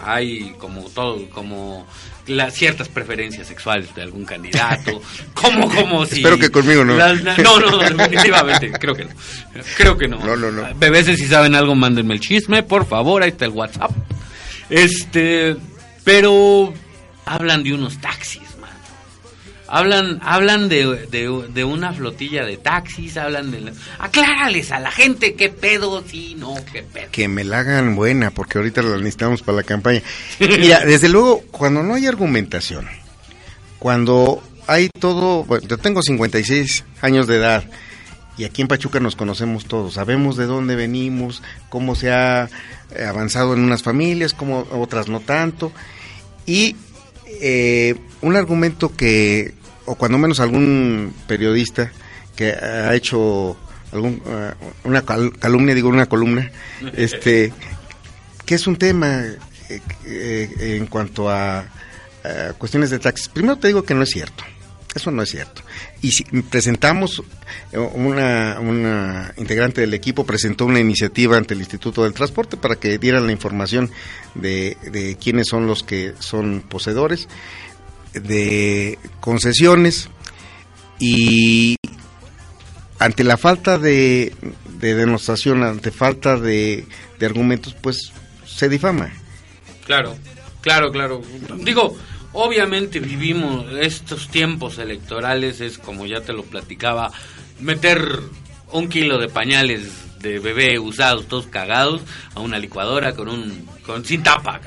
Hay 0.00 0.54
como 0.58 0.82
todo, 0.90 1.28
como 1.30 1.86
las 2.26 2.54
ciertas 2.54 2.88
preferencias 2.88 3.46
sexuales 3.46 3.94
de 3.94 4.02
algún 4.02 4.24
candidato. 4.24 5.00
como, 5.34 5.68
como 5.68 6.06
si. 6.06 6.16
Espero 6.16 6.38
que 6.38 6.50
conmigo 6.50 6.84
no. 6.84 6.96
no, 6.96 7.60
no, 7.60 7.78
definitivamente. 7.78 8.70
creo 8.72 8.94
que 8.94 9.04
no. 9.04 9.10
Creo 9.76 9.98
que 9.98 10.08
no. 10.08 10.18
No, 10.18 10.36
no, 10.36 10.50
no. 10.50 10.74
Bebés, 10.76 11.06
si 11.06 11.26
saben 11.26 11.54
algo, 11.54 11.74
mándenme 11.74 12.14
el 12.14 12.20
chisme, 12.20 12.62
por 12.62 12.86
favor. 12.86 13.22
Ahí 13.22 13.30
está 13.30 13.44
el 13.44 13.52
WhatsApp. 13.52 13.90
Este. 14.70 15.56
Pero. 16.04 16.72
Hablan 17.24 17.62
de 17.62 17.74
unos 17.74 17.98
taxis 18.00 18.47
Hablan, 19.68 20.18
hablan 20.22 20.68
de, 20.68 21.06
de, 21.10 21.64
una 21.64 21.92
flotilla 21.92 22.44
de 22.44 22.56
taxis, 22.56 23.16
hablan 23.16 23.50
de... 23.50 23.72
aclárales 23.98 24.72
a 24.72 24.80
la 24.80 24.90
gente 24.90 25.34
qué 25.34 25.50
pedo, 25.50 26.02
sí, 26.06 26.34
no, 26.38 26.54
qué 26.72 26.82
pedo. 26.82 27.10
Que 27.12 27.28
me 27.28 27.44
la 27.44 27.60
hagan 27.60 27.94
buena, 27.94 28.30
porque 28.30 28.58
ahorita 28.58 28.82
la 28.82 28.96
necesitamos 28.96 29.42
para 29.42 29.56
la 29.56 29.62
campaña. 29.64 30.02
Mira, 30.40 30.84
desde 30.84 31.08
luego, 31.08 31.42
cuando 31.50 31.82
no 31.82 31.94
hay 31.94 32.06
argumentación, 32.06 32.86
cuando 33.78 34.42
hay 34.66 34.88
todo... 34.98 35.44
Bueno, 35.44 35.66
yo 35.68 35.78
tengo 35.78 36.02
56 36.02 36.84
años 37.02 37.26
de 37.26 37.36
edad 37.36 37.64
y 38.38 38.44
aquí 38.44 38.62
en 38.62 38.68
Pachuca 38.68 39.00
nos 39.00 39.16
conocemos 39.16 39.64
todos, 39.64 39.94
sabemos 39.94 40.36
de 40.36 40.46
dónde 40.46 40.76
venimos, 40.76 41.42
cómo 41.68 41.96
se 41.96 42.12
ha 42.12 42.48
eh, 42.94 43.04
avanzado 43.04 43.52
en 43.52 43.60
unas 43.60 43.82
familias, 43.82 44.32
cómo 44.32 44.64
otras 44.70 45.08
no 45.08 45.18
tanto. 45.18 45.72
Y 46.46 46.76
eh, 47.42 47.96
un 48.22 48.36
argumento 48.36 48.94
que 48.94 49.54
o 49.88 49.94
cuando 49.94 50.18
menos 50.18 50.38
algún 50.40 51.14
periodista 51.26 51.90
que 52.36 52.52
ha 52.52 52.94
hecho 52.94 53.56
algún, 53.92 54.22
uh, 54.24 54.88
una 54.88 55.02
calumnia, 55.02 55.74
digo 55.74 55.88
una 55.88 56.06
columna, 56.06 56.50
este, 56.94 57.52
que 58.44 58.54
es 58.54 58.66
un 58.66 58.76
tema 58.76 59.22
eh, 59.68 59.80
eh, 60.04 60.76
en 60.76 60.86
cuanto 60.86 61.30
a, 61.30 61.66
cuestiones 62.58 62.90
de 62.90 62.98
taxis. 62.98 63.28
Primero 63.28 63.56
te 63.56 63.68
digo 63.68 63.84
que 63.84 63.94
no 63.94 64.02
es 64.02 64.10
cierto, 64.10 64.44
eso 64.94 65.10
no 65.10 65.22
es 65.22 65.30
cierto. 65.30 65.62
Y 66.02 66.10
si 66.10 66.24
presentamos, 66.24 67.22
una, 67.72 68.58
una 68.60 69.32
integrante 69.38 69.80
del 69.80 69.94
equipo 69.94 70.26
presentó 70.26 70.66
una 70.66 70.78
iniciativa 70.78 71.38
ante 71.38 71.54
el 71.54 71.60
Instituto 71.60 72.04
del 72.04 72.12
Transporte 72.12 72.58
para 72.58 72.76
que 72.76 72.98
dieran 72.98 73.24
la 73.24 73.32
información 73.32 73.90
de, 74.34 74.76
de 74.92 75.16
quiénes 75.16 75.46
son 75.48 75.66
los 75.66 75.82
que 75.82 76.12
son 76.18 76.60
poseedores 76.68 77.28
de 78.12 78.98
concesiones. 79.20 80.08
Y 80.98 81.76
ante 82.98 83.24
la 83.24 83.36
falta 83.36 83.78
de, 83.78 84.34
de 84.78 84.94
demostración, 84.94 85.62
ante 85.62 85.90
falta 85.90 86.36
de, 86.36 86.86
de 87.18 87.26
argumentos, 87.26 87.74
pues 87.80 88.12
se 88.44 88.68
difama. 88.68 89.10
Claro, 89.84 90.16
claro, 90.60 90.90
claro. 90.90 91.22
Digo, 91.58 91.96
obviamente 92.32 93.00
vivimos 93.00 93.66
estos 93.80 94.28
tiempos 94.28 94.78
electorales, 94.78 95.60
es 95.60 95.78
como 95.78 96.06
ya 96.06 96.20
te 96.20 96.32
lo 96.32 96.42
platicaba, 96.42 97.12
meter 97.60 98.20
un 98.72 98.88
kilo 98.88 99.18
de 99.18 99.28
pañales 99.28 100.18
de 100.20 100.38
bebé 100.40 100.78
usados, 100.78 101.28
todos 101.28 101.46
cagados, 101.46 102.02
a 102.34 102.40
una 102.40 102.58
licuadora 102.58 103.14
con 103.14 103.28
un 103.28 103.66
con 103.86 104.04
sin 104.04 104.22
tapa. 104.22 104.60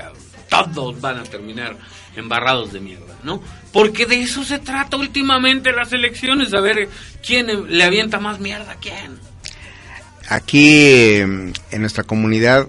Todos 0.48 1.00
van 1.00 1.18
a 1.18 1.22
terminar 1.22 1.76
embarrados 2.16 2.72
de 2.72 2.80
mierda, 2.80 3.16
¿no? 3.22 3.42
Porque 3.72 4.06
de 4.06 4.20
eso 4.20 4.44
se 4.44 4.58
trata 4.58 4.96
últimamente 4.96 5.72
las 5.72 5.92
elecciones, 5.92 6.52
a 6.52 6.60
ver 6.60 6.88
quién 7.24 7.46
le 7.68 7.84
avienta 7.84 8.20
más 8.20 8.40
mierda 8.40 8.72
a 8.72 8.76
quién. 8.76 9.18
Aquí 10.28 11.16
en 11.16 11.52
nuestra 11.78 12.04
comunidad 12.04 12.68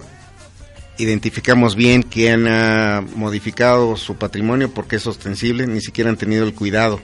identificamos 0.98 1.76
bien 1.76 2.04
quién 2.04 2.48
ha 2.48 3.04
modificado 3.16 3.96
su 3.98 4.16
patrimonio 4.16 4.72
porque 4.72 4.98
es 4.98 5.08
ostensible, 5.08 5.68
ni 5.68 5.82
siquiera 5.82 6.10
han 6.10 6.18
tenido 6.18 6.46
el 6.46 6.54
cuidado 6.54 7.02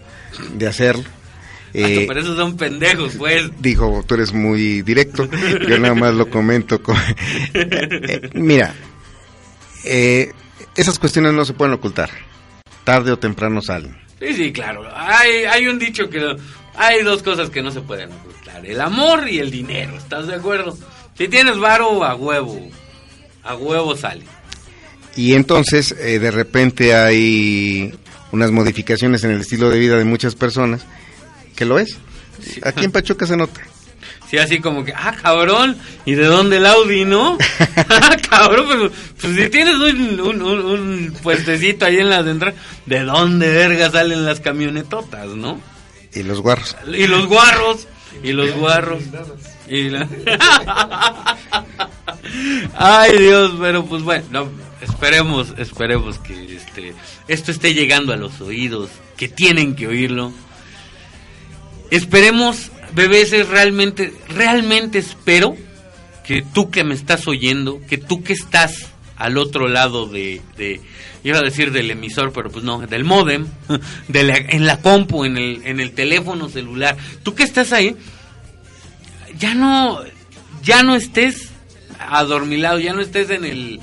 de 0.54 0.68
hacerlo. 0.68 1.04
Eh, 1.74 2.06
pero 2.08 2.20
esos 2.20 2.36
son 2.36 2.58
pendejos, 2.58 3.14
pues. 3.16 3.44
Dijo, 3.60 4.04
tú 4.08 4.16
eres 4.16 4.34
muy 4.34 4.82
directo, 4.82 5.30
yo 5.68 5.78
nada 5.78 5.94
más 5.94 6.16
lo 6.16 6.30
comento. 6.30 6.82
Con... 6.82 6.96
mira, 8.34 8.74
eh, 9.86 10.32
esas 10.76 10.98
cuestiones 10.98 11.34
no 11.34 11.46
se 11.46 11.54
pueden 11.54 11.74
ocultar, 11.76 12.10
tarde 12.90 13.12
o 13.12 13.20
temprano 13.20 13.62
salen. 13.62 13.96
Sí, 14.20 14.34
sí, 14.34 14.52
claro. 14.52 14.84
Hay, 14.92 15.46
hay 15.46 15.68
un 15.68 15.78
dicho 15.78 16.10
que 16.10 16.36
hay 16.76 17.04
dos 17.04 17.22
cosas 17.22 17.52
que 17.52 17.62
no 17.62 17.70
se 17.70 17.82
pueden 17.82 18.12
ocultar, 18.12 18.66
el 18.66 18.82
amor 18.82 19.30
y 19.30 19.38
el 19.38 19.52
dinero, 19.52 19.96
¿estás 19.96 20.26
de 20.26 20.34
acuerdo? 20.34 20.76
Si 21.16 21.28
tienes 21.28 21.60
varo, 21.60 22.04
a 22.04 22.16
huevo, 22.16 22.60
a 23.44 23.56
huevo 23.56 23.96
sale. 23.96 24.24
Y 25.16 25.36
entonces, 25.36 25.92
eh, 26.00 26.18
de 26.18 26.32
repente 26.32 26.96
hay 26.96 27.94
unas 28.32 28.50
modificaciones 28.50 29.24
en 29.24 29.32
el 29.32 29.42
estilo 29.42 29.70
de 29.70 29.78
vida 29.78 29.96
de 29.96 30.06
muchas 30.06 30.34
personas 30.34 30.82
que 31.56 31.66
lo 31.66 31.78
es. 31.78 32.00
Aquí 32.64 32.86
en 32.86 32.92
Pachuca 32.92 33.28
se 33.28 33.38
nota. 33.38 33.62
Sí, 34.30 34.38
así 34.38 34.60
como 34.60 34.86
que, 34.86 34.94
ah, 34.96 35.16
cabrón, 35.20 35.76
¿y 36.06 36.14
de 36.14 36.26
dónde 36.26 36.58
el 36.58 36.66
Audi, 36.68 37.04
no? 37.04 37.36
ah, 37.90 38.16
cabrón, 38.30 38.68
pues, 38.68 38.92
pues, 39.20 39.36
si 39.36 39.50
tienes 39.50 39.76
un, 39.76 40.20
un, 40.20 40.42
un, 40.44 41.18
puestecito 41.24 41.86
ahí 41.86 41.98
en 41.98 42.12
la 42.12 42.22
de 42.22 42.54
¿de 42.86 43.04
dónde 43.04 43.50
verga 43.50 43.90
salen 43.90 44.26
las 44.28 44.40
camionetotas, 44.40 45.30
no? 45.30 45.60
Y 46.14 46.22
los 46.22 46.42
guarros. 46.42 46.76
Y 46.94 47.08
los 47.08 47.26
guarros, 47.26 47.88
y 48.22 48.32
los 48.34 48.52
guarros. 48.52 49.02
Y 49.68 49.90
la... 49.90 50.08
Ay, 52.76 53.18
Dios, 53.18 53.54
pero 53.60 53.84
pues 53.86 54.04
bueno, 54.04 54.48
esperemos, 54.82 55.56
esperemos 55.58 56.20
que 56.20 56.56
este, 56.56 56.94
esto 57.28 57.50
esté 57.50 57.74
llegando 57.74 58.14
a 58.14 58.16
los 58.16 58.40
oídos, 58.42 58.92
que 59.18 59.28
tienen 59.28 59.76
que 59.76 59.88
oírlo 59.88 60.32
Esperemos, 61.92 62.70
bebés, 62.94 63.32
realmente, 63.48 64.14
realmente 64.30 65.00
espero 65.00 65.56
que 66.24 66.44
tú 66.54 66.70
que 66.70 66.84
me 66.84 66.94
estás 66.94 67.28
oyendo, 67.28 67.82
que 67.88 67.98
tú 67.98 68.24
que 68.24 68.34
estás 68.34 68.90
al 69.16 69.38
otro 69.38 69.68
lado 69.68 70.08
de, 70.08 70.42
iba 71.24 71.40
a 71.40 71.42
decir 71.42 71.72
del 71.72 71.92
emisor, 71.92 72.32
pero 72.32 72.50
pues 72.50 72.64
no, 72.64 72.80
del 72.80 73.04
modem, 73.04 73.48
de 74.08 74.46
en 74.50 74.66
la 74.66 74.80
compu, 74.80 75.26
en 75.26 75.38
el, 75.38 75.62
en 75.66 75.80
el 75.80 75.92
teléfono 75.92 76.50
celular, 76.50 76.98
tú 77.24 77.36
que 77.36 77.44
estás 77.44 77.74
ahí, 77.74 77.96
ya 79.38 79.54
no, 79.54 80.02
ya 80.64 80.84
no 80.84 80.96
estés 80.96 81.50
adormilado, 82.00 82.80
ya 82.80 82.94
no 82.94 83.02
estés 83.02 83.30
en 83.30 83.44
el, 83.44 83.80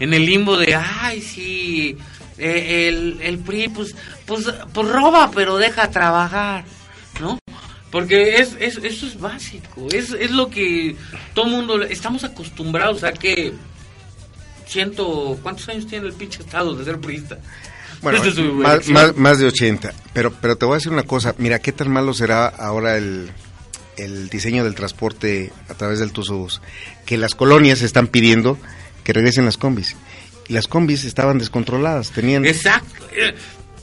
en 0.00 0.14
el 0.14 0.26
limbo 0.26 0.56
de, 0.56 0.74
ay, 0.74 1.20
sí, 1.20 1.96
eh, 2.38 2.88
el, 2.88 3.18
el 3.22 3.38
PRI, 3.38 3.68
pues, 3.68 3.94
pues, 4.26 4.46
pues 4.72 4.88
roba, 4.88 5.30
pero 5.34 5.58
deja 5.58 5.90
trabajar. 5.90 6.64
Porque 7.90 8.36
es, 8.36 8.56
es, 8.60 8.76
eso 8.76 9.06
es 9.06 9.18
básico, 9.18 9.88
es, 9.92 10.10
es 10.12 10.30
lo 10.30 10.48
que 10.48 10.94
todo 11.34 11.46
mundo, 11.46 11.82
estamos 11.82 12.22
acostumbrados 12.22 13.02
a 13.02 13.12
que 13.12 13.52
ciento, 14.66 15.36
¿cuántos 15.42 15.68
años 15.68 15.86
tiene 15.88 16.06
el 16.06 16.12
pinche 16.12 16.42
estado 16.42 16.74
de 16.74 16.84
ser 16.84 17.00
priista? 17.00 17.38
Bueno, 18.02 18.22
más, 18.88 19.16
más, 19.16 19.38
de 19.38 19.46
80, 19.46 19.92
pero, 20.14 20.32
pero 20.32 20.56
te 20.56 20.64
voy 20.64 20.74
a 20.74 20.76
decir 20.76 20.92
una 20.92 21.02
cosa, 21.02 21.34
mira, 21.36 21.58
¿qué 21.58 21.72
tan 21.72 21.90
malo 21.90 22.14
será 22.14 22.46
ahora 22.46 22.96
el, 22.96 23.30
el 23.98 24.30
diseño 24.30 24.64
del 24.64 24.74
transporte 24.74 25.52
a 25.68 25.74
través 25.74 25.98
del 25.98 26.12
Tusubus? 26.12 26.62
Que 27.04 27.18
las 27.18 27.34
colonias 27.34 27.82
están 27.82 28.06
pidiendo 28.06 28.56
que 29.04 29.12
regresen 29.12 29.44
las 29.44 29.58
combis. 29.58 29.96
Y 30.48 30.54
las 30.54 30.66
combis 30.66 31.04
estaban 31.04 31.38
descontroladas, 31.38 32.10
tenían... 32.10 32.46
Exacto, 32.46 33.04
eh, 33.12 33.34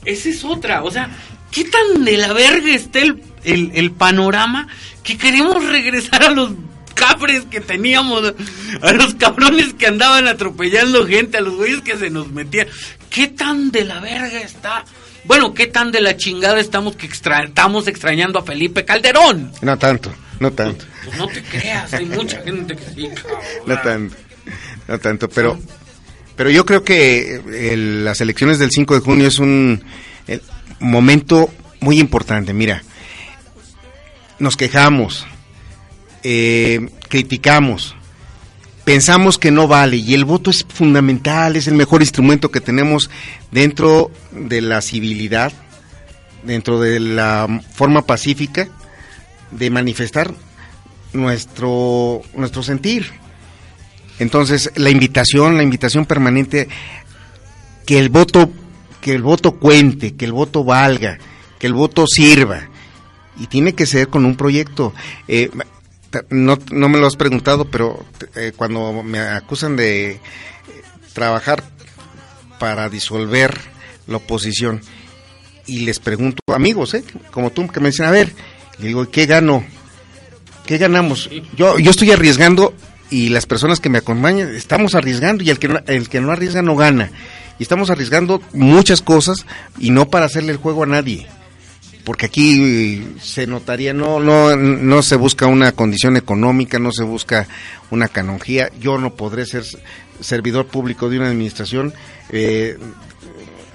esa 0.04 0.28
es 0.30 0.44
otra, 0.44 0.82
o 0.82 0.90
sea, 0.90 1.10
¿qué 1.52 1.64
tan 1.64 2.04
de 2.04 2.16
la 2.16 2.32
verga 2.32 2.74
está 2.74 2.98
el 2.98 3.22
el, 3.44 3.90
panorama 3.92 4.68
que 5.02 5.16
queremos 5.16 5.64
regresar 5.66 6.24
a 6.24 6.30
los 6.30 6.52
capres 6.94 7.44
que 7.50 7.60
teníamos, 7.60 8.34
a 8.82 8.92
los 8.92 9.14
cabrones 9.14 9.74
que 9.74 9.86
andaban 9.86 10.26
atropellando 10.26 11.06
gente, 11.06 11.38
a 11.38 11.40
los 11.40 11.54
güeyes 11.54 11.80
que 11.82 11.96
se 11.96 12.10
nos 12.10 12.30
metían. 12.30 12.68
¿Qué 13.10 13.28
tan 13.28 13.70
de 13.70 13.84
la 13.84 14.00
verga 14.00 14.40
está? 14.40 14.84
Bueno, 15.24 15.54
¿qué 15.54 15.66
tan 15.66 15.92
de 15.92 16.00
la 16.00 16.16
chingada 16.16 16.58
estamos 16.58 16.96
que 16.96 17.06
estamos 17.06 17.86
extrañando 17.86 18.38
a 18.38 18.42
Felipe 18.42 18.84
Calderón? 18.84 19.52
No 19.62 19.78
tanto, 19.78 20.12
no 20.40 20.52
tanto. 20.52 20.84
Pues 21.04 21.16
no 21.18 21.26
te 21.28 21.42
creas, 21.42 21.92
hay 21.94 22.06
mucha 22.06 22.42
gente 22.42 22.76
que 22.76 22.84
sí, 22.94 23.08
No 23.66 23.78
tanto, 23.80 24.16
no 24.86 24.98
tanto, 24.98 25.28
pero, 25.28 25.58
pero 26.36 26.50
yo 26.50 26.64
creo 26.64 26.82
que 26.82 27.42
las 28.04 28.20
elecciones 28.20 28.58
del 28.58 28.70
5 28.70 28.94
de 28.94 29.00
junio 29.00 29.28
es 29.28 29.38
un 29.38 29.82
momento 30.80 31.50
muy 31.80 31.98
importante. 31.98 32.52
Mira, 32.52 32.82
nos 34.38 34.56
quejamos, 34.56 35.26
eh, 36.22 36.88
criticamos, 37.08 37.94
pensamos 38.84 39.38
que 39.38 39.50
no 39.50 39.68
vale 39.68 39.96
y 39.96 40.14
el 40.14 40.24
voto 40.24 40.50
es 40.50 40.64
fundamental, 40.68 41.56
es 41.56 41.66
el 41.66 41.74
mejor 41.74 42.02
instrumento 42.02 42.50
que 42.50 42.60
tenemos 42.60 43.10
dentro 43.50 44.10
de 44.30 44.60
la 44.60 44.80
civilidad, 44.80 45.52
dentro 46.42 46.80
de 46.80 47.00
la 47.00 47.62
forma 47.72 48.06
pacífica 48.06 48.68
de 49.50 49.70
manifestar 49.70 50.32
nuestro, 51.12 52.22
nuestro 52.34 52.62
sentir. 52.62 53.10
Entonces, 54.18 54.70
la 54.74 54.90
invitación, 54.90 55.56
la 55.56 55.62
invitación 55.62 56.06
permanente, 56.06 56.68
que 57.86 57.98
el 57.98 58.08
voto, 58.08 58.50
que 59.00 59.14
el 59.14 59.22
voto 59.22 59.52
cuente, 59.52 60.14
que 60.14 60.24
el 60.24 60.32
voto 60.32 60.64
valga, 60.64 61.18
que 61.58 61.66
el 61.66 61.72
voto 61.72 62.04
sirva, 62.06 62.68
y 63.38 63.46
tiene 63.46 63.74
que 63.74 63.86
ser 63.86 64.08
con 64.08 64.24
un 64.24 64.36
proyecto. 64.36 64.92
Eh, 65.26 65.50
no, 66.30 66.58
no 66.70 66.88
me 66.88 66.98
lo 66.98 67.06
has 67.06 67.16
preguntado, 67.16 67.66
pero 67.66 68.04
eh, 68.34 68.52
cuando 68.56 69.02
me 69.02 69.20
acusan 69.20 69.76
de 69.76 70.12
eh, 70.12 70.20
trabajar 71.12 71.62
para 72.58 72.88
disolver 72.88 73.58
la 74.06 74.16
oposición 74.16 74.80
y 75.66 75.80
les 75.80 75.98
pregunto, 75.98 76.42
amigos, 76.54 76.94
¿eh? 76.94 77.04
como 77.30 77.50
tú, 77.50 77.68
que 77.68 77.80
me 77.80 77.90
dicen, 77.90 78.06
a 78.06 78.10
ver, 78.10 78.32
le 78.78 78.88
digo, 78.88 79.08
¿qué 79.10 79.26
gano? 79.26 79.64
¿Qué 80.64 80.78
ganamos? 80.78 81.28
Yo, 81.56 81.78
yo 81.78 81.90
estoy 81.90 82.10
arriesgando 82.10 82.74
y 83.10 83.28
las 83.28 83.46
personas 83.46 83.80
que 83.80 83.88
me 83.88 83.98
acompañan 83.98 84.54
estamos 84.54 84.94
arriesgando 84.94 85.42
y 85.42 85.50
el 85.50 85.58
que 85.58 85.82
el 85.86 86.08
que 86.08 86.20
no 86.20 86.32
arriesga 86.32 86.62
no 86.62 86.76
gana. 86.76 87.10
Y 87.58 87.62
estamos 87.62 87.90
arriesgando 87.90 88.40
muchas 88.52 89.02
cosas 89.02 89.46
y 89.78 89.90
no 89.90 90.08
para 90.08 90.26
hacerle 90.26 90.52
el 90.52 90.58
juego 90.58 90.84
a 90.84 90.86
nadie 90.86 91.26
porque 92.08 92.24
aquí 92.24 93.06
se 93.20 93.46
notaría, 93.46 93.92
no, 93.92 94.18
no, 94.18 94.56
no 94.56 95.02
se 95.02 95.14
busca 95.14 95.46
una 95.46 95.72
condición 95.72 96.16
económica, 96.16 96.78
no 96.78 96.90
se 96.90 97.04
busca 97.04 97.46
una 97.90 98.08
canonjía. 98.08 98.70
Yo 98.80 98.96
no 98.96 99.12
podré 99.12 99.44
ser 99.44 99.62
servidor 100.18 100.68
público 100.68 101.10
de 101.10 101.18
una 101.18 101.28
administración, 101.28 101.92
eh, 102.30 102.78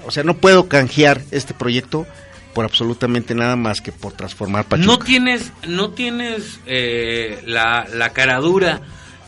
o 0.08 0.10
sea, 0.10 0.24
no 0.24 0.34
puedo 0.38 0.68
canjear 0.68 1.22
este 1.30 1.54
proyecto 1.54 2.08
por 2.56 2.66
absolutamente 2.66 3.36
nada 3.36 3.56
más 3.56 3.82
que 3.82 3.92
por 3.92 4.14
transformar 4.14 4.66
Pachuca. 4.66 4.88
No 4.88 4.98
tienes, 4.98 5.52
no 5.68 5.92
tienes 5.92 6.60
eh, 6.66 7.40
la, 7.46 7.86
la 7.94 8.14
caradura 8.14 8.82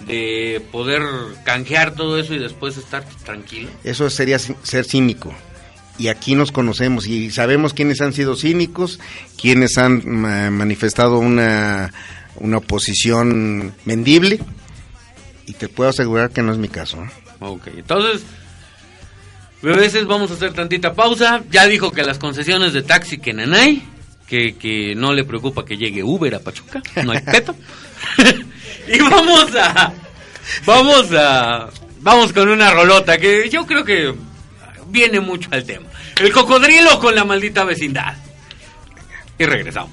de 0.08 0.64
poder 0.72 1.04
canjear 1.44 1.94
todo 1.94 2.18
eso 2.18 2.34
y 2.34 2.40
después 2.40 2.76
estar 2.76 3.06
tranquilo. 3.24 3.70
Eso 3.84 4.10
sería 4.10 4.40
ser 4.40 4.84
cínico 4.84 5.32
y 5.98 6.08
aquí 6.10 6.36
nos 6.36 6.52
conocemos 6.52 7.08
y 7.08 7.32
sabemos 7.32 7.74
quiénes 7.74 8.02
han 8.02 8.14
sido 8.14 8.36
cínicos, 8.36 9.00
quiénes 9.40 9.78
han 9.78 10.04
manifestado 10.06 11.20
una, 11.20 11.94
una 12.36 12.58
oposición 12.58 13.74
mendible 13.86 14.40
y 15.46 15.54
te 15.54 15.70
puedo 15.70 15.90
asegurar 15.90 16.32
que 16.32 16.42
no 16.42 16.52
es 16.52 16.58
mi 16.58 16.68
caso. 16.68 17.06
Ok, 17.40 17.68
entonces, 17.78 18.24
a 19.64 19.68
veces 19.68 20.06
vamos 20.06 20.32
a 20.32 20.34
hacer 20.36 20.54
tantita 20.54 20.94
pausa. 20.94 21.44
Ya 21.52 21.66
dijo 21.68 21.92
que 21.92 22.04
las 22.04 22.18
concesiones 22.18 22.74
de 22.74 22.82
taxi 22.82 23.18
que 23.18 23.34
nanay, 23.34 23.84
que, 24.28 24.56
que 24.56 24.96
no 24.96 25.14
le 25.14 25.24
preocupa 25.24 25.66
que 25.66 25.78
llegue 25.78 26.04
Uber 26.04 26.36
a 26.36 26.40
Pachuca, 26.40 26.82
no 27.04 27.12
hay 27.12 27.22
peto. 27.22 27.56
y 28.88 29.00
vamos 29.00 29.56
a... 29.56 29.94
Vamos 30.66 31.12
a... 31.14 31.70
Vamos 32.02 32.34
con 32.34 32.50
una 32.50 32.72
rolota 32.72 33.18
que 33.18 33.50
yo 33.50 33.66
creo 33.66 33.84
que 33.84 34.14
viene 34.96 35.20
mucho 35.20 35.50
al 35.52 35.66
tema. 35.66 35.88
El 36.16 36.32
cocodrilo 36.32 37.00
con 37.00 37.14
la 37.14 37.26
maldita 37.26 37.66
vecindad. 37.66 38.16
Y 39.38 39.46
regresamos. 39.46 39.92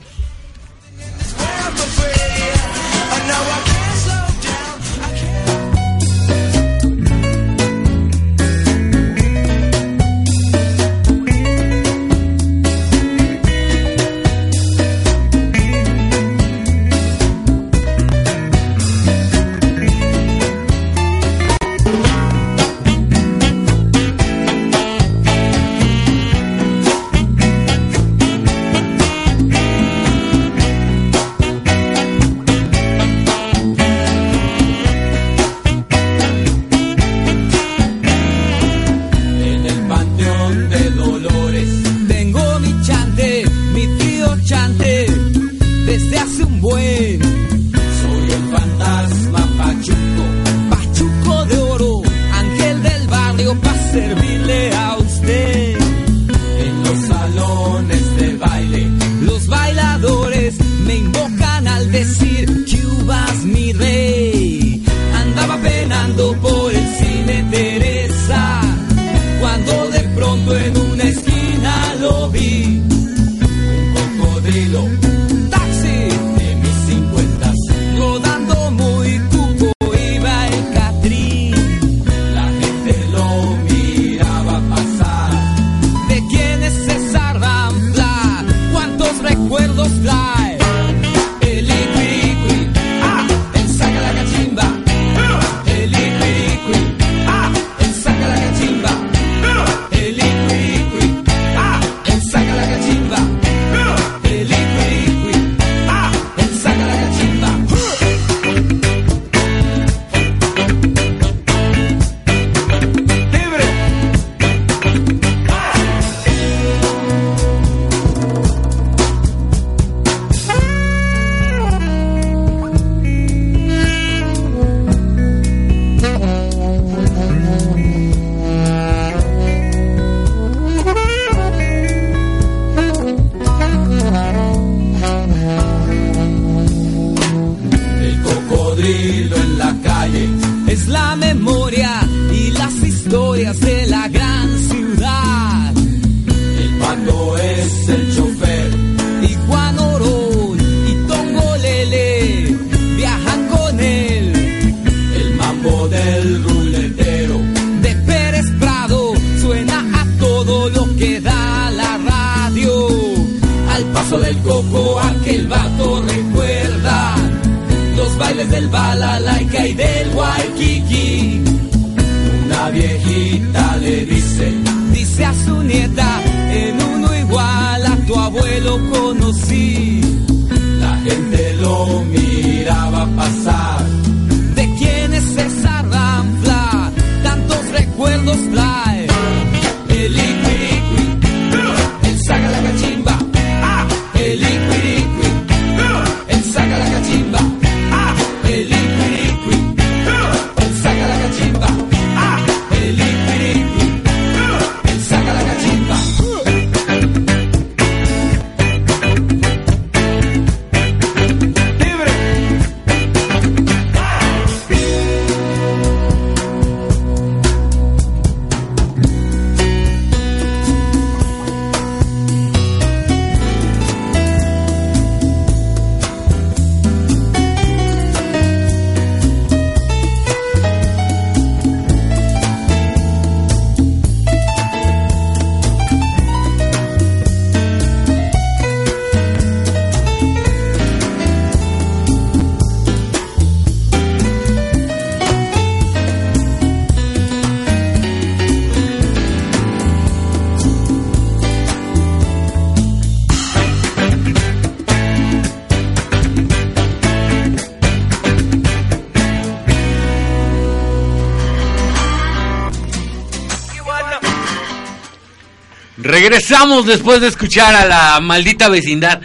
regresamos 266.73 266.87
después 266.87 267.21
de 267.21 267.29
escuchar 267.29 267.75
a 267.75 267.87
la 267.87 268.21
maldita 268.21 268.69
vecindad. 268.69 269.21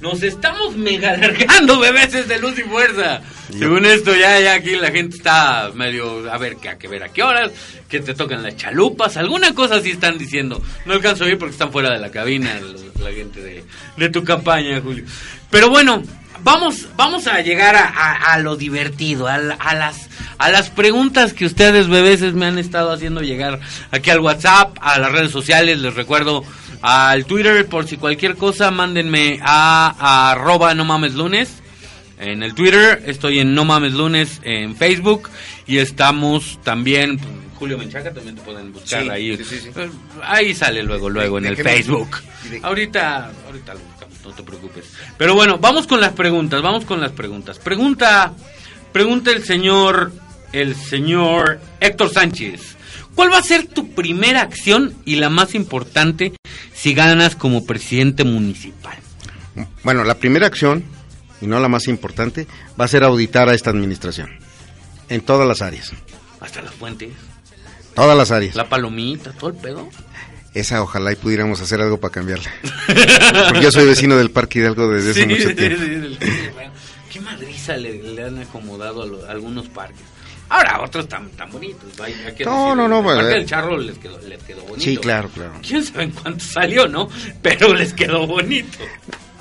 Nos 0.00 0.22
estamos 0.22 0.76
mega 0.76 1.10
alargando, 1.10 1.78
bebés 1.80 2.28
de 2.28 2.38
luz 2.38 2.58
y 2.58 2.62
fuerza. 2.62 3.20
Yo. 3.50 3.58
Según 3.58 3.84
esto, 3.84 4.14
ya, 4.14 4.40
ya 4.40 4.54
aquí 4.54 4.76
la 4.76 4.90
gente 4.90 5.16
está 5.16 5.70
medio 5.74 6.30
a 6.30 6.38
ver 6.38 6.56
qué 6.56 6.68
a 6.68 6.78
que 6.78 6.88
ver 6.88 7.02
a 7.02 7.08
qué 7.08 7.22
horas, 7.22 7.50
que 7.88 8.00
te 8.00 8.14
tocan 8.14 8.42
las 8.42 8.56
chalupas, 8.56 9.16
alguna 9.16 9.54
cosa 9.54 9.76
así 9.76 9.90
están 9.90 10.18
diciendo. 10.18 10.62
No 10.86 10.94
alcanzo 10.94 11.24
a 11.24 11.26
oír 11.26 11.38
porque 11.38 11.52
están 11.52 11.72
fuera 11.72 11.90
de 11.90 11.98
la 11.98 12.10
cabina 12.10 12.50
la, 12.60 13.10
la 13.10 13.12
gente 13.14 13.40
de, 13.40 13.64
de, 13.96 14.08
tu 14.08 14.24
campaña, 14.24 14.80
Julio. 14.80 15.04
Pero 15.50 15.68
bueno, 15.68 16.02
vamos, 16.42 16.86
vamos 16.96 17.26
a 17.26 17.40
llegar 17.40 17.76
a, 17.76 17.88
a, 17.88 18.32
a 18.32 18.38
lo 18.38 18.56
divertido, 18.56 19.26
a, 19.26 19.34
a, 19.34 19.74
las, 19.74 20.08
a 20.38 20.48
las 20.50 20.70
preguntas 20.70 21.32
que 21.34 21.44
ustedes, 21.44 21.88
bebés, 21.88 22.20
me 22.34 22.46
han 22.46 22.58
estado 22.58 22.92
haciendo 22.92 23.20
llegar 23.20 23.60
aquí 23.90 24.10
al 24.10 24.20
WhatsApp, 24.20 24.78
a 24.80 24.98
las 24.98 25.12
redes 25.12 25.32
sociales. 25.32 25.78
Les 25.78 25.94
recuerdo 25.94 26.44
al 26.82 27.24
Twitter, 27.26 27.66
por 27.66 27.86
si 27.86 27.96
cualquier 27.96 28.36
cosa, 28.36 28.70
mándenme 28.70 29.38
a, 29.42 30.30
arroba 30.30 30.74
no 30.74 30.84
mames 30.84 31.14
lunes. 31.14 31.56
En 32.18 32.42
el 32.42 32.54
Twitter, 32.54 33.02
estoy 33.06 33.38
en 33.38 33.54
No 33.54 33.64
Mames 33.64 33.94
Lunes 33.94 34.42
en 34.44 34.76
Facebook 34.76 35.30
y 35.66 35.78
estamos 35.78 36.58
también 36.62 37.18
Julio 37.60 37.76
Menchaca 37.76 38.12
también 38.12 38.36
te 38.36 38.42
pueden 38.42 38.72
buscar 38.72 39.10
ahí. 39.10 39.32
Eh, 39.32 39.90
ahí 40.22 40.54
sale 40.54 40.82
luego, 40.82 41.10
luego 41.10 41.36
en 41.36 41.44
el 41.44 41.56
Facebook. 41.56 42.16
Ahorita, 42.62 43.30
ahorita 43.46 43.74
lo 43.74 43.80
no 44.24 44.34
te 44.34 44.42
preocupes. 44.42 44.84
Pero 45.18 45.34
bueno, 45.34 45.58
vamos 45.58 45.86
con 45.86 46.00
las 46.00 46.12
preguntas, 46.12 46.62
vamos 46.62 46.86
con 46.86 47.02
las 47.02 47.12
preguntas. 47.12 47.58
Pregunta, 47.58 48.32
pregunta 48.92 49.30
el 49.30 49.44
señor, 49.44 50.10
el 50.52 50.74
señor 50.74 51.60
Héctor 51.80 52.10
Sánchez. 52.10 52.76
¿Cuál 53.14 53.30
va 53.30 53.38
a 53.38 53.42
ser 53.42 53.66
tu 53.66 53.90
primera 53.90 54.40
acción 54.40 54.94
y 55.04 55.16
la 55.16 55.28
más 55.28 55.54
importante 55.54 56.32
si 56.74 56.94
ganas 56.94 57.36
como 57.36 57.64
presidente 57.64 58.24
municipal? 58.24 58.96
Bueno, 59.82 60.04
la 60.04 60.14
primera 60.16 60.46
acción, 60.46 60.84
y 61.40 61.46
no 61.46 61.60
la 61.60 61.68
más 61.68 61.88
importante, 61.88 62.46
va 62.80 62.84
a 62.84 62.88
ser 62.88 63.04
auditar 63.04 63.48
a 63.48 63.54
esta 63.54 63.70
administración. 63.70 64.30
En 65.08 65.22
todas 65.22 65.46
las 65.46 65.62
áreas. 65.62 65.92
Hasta 66.40 66.62
las 66.62 66.74
fuentes. 66.74 67.10
Todas 67.94 68.16
las 68.16 68.30
áreas. 68.30 68.54
La 68.54 68.68
palomita, 68.68 69.32
todo 69.32 69.50
el 69.50 69.56
pedo. 69.56 69.88
Esa 70.54 70.82
ojalá 70.82 71.12
y 71.12 71.16
pudiéramos 71.16 71.60
hacer 71.60 71.80
algo 71.80 71.98
para 72.00 72.12
cambiarla. 72.12 72.50
Porque 73.48 73.62
yo 73.62 73.70
soy 73.70 73.86
vecino 73.86 74.16
del 74.16 74.30
Parque 74.30 74.58
Hidalgo 74.58 74.88
desde 74.88 75.10
hace 75.12 75.26
mucho 75.26 75.54
tiempo. 75.54 75.78
qué 77.12 77.20
madriza 77.20 77.76
le, 77.76 78.22
han 78.24 78.38
acomodado 78.38 79.26
a, 79.26 79.30
algunos 79.30 79.68
parques. 79.68 80.02
Ahora, 80.50 80.82
otros 80.82 81.08
tan, 81.08 81.30
tan 81.30 81.50
bonitos. 81.50 81.84
no, 82.44 82.74
no, 82.74 82.86
no. 82.86 82.98
El 82.98 83.16
parque 83.16 83.34
del 83.34 83.46
Charro 83.46 83.78
les 83.78 83.98
quedó, 83.98 84.18
les 84.20 84.42
quedó 84.42 84.62
bonito. 84.62 84.80
Sí, 84.82 84.96
claro, 84.96 85.28
claro. 85.28 85.54
¿Quién 85.66 85.82
sabe 85.82 86.04
en 86.04 86.10
cuánto 86.10 86.44
salió, 86.44 86.86
no? 86.86 87.08
Pero 87.40 87.72
les 87.72 87.94
quedó 87.94 88.26
bonito. 88.26 88.78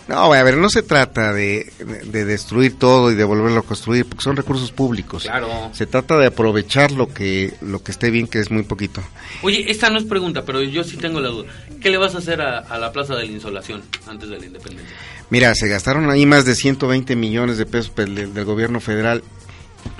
No, 0.09 0.33
a 0.33 0.43
ver, 0.43 0.57
no 0.57 0.69
se 0.69 0.81
trata 0.81 1.33
de, 1.33 1.71
destruir 2.11 2.79
todo 2.79 3.11
y 3.11 3.15
de 3.15 3.23
volverlo 3.23 3.59
a 3.59 3.63
construir, 3.63 4.07
porque 4.07 4.23
son 4.23 4.35
recursos 4.35 4.71
públicos. 4.71 5.23
Claro. 5.23 5.69
Se 5.71 5.85
trata 5.85 6.17
de 6.17 6.25
aprovechar 6.25 6.91
lo 6.91 7.13
que 7.13 7.53
lo 7.61 7.83
que 7.83 7.91
esté 7.91 8.09
bien, 8.09 8.25
que 8.25 8.39
es 8.39 8.49
muy 8.49 8.63
poquito. 8.63 9.03
Oye, 9.43 9.69
esta 9.69 9.91
no 9.91 9.99
es 9.99 10.05
pregunta, 10.05 10.43
pero 10.45 10.63
yo 10.63 10.83
sí 10.83 10.97
tengo 10.97 11.19
la 11.19 11.29
duda. 11.29 11.51
¿Qué 11.79 11.91
le 11.91 11.99
vas 11.99 12.15
a 12.15 12.17
hacer 12.17 12.41
a, 12.41 12.75
la 12.79 12.91
Plaza 12.91 13.15
de 13.15 13.27
la 13.27 13.31
Insolación 13.31 13.83
antes 14.07 14.29
de 14.29 14.39
la 14.39 14.45
independencia? 14.47 14.95
Mira, 15.29 15.53
se 15.53 15.67
gastaron 15.67 16.09
ahí 16.09 16.25
más 16.25 16.43
de 16.43 16.55
120 16.55 17.15
millones 17.15 17.59
de 17.59 17.67
pesos 17.67 17.93
del, 17.95 18.45
gobierno 18.45 18.79
federal. 18.79 19.23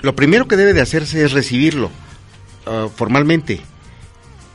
Lo 0.02 0.14
primero 0.14 0.48
que 0.48 0.56
debe 0.56 0.72
de 0.72 0.80
hacerse 0.80 1.24
es 1.24 1.32
recibirlo 1.32 1.90
uh, 2.66 2.88
formalmente 2.88 3.60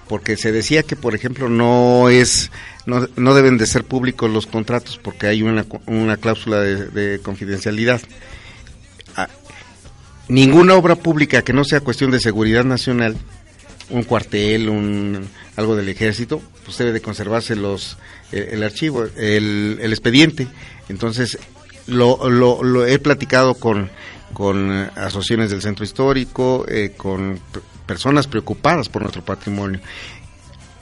porque 0.07 0.37
se 0.37 0.51
decía 0.51 0.83
que, 0.83 0.95
por 0.95 1.15
ejemplo, 1.15 1.49
no 1.49 2.09
es 2.09 2.51
no, 2.85 3.07
no 3.15 3.33
deben 3.33 3.57
de 3.57 3.65
ser 3.65 3.83
públicos 3.83 4.29
los 4.29 4.45
contratos 4.45 4.99
porque 5.01 5.27
hay 5.27 5.41
una, 5.41 5.65
una 5.87 6.17
cláusula 6.17 6.59
de, 6.61 7.19
confidencialidad. 7.23 8.01
Ah, 9.15 9.29
ninguna 10.27 10.75
obra 10.75 10.95
pública 10.95 11.41
que 11.41 11.53
no 11.53 11.63
sea 11.63 11.79
cuestión 11.79 12.11
de 12.11 12.19
seguridad 12.19 12.63
nacional, 12.63 13.17
un 13.89 14.03
cuartel, 14.03 14.69
un 14.69 15.27
algo 15.55 15.75
del 15.75 15.89
ejército, 15.89 16.41
pues 16.65 16.77
debe 16.77 16.91
de 16.91 17.01
conservarse 17.01 17.55
los 17.55 17.97
el, 18.31 18.61
archivo, 18.63 19.05
el, 19.15 19.79
el, 19.81 19.91
expediente. 19.93 20.47
Entonces, 20.89 21.39
lo, 21.87 22.29
lo, 22.29 22.61
lo 22.61 22.85
he 22.85 22.99
platicado 22.99 23.55
con, 23.55 23.89
con 24.33 24.71
asociaciones 24.95 25.51
del 25.51 25.61
centro 25.61 25.85
histórico, 25.85 26.65
eh, 26.67 26.93
con 26.95 27.39
personas 27.85 28.27
preocupadas 28.27 28.89
por 28.89 29.01
nuestro 29.01 29.23
patrimonio 29.23 29.79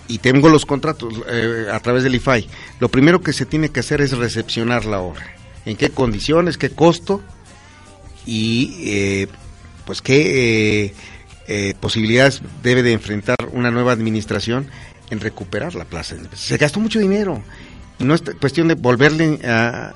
y 0.08 0.18
tengo 0.20 0.50
los 0.50 0.66
contratos 0.66 1.14
eh, 1.30 1.68
a 1.72 1.80
través 1.80 2.04
del 2.04 2.16
IFAI, 2.16 2.48
lo 2.80 2.90
primero 2.90 3.22
que 3.22 3.34
se 3.34 3.46
tiene 3.46 3.70
que 3.70 3.80
hacer 3.80 4.02
es 4.02 4.18
recepcionar 4.18 4.86
la 4.86 5.00
obra. 5.00 5.36
¿En 5.66 5.78
qué 5.78 5.90
condiciones, 5.90 6.58
qué 6.58 6.72
costo 6.72 7.22
y 8.26 8.76
eh, 8.86 9.28
pues 9.86 10.02
qué 10.02 10.94
eh, 11.48 11.74
posibilidades 11.80 12.42
debe 12.62 12.84
de 12.84 12.94
enfrentar 12.94 13.38
una 13.54 13.72
nueva 13.72 13.94
administración 13.94 14.68
en 15.10 15.22
recuperar 15.22 15.76
la 15.76 15.86
plaza? 15.86 16.16
Se 16.34 16.58
gastó 16.58 16.80
mucho 16.80 17.00
dinero. 17.00 17.42
No 18.00 18.16
es 18.16 18.24
cuestión 18.42 18.68
de 18.68 18.74
volverle 18.74 19.40
a, 19.46 19.94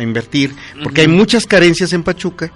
invertir, 0.00 0.54
porque 0.82 1.02
hay 1.02 1.08
muchas 1.08 1.46
carencias 1.46 1.92
en 1.94 2.02
Pachuca 2.02 2.52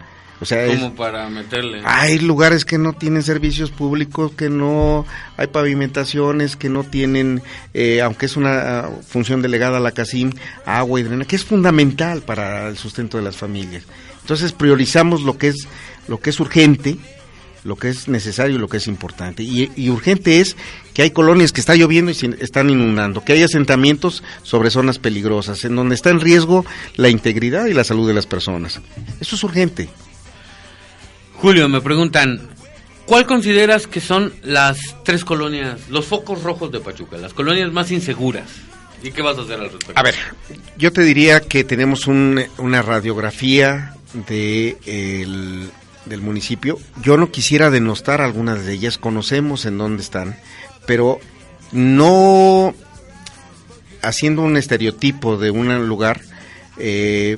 como 0.48 0.94
para 0.94 1.28
meterle. 1.28 1.82
Hay 1.84 2.18
lugares 2.18 2.64
que 2.64 2.78
no 2.78 2.92
tienen 2.92 3.22
servicios 3.22 3.70
públicos, 3.70 4.32
que 4.32 4.50
no 4.50 5.06
hay 5.36 5.46
pavimentaciones, 5.48 6.56
que 6.56 6.68
no 6.68 6.84
tienen, 6.84 7.42
eh, 7.74 8.00
aunque 8.02 8.26
es 8.26 8.36
una 8.36 8.88
función 9.06 9.42
delegada 9.42 9.78
a 9.78 9.80
la 9.80 9.92
CACIM, 9.92 10.32
agua 10.64 11.00
y 11.00 11.02
drenaje, 11.02 11.28
que 11.28 11.36
es 11.36 11.44
fundamental 11.44 12.22
para 12.22 12.68
el 12.68 12.76
sustento 12.76 13.16
de 13.18 13.24
las 13.24 13.36
familias. 13.36 13.84
Entonces 14.20 14.52
priorizamos 14.52 15.22
lo 15.22 15.36
que 15.36 15.48
es 15.48 15.68
lo 16.08 16.20
que 16.20 16.30
es 16.30 16.40
urgente, 16.40 16.96
lo 17.64 17.76
que 17.76 17.88
es 17.88 18.08
necesario 18.08 18.56
y 18.56 18.58
lo 18.58 18.68
que 18.68 18.78
es 18.78 18.86
importante. 18.86 19.42
Y, 19.42 19.70
y, 19.76 19.90
urgente 19.90 20.40
es 20.40 20.56
que 20.94 21.02
hay 21.02 21.10
colonias 21.10 21.52
que 21.52 21.60
está 21.60 21.74
lloviendo 21.74 22.10
y 22.10 22.14
se 22.14 22.36
están 22.40 22.70
inundando, 22.70 23.24
que 23.24 23.34
hay 23.34 23.42
asentamientos 23.42 24.22
sobre 24.42 24.70
zonas 24.70 24.98
peligrosas, 24.98 25.64
en 25.64 25.76
donde 25.76 25.94
está 25.94 26.10
en 26.10 26.20
riesgo 26.20 26.64
la 26.96 27.08
integridad 27.08 27.66
y 27.66 27.74
la 27.74 27.84
salud 27.84 28.06
de 28.06 28.14
las 28.14 28.26
personas. 28.26 28.80
Eso 29.20 29.36
es 29.36 29.44
urgente. 29.44 29.88
Julio, 31.42 31.68
me 31.68 31.80
preguntan, 31.80 32.40
¿cuál 33.04 33.26
consideras 33.26 33.88
que 33.88 34.00
son 34.00 34.32
las 34.44 34.78
tres 35.04 35.24
colonias, 35.24 35.88
los 35.88 36.06
focos 36.06 36.44
rojos 36.44 36.70
de 36.70 36.78
Pachuca, 36.78 37.16
las 37.16 37.34
colonias 37.34 37.72
más 37.72 37.90
inseguras? 37.90 38.48
¿Y 39.02 39.10
qué 39.10 39.22
vas 39.22 39.36
a 39.36 39.40
hacer 39.40 39.54
al 39.58 39.72
respecto? 39.72 39.92
A 39.96 40.04
ver, 40.04 40.14
yo 40.78 40.92
te 40.92 41.02
diría 41.02 41.40
que 41.40 41.64
tenemos 41.64 42.06
una 42.06 42.82
radiografía 42.82 43.96
de 44.28 44.76
del 46.04 46.20
municipio. 46.20 46.78
Yo 47.02 47.16
no 47.16 47.32
quisiera 47.32 47.70
denostar 47.70 48.20
algunas 48.20 48.64
de 48.64 48.74
ellas, 48.74 48.96
conocemos 48.96 49.66
en 49.66 49.78
dónde 49.78 50.02
están, 50.02 50.36
pero 50.86 51.18
no 51.72 52.72
haciendo 54.00 54.42
un 54.42 54.56
estereotipo 54.56 55.38
de 55.38 55.50
un 55.50 55.88
lugar, 55.88 56.20
eh, 56.78 57.36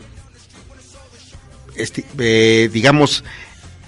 eh, 2.19 2.71
digamos, 2.71 3.25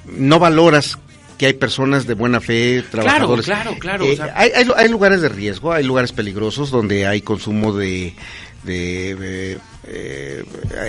no 0.08 0.38
valoras 0.38 0.98
que 1.36 1.46
hay 1.46 1.52
personas 1.52 2.06
de 2.06 2.14
buena 2.14 2.40
fe, 2.40 2.82
trabajadores. 2.90 3.44
Claro, 3.44 3.76
claro, 3.78 4.04
claro. 4.04 4.26
Eh, 4.28 4.32
hay, 4.34 4.68
hay, 4.76 4.88
lugares 4.88 5.20
de 5.20 5.28
riesgo, 5.28 5.72
hay 5.72 5.84
lugares 5.84 6.12
peligrosos 6.12 6.70
donde 6.70 7.06
hay 7.06 7.20
consumo 7.20 7.72
de... 7.72 8.14
de, 8.62 9.58
eh, 9.88 10.44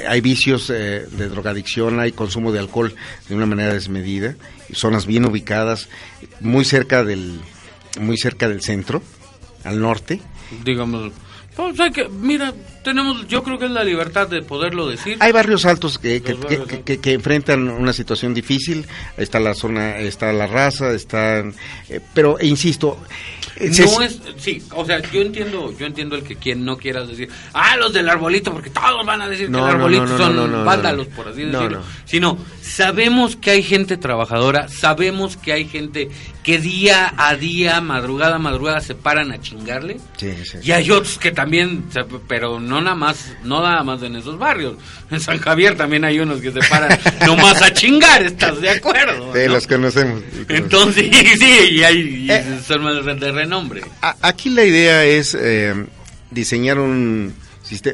hay 0.07 0.21
vicios 0.21 0.71
eh, 0.71 1.05
de 1.11 1.29
drogadicción, 1.29 1.99
hay 1.99 2.11
consumo 2.13 2.51
de 2.51 2.59
alcohol 2.59 2.95
de 3.29 3.35
una 3.35 3.45
manera 3.45 3.73
desmedida, 3.73 4.35
zonas 4.73 5.05
bien 5.05 5.25
ubicadas, 5.25 5.87
muy 6.39 6.65
cerca 6.65 7.03
del, 7.03 7.39
muy 7.99 8.17
cerca 8.17 8.49
del 8.49 8.61
centro, 8.61 9.03
al 9.63 9.79
norte. 9.79 10.21
Digamos, 10.63 11.11
que, 11.93 12.07
mira, 12.09 12.53
tenemos, 12.83 13.27
yo 13.27 13.43
creo 13.43 13.57
que 13.57 13.65
es 13.65 13.71
la 13.71 13.83
libertad 13.83 14.27
de 14.27 14.41
poderlo 14.41 14.87
decir. 14.87 15.17
Hay 15.19 15.31
barrios 15.31 15.65
altos 15.65 15.97
que, 15.97 16.21
que, 16.21 16.99
que, 16.99 17.13
enfrentan 17.13 17.67
una 17.69 17.93
situación 17.93 18.33
difícil, 18.33 18.85
está 19.17 19.39
la 19.39 19.55
zona, 19.55 19.97
está 19.97 20.31
la 20.33 20.45
raza, 20.45 20.91
están, 20.91 21.55
eh, 21.89 21.99
pero 22.13 22.37
insisto, 22.41 22.99
no 23.59 24.01
es, 24.01 24.19
sí, 24.37 24.61
o 24.73 24.85
sea, 24.85 24.99
yo 25.11 25.21
entiendo, 25.21 25.73
yo 25.77 25.85
entiendo 25.85 26.15
el 26.15 26.23
que 26.23 26.35
quien 26.35 26.63
no 26.63 26.77
quiera 26.77 27.03
decir, 27.05 27.29
ah, 27.53 27.75
los 27.77 27.93
del 27.93 28.07
arbolito, 28.09 28.51
porque 28.51 28.69
todos 28.69 29.05
van 29.05 29.21
a 29.21 29.29
decir 29.29 29.49
que 29.49 29.57
el 29.57 29.63
arbolito 29.63 30.17
son 30.17 30.65
vándalos, 30.65 31.07
por 31.07 31.27
así 31.27 31.43
decirlo. 31.43 31.81
Sino, 32.05 32.37
sabemos 32.61 33.35
que 33.35 33.51
hay 33.51 33.63
gente 33.63 33.97
trabajadora, 33.97 34.67
sabemos 34.67 35.37
que 35.37 35.53
hay 35.53 35.65
gente 35.65 36.09
que 36.43 36.59
día 36.59 37.13
a 37.17 37.35
día, 37.35 37.81
madrugada 37.81 38.35
a 38.35 38.39
madrugada, 38.39 38.79
se 38.79 38.95
paran 38.95 39.33
a 39.33 39.41
chingarle. 39.41 39.97
Sí, 40.15 40.33
sí. 40.45 40.59
Y 40.63 40.71
hay 40.71 40.89
otros 40.91 41.17
que 41.17 41.31
también, 41.31 41.83
pero 42.27 42.59
no 42.59 42.79
nada 42.79 42.95
más, 42.95 43.33
no 43.43 43.61
nada 43.61 43.83
más 43.83 44.01
en 44.03 44.15
esos 44.15 44.39
barrios. 44.39 44.75
En 45.11 45.19
San 45.19 45.39
Javier 45.39 45.75
también 45.75 46.05
hay 46.05 46.19
unos 46.19 46.39
que 46.39 46.53
se 46.53 46.59
paran 46.69 46.97
nomás 47.25 47.61
a 47.61 47.73
chingar, 47.73 48.23
¿estás 48.23 48.61
de 48.61 48.69
acuerdo? 48.69 49.33
Sí, 49.33 49.47
los 49.47 49.67
conocemos. 49.67 50.23
Entonces, 50.47 51.09
sí, 51.37 51.69
y 51.71 51.83
hay, 51.83 52.27
eh, 52.29 52.59
son 52.65 52.81
más 52.81 52.95
de 52.95 53.33
Aquí 54.21 54.49
la 54.49 54.63
idea 54.63 55.03
es 55.05 55.35
eh, 55.39 55.73
diseñar 56.31 56.79
un, 56.79 57.33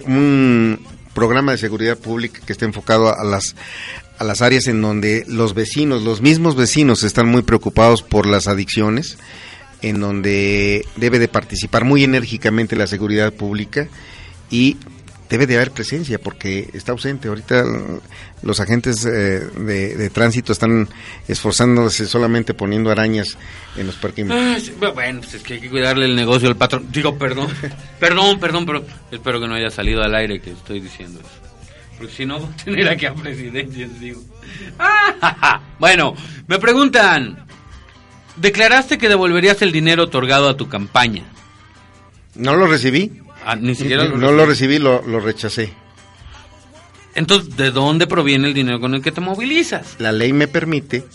un 0.06 0.80
programa 1.14 1.52
de 1.52 1.58
seguridad 1.58 1.98
pública 1.98 2.42
que 2.46 2.54
esté 2.54 2.66
enfocado 2.66 3.16
a 3.16 3.24
las 3.24 3.56
a 4.18 4.24
las 4.24 4.42
áreas 4.42 4.68
en 4.68 4.82
donde 4.82 5.26
los 5.28 5.54
vecinos, 5.54 6.04
los 6.04 6.22
mismos 6.22 6.56
vecinos 6.56 7.04
están 7.04 7.28
muy 7.28 7.42
preocupados 7.42 8.04
por 8.04 8.26
las 8.28 8.48
adicciones, 8.48 9.18
en 9.82 10.00
donde 10.00 10.86
debe 10.96 11.20
de 11.20 11.28
participar 11.28 11.84
muy 11.84 12.04
enérgicamente 12.04 12.76
la 12.76 12.88
seguridad 12.88 13.34
pública 13.34 13.88
y 14.50 14.78
debe 15.34 15.48
de 15.48 15.56
haber 15.56 15.72
presencia 15.72 16.20
porque 16.20 16.70
está 16.74 16.92
ausente. 16.92 17.28
Ahorita 17.28 17.64
los 18.44 18.60
agentes 18.60 19.04
eh, 19.04 19.40
de, 19.58 20.10
tránsito 20.12 20.54
están 20.54 20.88
esforzándose 21.28 22.06
solamente 22.06 22.54
poniendo 22.54 22.92
arañas 22.92 23.36
en 23.76 23.88
los 23.88 23.96
parques. 23.96 24.28
Ah, 24.30 24.58
bueno, 24.94 25.22
pues 25.22 25.34
es 25.34 25.42
que 25.42 25.56
hay 25.56 25.60
que 25.60 25.72
cuidarle 25.72 26.06
el 26.06 26.16
negocio 26.16 26.48
al 26.48 26.56
patrón. 26.56 26.86
Digo, 26.92 27.18
perdón, 27.18 27.48
perdón, 28.00 28.40
perdón, 28.40 28.68
pero 28.68 28.86
espero 29.10 29.42
que 29.42 29.48
no 29.48 29.56
haya 29.56 29.72
salido 29.72 30.04
al 30.04 30.14
aire 30.14 30.40
que 30.40 30.52
estoy 30.52 30.80
diciendo 30.80 31.20
eso. 31.20 31.30
Porque 31.98 32.14
si 32.14 32.26
no, 32.28 32.38
tener 32.64 32.88
aquí 32.88 33.08
a 33.08 33.16
presidencia, 33.16 33.88
digo. 34.00 34.22
bueno, 35.80 36.14
me 36.46 36.60
preguntan, 36.60 37.44
declaraste 38.36 39.00
que 39.00 39.10
devolverías 39.10 39.64
el 39.64 39.72
dinero 39.72 40.04
otorgado 40.04 40.48
a 40.48 40.58
tu 40.58 40.70
campaña. 40.70 41.24
No 42.36 42.56
lo 42.56 42.68
recibí. 42.68 43.24
Ah, 43.46 43.56
ni 43.56 43.76
siquiera 43.76 44.06
lo 44.06 44.18
No 44.18 44.32
lo 44.32 44.46
recibí, 44.46 44.80
lo, 44.80 45.02
lo 45.02 45.20
rechacé. 45.20 45.74
Entonces, 47.16 47.56
¿de 47.56 47.72
dónde 47.72 48.08
proviene 48.08 48.48
el 48.48 48.54
dinero 48.54 48.80
con 48.80 48.96
el 48.96 49.02
que 49.02 49.12
te 49.12 49.22
movilizas? 49.22 49.96
La 50.00 50.12
ley 50.12 50.34
me 50.34 50.48
permite 50.48 51.06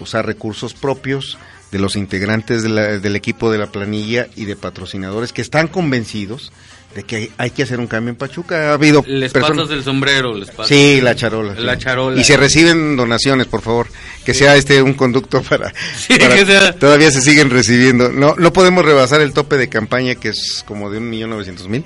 usar 0.00 0.26
recursos 0.26 0.74
propios 0.74 1.38
de 1.72 1.78
los 1.78 1.96
integrantes 1.96 2.62
del 2.62 3.16
equipo 3.16 3.50
de 3.50 3.58
la 3.58 3.72
planilla 3.72 4.28
y 4.36 4.44
de 4.44 4.56
patrocinadores 4.56 5.32
que 5.32 5.42
están 5.42 5.68
convencidos 5.68 6.52
de 6.96 7.04
que 7.04 7.30
hay, 7.36 7.50
que 7.50 7.62
hacer 7.62 7.78
un 7.78 7.86
cambio 7.86 8.10
en 8.10 8.16
Pachuca. 8.16 8.70
Ha 8.70 8.72
habido 8.72 9.04
les 9.06 9.30
pasas 9.30 9.68
del 9.68 9.84
sombrero, 9.84 10.34
les 10.34 10.48
pasas 10.48 10.68
Sí, 10.68 11.00
la 11.02 11.14
charola. 11.14 11.54
La 11.54 11.76
charola. 11.76 12.18
Y 12.18 12.24
se 12.24 12.38
reciben 12.38 12.96
donaciones, 12.96 13.46
por 13.46 13.60
favor, 13.60 13.86
que 14.24 14.32
sea 14.32 14.56
este 14.56 14.80
un 14.80 14.94
conducto 14.94 15.42
para, 15.42 15.74
todavía 16.80 17.10
se 17.10 17.20
siguen 17.20 17.50
recibiendo. 17.50 18.10
No 18.10 18.34
no 18.36 18.52
podemos 18.52 18.82
rebasar 18.82 19.20
el 19.20 19.34
tope 19.34 19.58
de 19.58 19.68
campaña 19.68 20.14
que 20.14 20.30
es 20.30 20.64
como 20.66 20.90
de 20.90 20.96
un 20.96 21.10
millón 21.10 21.30
novecientos 21.30 21.68
mil 21.68 21.84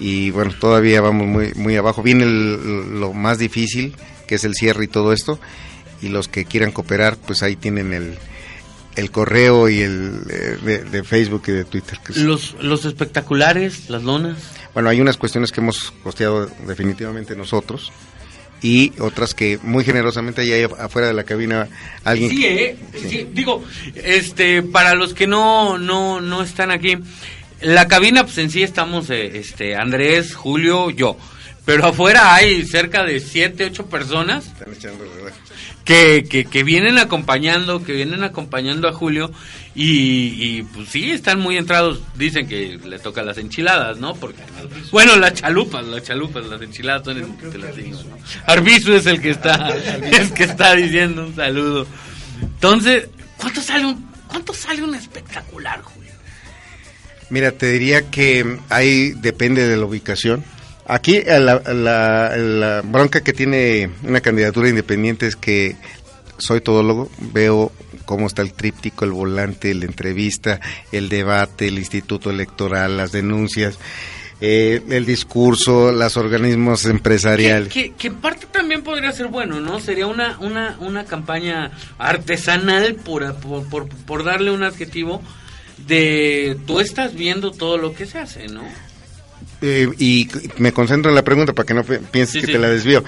y 0.00 0.30
bueno, 0.30 0.52
todavía 0.58 1.00
vamos 1.00 1.28
muy 1.28 1.52
muy 1.54 1.76
abajo. 1.76 2.02
Viene 2.02 2.26
lo 2.26 3.12
más 3.12 3.38
difícil, 3.38 3.94
que 4.26 4.34
es 4.34 4.42
el 4.42 4.54
cierre 4.54 4.84
y 4.84 4.88
todo 4.88 5.12
esto 5.12 5.38
y 6.02 6.08
los 6.08 6.26
que 6.26 6.44
quieran 6.44 6.72
cooperar, 6.72 7.16
pues 7.16 7.44
ahí 7.44 7.54
tienen 7.54 7.92
el 7.92 8.18
el 8.96 9.10
correo 9.10 9.68
y 9.68 9.80
el 9.80 10.20
eh, 10.30 10.84
de, 10.90 11.04
Facebook 11.04 11.44
y 11.48 11.52
de 11.52 11.64
Twitter. 11.64 11.98
los, 12.16 12.54
los 12.60 12.84
espectaculares, 12.84 13.88
las 13.88 14.02
lonas. 14.02 14.36
Bueno, 14.74 14.88
hay 14.88 15.00
unas 15.00 15.16
cuestiones 15.16 15.52
que 15.52 15.60
hemos 15.60 15.92
costeado 16.02 16.46
definitivamente 16.66 17.36
nosotros 17.36 17.92
y 18.62 18.92
otras 19.00 19.34
que 19.34 19.58
muy 19.62 19.84
generosamente 19.84 20.42
hay 20.42 20.62
afuera 20.62 21.08
de 21.08 21.14
la 21.14 21.24
cabina 21.24 21.68
alguien. 22.04 22.30
Sí, 22.30 22.46
¿eh? 22.46 22.76
sí. 23.08 23.28
digo, 23.32 23.64
este, 23.96 24.62
para 24.62 24.94
los 24.94 25.14
que 25.14 25.26
no, 25.26 25.78
no, 25.78 26.20
no 26.20 26.42
están 26.42 26.70
aquí, 26.70 26.96
la 27.60 27.88
cabina, 27.88 28.24
pues 28.24 28.38
en 28.38 28.50
sí 28.50 28.62
estamos, 28.62 29.10
eh, 29.10 29.38
este, 29.38 29.76
Andrés, 29.76 30.34
Julio, 30.34 30.90
yo. 30.90 31.16
Pero 31.64 31.86
afuera 31.86 32.34
hay 32.34 32.64
cerca 32.66 33.04
de 33.04 33.20
siete, 33.20 33.66
ocho 33.66 33.86
personas. 33.86 34.46
Están 34.46 34.72
echando 34.72 35.04
que, 35.84 36.24
que, 36.28 36.44
que, 36.44 36.62
vienen 36.62 36.98
acompañando, 36.98 37.84
que 37.84 37.92
vienen 37.92 38.22
acompañando 38.24 38.88
a 38.88 38.92
Julio 38.92 39.32
y, 39.74 40.62
pues 40.64 40.90
sí, 40.90 41.10
están 41.10 41.40
muy 41.40 41.56
entrados, 41.56 42.00
dicen 42.14 42.46
que 42.46 42.78
le 42.84 42.98
toca 42.98 43.22
las 43.22 43.38
enchiladas, 43.38 43.98
¿no? 43.98 44.14
Porque, 44.14 44.42
bueno, 44.90 45.16
las 45.16 45.34
chalupas, 45.34 45.84
las 45.86 46.02
chalupas, 46.02 46.46
las 46.46 46.60
enchiladas 46.60 47.04
son 47.04 47.18
el, 47.18 47.50
te 47.50 47.58
las 47.58 47.74
digo, 47.74 47.98
¿no? 48.04 48.94
es 48.94 49.06
el 49.06 49.20
que 49.20 49.30
está, 49.30 49.74
es 50.02 50.30
que 50.32 50.44
está 50.44 50.74
diciendo 50.74 51.26
un 51.26 51.34
saludo. 51.34 51.86
Entonces, 52.40 53.08
¿cuánto 53.38 53.60
sale 53.60 53.86
un, 53.86 54.08
cuánto 54.28 54.52
sale 54.52 54.82
un 54.82 54.94
espectacular, 54.94 55.80
Julio? 55.80 56.12
Mira, 57.30 57.52
te 57.52 57.72
diría 57.72 58.10
que 58.10 58.58
ahí 58.68 59.12
depende 59.12 59.66
de 59.66 59.76
la 59.76 59.86
ubicación 59.86 60.44
Aquí 60.86 61.16
eh, 61.16 61.38
la, 61.38 62.82
bronca 62.84 63.22
que 63.22 63.32
tiene 63.32 63.90
una 64.02 64.20
candidatura 64.20 64.68
independiente 64.68 65.26
es 65.26 65.36
que 65.36 65.76
soy 66.38 66.60
todólogo, 66.60 67.10
veo 67.18 67.70
cómo 68.04 68.26
está 68.26 68.42
el 68.42 68.52
tríptico, 68.52 69.04
el 69.04 69.12
volante, 69.12 69.72
la 69.74 69.84
entrevista, 69.84 70.60
el 70.90 71.08
debate, 71.08 71.68
el 71.68 71.78
instituto 71.78 72.30
electoral, 72.30 72.96
las 72.96 73.12
denuncias, 73.12 73.78
eh, 74.40 74.82
el 74.90 75.06
discurso, 75.06 75.92
los 75.92 76.16
organismos 76.16 76.84
empresariales. 76.86 77.72
Que, 77.72 77.94
en 78.02 78.16
parte 78.16 78.46
también 78.50 78.82
podría 78.82 79.12
ser 79.12 79.28
bueno, 79.28 79.60
¿no? 79.60 79.78
Sería 79.78 80.08
una, 80.08 80.36
una, 80.40 80.76
una 80.80 81.04
campaña 81.04 81.70
artesanal, 81.96 82.96
por, 82.96 83.36
por, 83.36 83.88
por 83.88 84.24
darle 84.24 84.50
un 84.50 84.64
adjetivo, 84.64 85.22
de 85.86 86.56
tú 86.66 86.80
estás 86.80 87.14
viendo 87.14 87.52
todo 87.52 87.78
lo 87.78 87.94
que 87.94 88.04
se 88.06 88.18
hace, 88.18 88.48
¿no? 88.48 88.64
Eh, 89.62 89.88
y 89.98 90.28
me 90.58 90.72
concentro 90.72 91.10
en 91.10 91.14
la 91.14 91.22
pregunta 91.22 91.52
para 91.52 91.66
que 91.66 91.74
no 91.74 91.84
pienses 91.84 92.44
que 92.44 92.52
te 92.52 92.58
la 92.58 92.68
desvío. 92.68 93.04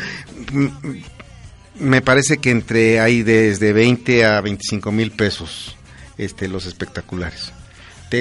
Me 1.80 2.00
parece 2.00 2.38
que 2.38 2.50
entre 2.50 3.00
hay 3.00 3.24
desde 3.24 3.72
20 3.72 4.24
a 4.24 4.40
25 4.40 4.92
mil 4.92 5.10
pesos 5.10 5.76
este, 6.16 6.46
los 6.46 6.66
espectaculares. 6.66 7.52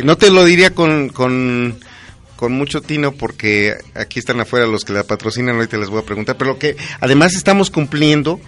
no 0.04 0.18
te 0.18 0.32
lo 0.32 0.44
diría 0.44 0.74
con, 0.74 1.10
con, 1.10 1.78
mucho 2.50 2.82
tino 2.82 3.14
porque 3.14 3.76
aquí 3.94 4.20
están 4.20 4.42
afuera 4.42 4.66
los 4.68 4.84
que 4.84 4.92
la 4.92 5.04
patrocinan, 5.04 5.56
ahorita 5.56 5.78
les 5.78 5.88
voy 5.88 6.02
a 6.02 6.06
preguntar, 6.06 6.36
pero 6.36 6.60
que 6.60 6.76
además 7.00 7.36
estamos 7.36 7.70
cumpliendo 7.70 8.42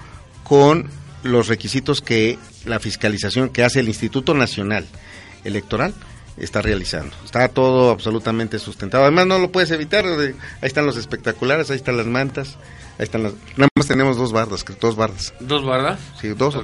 con 0.44 0.90
los 1.24 1.48
requisitos 1.48 2.02
que 2.02 2.38
la 2.66 2.82
fiscalización 2.82 3.48
que 3.48 3.64
hace 3.64 3.80
el 3.80 3.88
Instituto 3.88 4.34
Nacional 4.34 4.86
Electoral 5.46 5.94
está 6.38 6.62
realizando. 6.62 7.16
Está 7.24 7.48
todo 7.48 7.92
absolutamente 7.92 8.60
sustentado. 8.60 9.04
Además 9.04 9.28
no 9.28 9.40
lo 9.40 9.52
puedes 9.52 9.72
evitar. 9.72 10.06
Ahí 10.06 10.34
están 10.62 10.86
los 10.86 10.98
espectaculares, 10.98 11.70
ahí 11.70 11.78
están 11.78 11.98
las 11.98 12.08
mantas, 12.08 12.58
ahí 12.98 13.04
están 13.04 13.24
las... 13.24 13.34
Nada 13.56 13.70
más 13.76 13.88
tenemos 13.88 14.18
dos 14.18 14.34
bardas, 14.34 14.66
dos 14.80 14.96
bardas. 14.96 15.34
¿Dos 15.40 15.66
bardas? 15.66 16.00
Sí, 16.20 16.30
dos. 16.30 16.58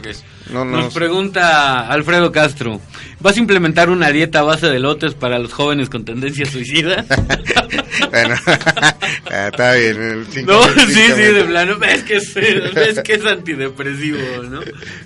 No, 0.52 0.66
Nos 0.66 0.94
pregunta 0.94 1.88
Alfredo 1.88 2.32
Castro, 2.32 2.82
¿vas 3.20 3.38
a 3.38 3.40
implementar 3.40 3.90
una 3.90 4.12
dieta 4.12 4.40
a 4.40 4.44
base 4.44 4.68
de 4.68 4.80
lotes 4.80 5.14
para 5.14 5.40
los 5.40 5.54
jóvenes 5.54 5.90
con 5.90 6.04
tendencia 6.04 6.46
suicida? 6.46 7.06
bueno, 8.12 8.36
ah, 8.46 9.48
está 9.52 9.74
bien. 9.76 10.26
no, 10.46 10.64
sí, 10.64 10.94
sí, 10.94 11.22
de 11.22 11.44
plano. 11.46 11.78
Ves 11.80 12.04
que 12.04 12.18
es, 12.18 12.34
ves 12.34 13.00
que 13.04 13.14
es 13.14 13.26
antidepresivo, 13.26 14.44
¿no? 14.44 14.60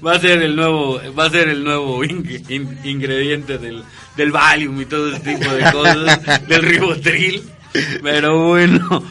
Va 0.05 0.13
a 0.15 0.19
ser 0.19 0.41
el 0.41 0.55
nuevo, 0.55 0.99
va 1.17 1.25
a 1.25 1.29
ser 1.29 1.49
el 1.49 1.63
nuevo 1.63 2.03
ingrediente 2.03 3.59
del 3.59 3.83
del 4.15 4.31
Valium 4.31 4.81
y 4.81 4.85
todo 4.85 5.11
ese 5.11 5.35
tipo 5.35 5.51
de 5.51 5.71
cosas, 5.71 6.21
del 6.47 6.61
ribotril. 6.61 7.43
Pero 8.01 8.47
bueno, 8.47 9.03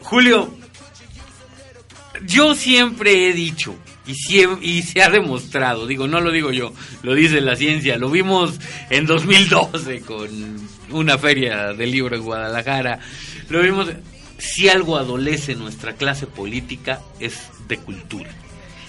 Julio, 0.00 0.54
yo 2.26 2.54
siempre 2.54 3.28
he 3.28 3.32
dicho, 3.32 3.74
y, 4.06 4.12
y 4.60 4.82
se 4.82 5.02
ha 5.02 5.10
demostrado, 5.10 5.86
digo, 5.86 6.08
no 6.08 6.20
lo 6.20 6.30
digo 6.30 6.50
yo, 6.52 6.72
lo 7.02 7.14
dice 7.14 7.40
la 7.40 7.56
ciencia, 7.56 7.96
lo 7.96 8.10
vimos 8.10 8.58
en 8.90 9.06
2012 9.06 10.00
con 10.00 10.28
una 10.90 11.18
feria 11.18 11.72
del 11.72 11.92
libro 11.92 12.16
en 12.16 12.22
Guadalajara, 12.22 12.98
lo 13.48 13.62
vimos, 13.62 13.88
si 14.38 14.68
algo 14.68 14.96
adolece 14.96 15.54
nuestra 15.54 15.94
clase 15.94 16.26
política 16.26 17.00
es 17.20 17.50
de 17.68 17.78
cultura. 17.78 18.30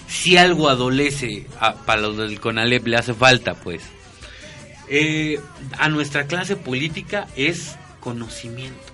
Si 0.07 0.37
algo 0.37 0.69
adolece 0.69 1.47
a, 1.59 1.75
para 1.75 2.01
los 2.01 2.17
del 2.17 2.39
CONALEP 2.39 2.87
le 2.87 2.97
hace 2.97 3.13
falta, 3.13 3.53
pues, 3.55 3.81
eh, 4.95 5.39
a 5.79 5.89
nuestra 5.89 6.27
clase 6.27 6.55
política 6.55 7.27
es 7.35 7.75
conocimiento. 7.99 8.93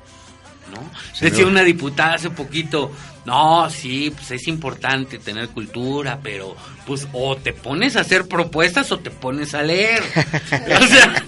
¿no? 0.72 0.90
Decía 1.20 1.46
una 1.46 1.64
diputada 1.64 2.14
hace 2.14 2.30
poquito, 2.30 2.92
no, 3.26 3.70
sí, 3.70 4.10
pues 4.16 4.32
es 4.32 4.48
importante 4.48 5.20
tener 5.20 5.50
cultura, 5.50 6.20
pero 6.24 6.56
pues 6.88 7.06
o 7.12 7.36
te 7.36 7.52
pones 7.52 7.98
a 7.98 8.02
hacer 8.02 8.30
propuestas 8.30 8.90
o 8.94 9.00
te 9.00 9.12
pones 9.12 9.54
a 9.54 9.62
leer. 9.62 10.02
o 10.82 10.88
sea, 10.88 11.26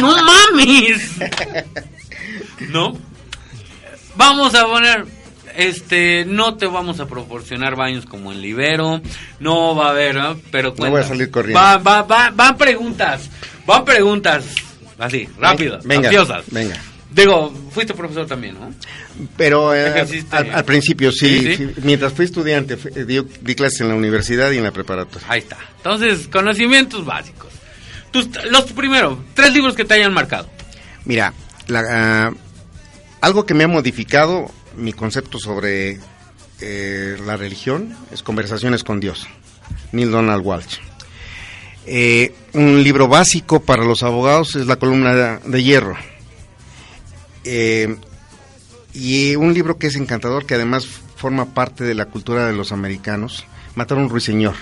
no 0.00 0.16
mames. 0.22 1.10
¿No? 2.68 2.96
Vamos 4.14 4.54
a 4.54 4.66
poner, 4.66 5.04
este, 5.56 6.24
no 6.26 6.56
te 6.56 6.66
vamos 6.66 7.00
a 7.00 7.06
proporcionar 7.06 7.76
baños 7.76 8.06
como 8.06 8.32
en 8.32 8.40
Libero, 8.40 9.00
no 9.40 9.74
va 9.74 9.88
a 9.88 9.90
haber, 9.90 10.18
pero 10.50 10.74
no 10.78 10.90
voy 10.90 11.00
a 11.00 11.04
salir 11.04 11.30
corriendo. 11.30 11.60
Va, 11.60 11.78
va, 11.78 12.02
va, 12.02 12.30
van 12.30 12.56
preguntas. 12.56 13.30
Van 13.66 13.84
preguntas 13.84 14.44
así, 14.98 15.28
rápidas, 15.38 15.84
venga, 15.84 16.10
Venga. 16.50 16.76
Digo, 17.10 17.52
fuiste 17.70 17.94
profesor 17.94 18.26
también, 18.26 18.54
¿no? 18.54 18.74
Pero 19.36 19.74
eh, 19.74 20.06
al, 20.30 20.64
principio 20.64 21.10
sí, 21.12 21.72
mientras 21.82 22.12
fui 22.12 22.26
estudiante, 22.26 22.76
eh, 22.94 23.04
di, 23.04 23.54
clases 23.54 23.80
en 23.80 23.88
la 23.88 23.94
universidad 23.94 24.50
y 24.50 24.58
en 24.58 24.64
la 24.64 24.72
preparatoria. 24.72 25.26
Ahí 25.30 25.38
está. 25.38 25.56
Entonces, 25.78 26.28
conocimientos 26.28 27.06
básicos. 27.06 27.48
Tus, 28.10 28.28
los 28.50 28.64
primero, 28.72 29.24
tres 29.34 29.52
libros 29.54 29.74
que 29.74 29.84
te 29.84 29.94
hayan 29.94 30.12
marcado. 30.12 30.50
Mira, 31.04 31.32
la, 31.68 31.84
ah, 31.88 32.32
algo 33.20 33.46
que 33.46 33.54
me 33.54 33.64
ha 33.64 33.68
modificado 33.68 34.50
mi 34.76 34.92
concepto 34.92 35.38
sobre 35.38 35.98
eh, 36.60 37.16
la 37.24 37.36
religión 37.36 37.96
es 38.10 38.22
Conversaciones 38.22 38.84
con 38.84 39.00
Dios, 39.00 39.26
Neil 39.92 40.10
Donald 40.10 40.44
Walsh. 40.44 40.78
Eh, 41.86 42.34
un 42.52 42.82
libro 42.82 43.06
básico 43.06 43.60
para 43.60 43.84
los 43.84 44.02
abogados 44.02 44.56
es 44.56 44.66
La 44.66 44.76
columna 44.76 45.38
de, 45.44 45.62
hierro. 45.62 45.96
Eh, 47.44 47.96
y 48.92 49.36
un 49.36 49.54
libro 49.54 49.78
que 49.78 49.86
es 49.88 49.96
encantador, 49.96 50.46
que 50.46 50.54
además 50.54 50.86
forma 50.86 51.54
parte 51.54 51.84
de 51.84 51.94
la 51.94 52.06
cultura 52.06 52.46
de 52.46 52.52
los 52.52 52.72
americanos, 52.72 53.44
Matar 53.74 53.98
a 53.98 54.00
un 54.00 54.08
ruiseñor. 54.08 54.54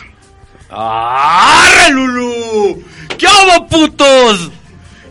¡Arre, 0.71 1.93
Lulú! 1.93 2.83
¿Qué 3.17 3.29
hago, 3.29 3.69
putos? 3.69 4.51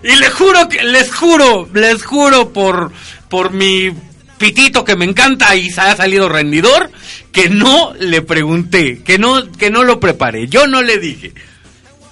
Y 0.04 0.14
les 0.18 0.34
juro 0.34 0.68
que, 0.68 0.84
les 0.84 1.16
juro, 1.16 1.70
les 1.74 2.04
juro 2.04 2.52
por, 2.52 2.92
por 3.30 3.52
mi 3.52 3.92
pitito 4.38 4.84
que 4.84 4.96
me 4.96 5.06
encanta 5.06 5.56
y 5.56 5.70
se 5.70 5.82
ha 5.82 5.96
salido 5.96 6.30
rendidor, 6.30 6.90
que 7.32 7.50
no 7.50 7.94
le 8.00 8.22
pregunté, 8.22 9.02
que 9.04 9.18
no, 9.18 9.52
que 9.52 9.70
no 9.70 9.84
lo 9.84 10.00
preparé. 10.00 10.48
Yo 10.48 10.68
no 10.68 10.82
le 10.82 10.98
dije. 11.00 11.34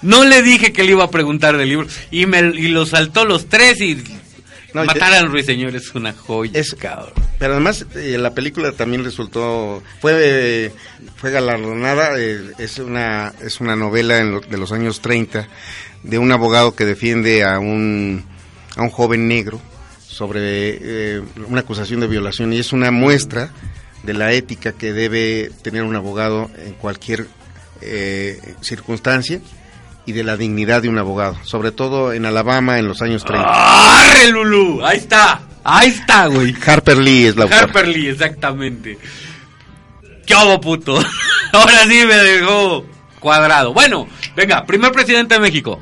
No 0.02 0.24
le 0.24 0.42
dije 0.42 0.72
que 0.72 0.82
le 0.84 0.92
iba 0.92 1.04
a 1.04 1.10
preguntar 1.10 1.56
del 1.56 1.68
libro. 1.68 1.86
Y 2.10 2.26
me 2.26 2.40
y 2.40 2.68
lo 2.68 2.86
saltó 2.86 3.24
los 3.24 3.48
tres 3.48 3.80
y 3.80 4.02
No, 4.74 4.84
matar 4.84 5.12
al 5.12 5.30
ruiseñor 5.30 5.76
es 5.76 5.94
una 5.94 6.12
joya. 6.12 6.58
Es- 6.58 6.74
cabrón. 6.74 7.12
Pero 7.38 7.52
además 7.54 7.86
eh, 7.94 8.16
la 8.18 8.34
película 8.34 8.72
también 8.72 9.04
resultó 9.04 9.82
fue 10.00 10.12
eh, 10.16 10.72
fue 11.16 11.30
galardonada 11.32 12.18
eh, 12.18 12.40
es 12.58 12.78
una 12.78 13.32
es 13.44 13.60
una 13.60 13.76
novela 13.76 14.18
en 14.18 14.32
lo- 14.32 14.40
de 14.40 14.58
los 14.58 14.70
años 14.72 15.00
30 15.00 15.48
de 16.04 16.18
un 16.18 16.30
abogado 16.32 16.74
que 16.76 16.84
defiende 16.84 17.44
a 17.44 17.58
un 17.58 18.24
a 18.76 18.82
un 18.82 18.90
joven 18.90 19.26
negro 19.28 19.60
sobre 20.12 21.16
eh, 21.18 21.22
una 21.48 21.60
acusación 21.60 22.00
de 22.00 22.06
violación 22.06 22.52
y 22.52 22.58
es 22.58 22.72
una 22.72 22.90
muestra 22.90 23.50
de 24.02 24.12
la 24.12 24.32
ética 24.32 24.72
que 24.72 24.92
debe 24.92 25.50
tener 25.62 25.82
un 25.82 25.96
abogado 25.96 26.50
en 26.58 26.74
cualquier 26.74 27.26
eh, 27.80 28.38
circunstancia 28.60 29.40
y 30.04 30.12
de 30.12 30.22
la 30.22 30.36
dignidad 30.36 30.82
de 30.82 30.88
un 30.88 30.98
abogado, 30.98 31.36
sobre 31.44 31.72
todo 31.72 32.12
en 32.12 32.26
Alabama 32.26 32.78
en 32.78 32.88
los 32.88 33.00
años 33.00 33.24
30. 33.24 33.48
¡Arre, 33.48 34.30
Lulú! 34.30 34.84
Ahí 34.84 34.98
está. 34.98 35.40
Ahí 35.64 35.88
está, 35.88 36.26
güey. 36.26 36.54
Harper 36.64 36.98
Lee 36.98 37.26
es 37.26 37.36
la 37.36 37.44
autora. 37.44 37.62
Harper 37.62 37.88
Lee, 37.88 38.08
exactamente. 38.08 38.98
¿Qué 40.26 40.34
puto? 40.60 40.94
Ahora 41.52 41.84
sí 41.88 42.04
me 42.06 42.16
dejó 42.16 42.84
cuadrado. 43.20 43.72
Bueno, 43.72 44.08
venga, 44.36 44.64
primer 44.66 44.92
presidente 44.92 45.34
de 45.34 45.40
México. 45.40 45.80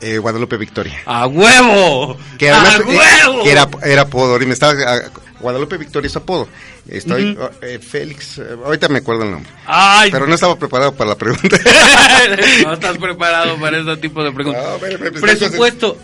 Eh, 0.00 0.18
Guadalupe 0.18 0.56
Victoria. 0.56 0.98
¡A 1.04 1.26
huevo! 1.26 2.16
Que 2.38 2.50
además 2.50 2.74
¡A 2.76 2.78
eh, 2.78 2.84
huevo! 3.26 3.42
que 3.44 3.50
era, 3.52 3.68
era 3.84 4.02
apodo. 4.02 4.32
ahorita 4.32 4.48
me 4.48 4.54
estaba, 4.54 4.72
ah, 4.86 4.98
Guadalupe 5.40 5.76
Victoria 5.76 6.06
es 6.06 6.16
apodo. 6.16 6.48
Estoy, 6.88 7.36
oh, 7.40 7.50
eh, 7.62 7.78
Félix, 7.78 8.38
eh, 8.38 8.56
ahorita 8.64 8.88
me 8.88 8.98
acuerdo 8.98 9.24
el 9.24 9.30
nombre. 9.32 9.50
¡Ay! 9.66 10.10
Pero 10.10 10.26
no 10.26 10.34
estaba 10.34 10.58
preparado 10.58 10.94
para 10.94 11.10
la 11.10 11.16
pregunta. 11.16 11.58
no 12.64 12.72
estás 12.72 12.96
preparado 12.98 13.58
para 13.60 13.78
ese 13.78 13.96
tipo 13.98 14.24
de 14.24 14.32
preguntas. 14.32 14.64
No, 14.64 14.78
pero 14.78 14.98
me- 14.98 15.10
me- 15.10 15.20
presupuesto. 15.20 15.98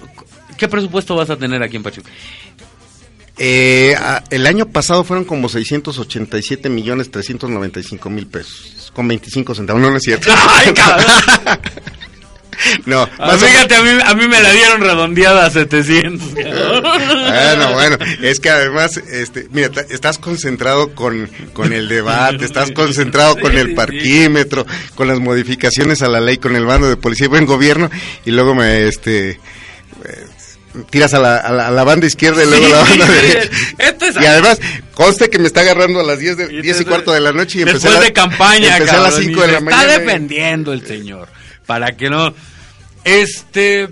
¿Qué 0.56 0.68
presupuesto 0.68 1.14
vas 1.16 1.28
a 1.31 1.36
tener 1.36 1.62
aquí 1.62 1.77
en 1.77 1.82
Pachuca? 1.82 2.10
Eh, 3.39 3.94
el 4.31 4.47
año 4.47 4.66
pasado 4.66 5.05
fueron 5.05 5.24
como 5.24 5.48
687 5.48 6.68
millones 6.70 7.10
395 7.10 8.09
mil 8.10 8.27
pesos. 8.27 8.90
Con 8.94 9.09
25 9.09 9.55
centavos. 9.55 9.82
No, 9.82 9.90
no 9.90 9.97
es 9.98 10.02
cierto. 10.02 10.31
¡Ay, 10.48 10.73
cabrón! 10.73 11.60
no, 12.87 13.09
Ah, 13.19 13.27
más 13.28 13.43
Fíjate, 13.45 13.74
a 13.77 13.83
mí, 13.83 13.91
a 14.05 14.15
mí 14.15 14.28
me 14.28 14.41
la 14.41 14.53
dieron 14.53 14.81
redondeada 14.81 15.47
a 15.47 15.51
700. 15.51 16.35
Bueno, 16.35 17.73
bueno, 17.73 17.99
es 18.23 18.41
que 18.41 18.51
además, 18.51 18.97
este, 18.97 19.47
mira, 19.51 19.70
estás 19.91 20.19
concentrado 20.19 20.95
con, 20.95 21.28
con 21.53 21.73
el 21.73 21.89
debate, 21.89 22.45
estás 22.45 22.73
concentrado 22.73 23.39
con 23.39 23.57
el 23.57 23.74
parquímetro, 23.74 24.66
con 24.95 25.09
las 25.09 25.19
modificaciones 25.20 26.03
a 26.03 26.09
la 26.09 26.20
ley, 26.20 26.37
con 26.39 26.57
el 26.57 26.65
bando 26.65 26.89
de 26.89 26.97
policía 26.97 27.27
y 27.27 27.28
buen 27.28 27.47
gobierno, 27.47 27.91
y 28.24 28.31
luego 28.31 28.55
me, 28.55 28.87
este, 28.89 29.31
eh, 29.31 29.39
tiras 30.91 31.15
a 31.15 31.19
la, 31.19 31.37
a 31.39 31.53
la, 31.53 31.69
a 31.69 31.70
la 31.70 31.85
banda 31.85 32.07
izquierda 32.07 32.43
y 32.45 32.47
luego 32.49 32.66
a 32.66 32.69
la 32.70 32.78
banda 32.83 33.07
sí, 33.07 33.12
derecha. 33.12 33.51
es- 33.78 34.16
Y 34.23 34.27
además, 34.27 34.59
conste 34.95 35.31
que 35.31 35.39
me 35.39 35.47
está 35.47 35.61
agarrando 35.62 36.01
a 36.01 36.05
las 36.05 36.19
10, 36.19 36.37
de, 36.37 36.53
Y 36.55 36.62
10 36.62 36.81
y 36.83 36.85
cuarto 36.85 37.12
de 37.12 37.20
la 37.20 37.33
noche 37.33 37.59
y 37.59 37.62
empecé 37.62 37.78
Después 37.89 37.97
a 37.97 38.01
de 38.01 38.12
campaña, 38.12 38.77
empecé 38.77 38.97
a 38.97 39.01
las 39.01 39.15
cabrón, 39.15 39.23
5 39.24 39.39
y 39.39 39.47
de 39.47 39.53
la 39.53 39.61
mañana. 39.61 39.83
Está 39.85 39.99
defendiendo 39.99 40.73
el 40.73 40.87
señor. 40.87 41.28
Para 41.67 41.97
que 41.97 42.11
no. 42.11 42.35
Este. 43.05 43.89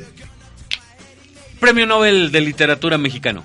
Premio 1.60 1.86
Nobel 1.86 2.30
de 2.30 2.40
Literatura 2.40 2.98
Mexicano. 2.98 3.44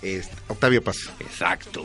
Este, 0.00 0.34
Octavio 0.48 0.82
Paz. 0.82 0.96
Exacto. 1.20 1.84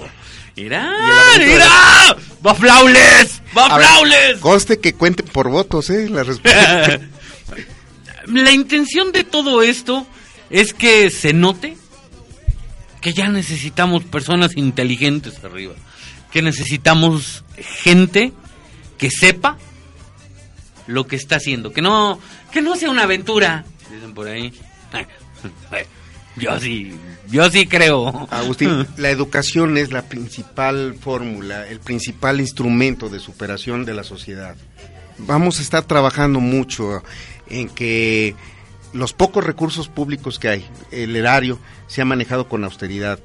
El 0.55 0.63
mira. 0.65 2.17
¡Va 2.45 2.55
Flaules! 2.55 3.41
¡Va 3.55 3.77
Flaules! 3.77 4.39
Conste 4.39 4.79
que 4.79 4.93
cuente 4.93 5.21
por 5.21 5.49
votos, 5.49 5.89
¿eh? 5.91 6.09
La 6.09 6.23
respuesta. 6.23 6.99
La 8.27 8.51
intención 8.51 9.11
de 9.11 9.23
todo 9.23 9.61
esto 9.61 10.07
es 10.49 10.73
que 10.73 11.09
se 11.11 11.31
note 11.33 11.77
que 13.01 13.13
ya 13.13 13.29
necesitamos 13.29 14.03
personas 14.03 14.57
inteligentes 14.57 15.43
arriba. 15.43 15.75
Que 16.31 16.41
necesitamos 16.41 17.43
gente 17.83 18.33
que 18.97 19.11
sepa 19.11 19.57
lo 20.87 21.05
que 21.05 21.15
está 21.15 21.35
haciendo. 21.35 21.71
Que 21.71 21.81
no, 21.81 22.19
que 22.51 22.61
no 22.61 22.75
sea 22.75 22.89
una 22.89 23.03
aventura. 23.03 23.65
Dicen 23.91 24.13
por 24.13 24.27
ahí. 24.27 24.53
Yo 26.37 26.59
sí, 26.59 26.93
yo 27.31 27.49
sí 27.49 27.65
creo. 27.65 28.27
Agustín, 28.29 28.85
la 28.97 29.09
educación 29.09 29.75
es 29.77 29.91
la 29.91 30.03
principal 30.03 30.95
fórmula, 30.99 31.67
el 31.67 31.79
principal 31.79 32.39
instrumento 32.39 33.09
de 33.09 33.19
superación 33.19 33.85
de 33.85 33.95
la 33.95 34.03
sociedad. 34.03 34.55
Vamos 35.17 35.57
a 35.57 35.63
estar 35.63 35.83
trabajando 35.85 36.39
mucho 36.39 37.01
en 37.49 37.69
que 37.69 38.35
los 38.93 39.13
pocos 39.13 39.43
recursos 39.43 39.89
públicos 39.89 40.37
que 40.37 40.49
hay, 40.49 40.65
el 40.91 41.15
erario, 41.15 41.57
se 41.87 42.01
ha 42.01 42.05
manejado 42.05 42.47
con 42.47 42.63
austeridad, 42.63 43.19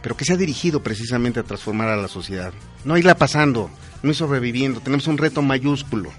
pero 0.00 0.16
que 0.16 0.24
se 0.24 0.32
ha 0.32 0.38
dirigido 0.38 0.82
precisamente 0.82 1.40
a 1.40 1.44
transformar 1.44 1.90
a 1.90 1.96
la 1.96 2.08
sociedad. 2.08 2.54
No 2.86 2.96
irla 2.96 3.18
pasando, 3.18 3.68
no 4.02 4.08
ir 4.08 4.16
sobreviviendo, 4.16 4.80
tenemos 4.80 5.06
un 5.06 5.18
reto 5.18 5.42
mayúsculo 5.42 6.10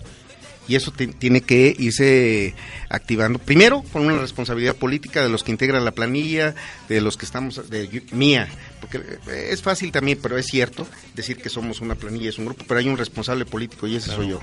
y 0.67 0.75
eso 0.75 0.91
ti- 0.91 1.07
tiene 1.07 1.41
que 1.41 1.75
irse 1.77 2.53
activando. 2.89 3.39
Primero, 3.39 3.83
con 3.93 4.03
una 4.05 4.17
responsabilidad 4.17 4.75
política 4.75 5.21
de 5.23 5.29
los 5.29 5.43
que 5.43 5.51
integran 5.51 5.85
la 5.85 5.91
planilla, 5.91 6.55
de 6.89 7.01
los 7.01 7.17
que 7.17 7.25
estamos, 7.25 7.69
de 7.69 8.03
mía, 8.11 8.47
porque 8.81 8.97
eh, 8.97 9.49
es 9.51 9.61
fácil 9.61 9.91
también, 9.91 10.19
pero 10.21 10.37
es 10.37 10.45
cierto 10.47 10.87
decir 11.13 11.37
que 11.37 11.49
somos 11.49 11.81
una 11.81 11.95
planilla, 11.95 12.29
es 12.29 12.37
un 12.37 12.45
grupo, 12.45 12.63
pero 12.67 12.79
hay 12.79 12.87
un 12.89 12.97
responsable 12.97 13.45
político 13.45 13.87
y 13.87 13.95
ese 13.95 14.11
soy 14.11 14.29
yo. 14.29 14.39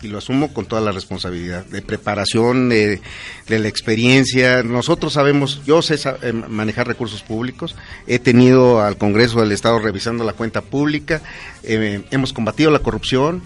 Y 0.00 0.06
lo 0.06 0.18
asumo 0.18 0.54
con 0.54 0.64
toda 0.66 0.80
la 0.80 0.92
responsabilidad 0.92 1.64
de 1.66 1.82
preparación, 1.82 2.68
de, 2.68 3.00
de 3.48 3.58
la 3.58 3.66
experiencia. 3.66 4.62
Nosotros 4.62 5.14
sabemos, 5.14 5.60
yo 5.66 5.82
sé 5.82 5.96
eh, 6.22 6.32
manejar 6.32 6.86
recursos 6.86 7.22
públicos, 7.24 7.74
he 8.06 8.20
tenido 8.20 8.80
al 8.80 8.96
Congreso 8.96 9.40
del 9.40 9.50
Estado 9.50 9.80
revisando 9.80 10.22
la 10.22 10.34
cuenta 10.34 10.60
pública, 10.60 11.20
eh, 11.64 12.04
hemos 12.12 12.32
combatido 12.32 12.70
la 12.70 12.78
corrupción, 12.78 13.42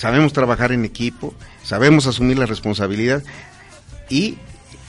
sabemos 0.00 0.32
trabajar 0.32 0.72
en 0.72 0.86
equipo, 0.86 1.34
sabemos 1.62 2.06
asumir 2.06 2.38
la 2.38 2.46
responsabilidad 2.46 3.22
y 4.08 4.38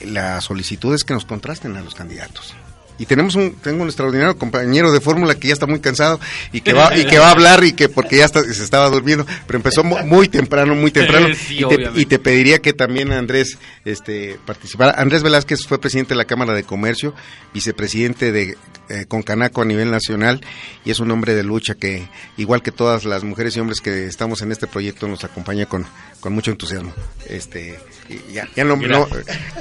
la 0.00 0.40
solicitud 0.40 0.94
es 0.94 1.04
que 1.04 1.12
nos 1.12 1.26
contrasten 1.26 1.76
a 1.76 1.82
los 1.82 1.94
candidatos. 1.94 2.54
Y 3.02 3.06
tenemos 3.06 3.34
un 3.34 3.56
tengo 3.56 3.82
un 3.82 3.88
extraordinario 3.88 4.38
compañero 4.38 4.92
de 4.92 5.00
fórmula 5.00 5.34
que 5.34 5.48
ya 5.48 5.54
está 5.54 5.66
muy 5.66 5.80
cansado 5.80 6.20
y 6.52 6.60
que 6.60 6.72
va 6.72 6.96
y 6.96 7.04
que 7.04 7.18
va 7.18 7.28
a 7.28 7.30
hablar 7.32 7.64
y 7.64 7.72
que 7.72 7.88
porque 7.88 8.18
ya 8.18 8.24
está- 8.26 8.44
se 8.44 8.62
estaba 8.62 8.88
durmiendo, 8.90 9.26
pero 9.48 9.56
empezó 9.56 9.82
mu- 9.82 9.98
muy 10.06 10.28
temprano, 10.28 10.76
muy 10.76 10.92
temprano 10.92 11.26
Sí, 11.34 11.58
y, 11.58 11.64
te, 11.68 11.90
y 12.00 12.06
te 12.06 12.18
pediría 12.20 12.60
que 12.60 12.72
también 12.72 13.10
Andrés 13.10 13.58
este 13.84 14.38
participara. 14.46 14.92
Andrés 15.00 15.24
Velázquez 15.24 15.66
fue 15.66 15.80
presidente 15.80 16.10
de 16.10 16.18
la 16.18 16.26
Cámara 16.26 16.54
de 16.54 16.62
Comercio, 16.62 17.12
vicepresidente 17.52 18.30
de 18.30 18.56
eh, 18.88 19.04
Concanaco 19.08 19.62
a 19.62 19.64
nivel 19.64 19.90
nacional 19.90 20.40
y 20.84 20.90
es 20.92 21.00
un 21.00 21.10
hombre 21.10 21.34
de 21.34 21.42
lucha 21.42 21.74
que 21.74 22.06
igual 22.36 22.62
que 22.62 22.70
todas 22.70 23.04
las 23.04 23.24
mujeres 23.24 23.56
y 23.56 23.60
hombres 23.60 23.80
que 23.80 24.06
estamos 24.06 24.42
en 24.42 24.52
este 24.52 24.66
proyecto 24.68 25.08
nos 25.08 25.24
acompaña 25.24 25.66
con, 25.66 25.86
con 26.20 26.32
mucho 26.32 26.50
entusiasmo. 26.52 26.92
Este 27.28 27.78
y 28.08 28.32
ya, 28.32 28.48
ya 28.54 28.64
no, 28.64 28.78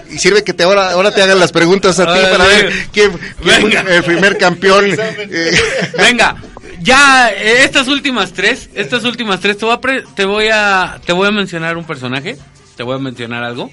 y 0.09 0.17
sirve 0.17 0.43
que 0.43 0.53
te 0.53 0.63
ahora 0.63 0.91
ahora 0.91 1.13
te 1.13 1.21
hagan 1.21 1.39
las 1.39 1.51
preguntas 1.51 1.99
a 1.99 2.05
ti 2.13 2.19
para 2.31 2.45
ver 2.45 2.73
quién, 2.91 3.11
quién 3.41 3.83
fue 3.85 3.95
el 3.97 4.03
primer 4.03 4.37
campeón. 4.37 4.85
eh, 4.99 5.51
Venga, 5.97 6.35
ya 6.81 7.29
eh, 7.29 7.63
estas 7.63 7.87
últimas 7.87 8.33
tres, 8.33 8.69
estas 8.73 9.03
últimas 9.05 9.39
tres, 9.39 9.57
te 9.57 9.65
voy, 9.65 9.73
a 9.75 9.79
pre- 9.79 10.03
te 10.15 10.25
voy 10.25 10.49
a 10.51 10.99
te 11.05 11.13
voy 11.13 11.27
a 11.27 11.31
mencionar 11.31 11.77
un 11.77 11.85
personaje, 11.85 12.37
te 12.75 12.83
voy 12.83 12.95
a 12.95 12.99
mencionar 12.99 13.43
algo 13.43 13.71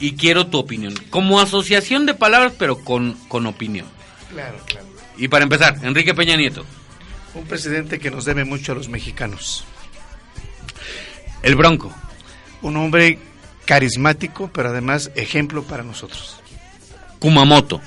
y 0.00 0.16
quiero 0.16 0.46
tu 0.48 0.58
opinión. 0.58 0.94
Como 1.10 1.40
asociación 1.40 2.06
de 2.06 2.14
palabras, 2.14 2.52
pero 2.58 2.78
con, 2.78 3.12
con 3.28 3.46
opinión. 3.46 3.86
Claro, 4.32 4.58
claro. 4.66 4.86
Y 5.16 5.28
para 5.28 5.44
empezar, 5.44 5.76
Enrique 5.82 6.14
Peña 6.14 6.36
Nieto, 6.36 6.64
Un 7.34 7.44
presidente 7.46 7.98
que 7.98 8.10
nos 8.10 8.24
debe 8.24 8.44
mucho 8.44 8.72
a 8.72 8.74
los 8.74 8.88
mexicanos. 8.88 9.64
el 11.42 11.54
Bronco, 11.56 11.92
Un 12.62 12.76
hombre 12.76 13.18
carismático, 13.68 14.50
pero 14.50 14.70
además 14.70 15.10
ejemplo 15.14 15.62
para 15.62 15.82
nosotros. 15.82 16.40
Kumamoto, 17.18 17.82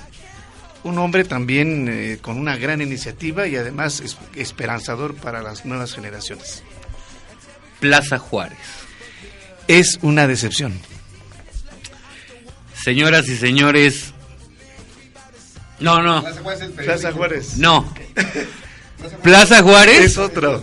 un 0.83 0.99
hombre 0.99 1.23
también 1.23 1.87
eh, 1.89 2.19
con 2.21 2.37
una 2.37 2.55
gran 2.55 2.81
iniciativa 2.81 3.47
y 3.47 3.55
además 3.55 3.99
es- 3.99 4.17
esperanzador 4.35 5.15
para 5.15 5.41
las 5.41 5.65
nuevas 5.65 5.93
generaciones. 5.93 6.61
Plaza 7.79 8.19
Juárez. 8.19 8.59
Es 9.67 9.97
una 10.03 10.27
decepción. 10.27 10.79
Señoras 12.75 13.27
y 13.27 13.35
señores. 13.37 14.13
No, 15.79 16.03
no. 16.03 16.23
Plaza 16.77 17.11
Juárez. 17.11 17.57
No. 17.57 17.91
Plaza 19.23 19.61
Juárez. 19.61 19.99
Es 19.99 20.17
otro. 20.17 20.61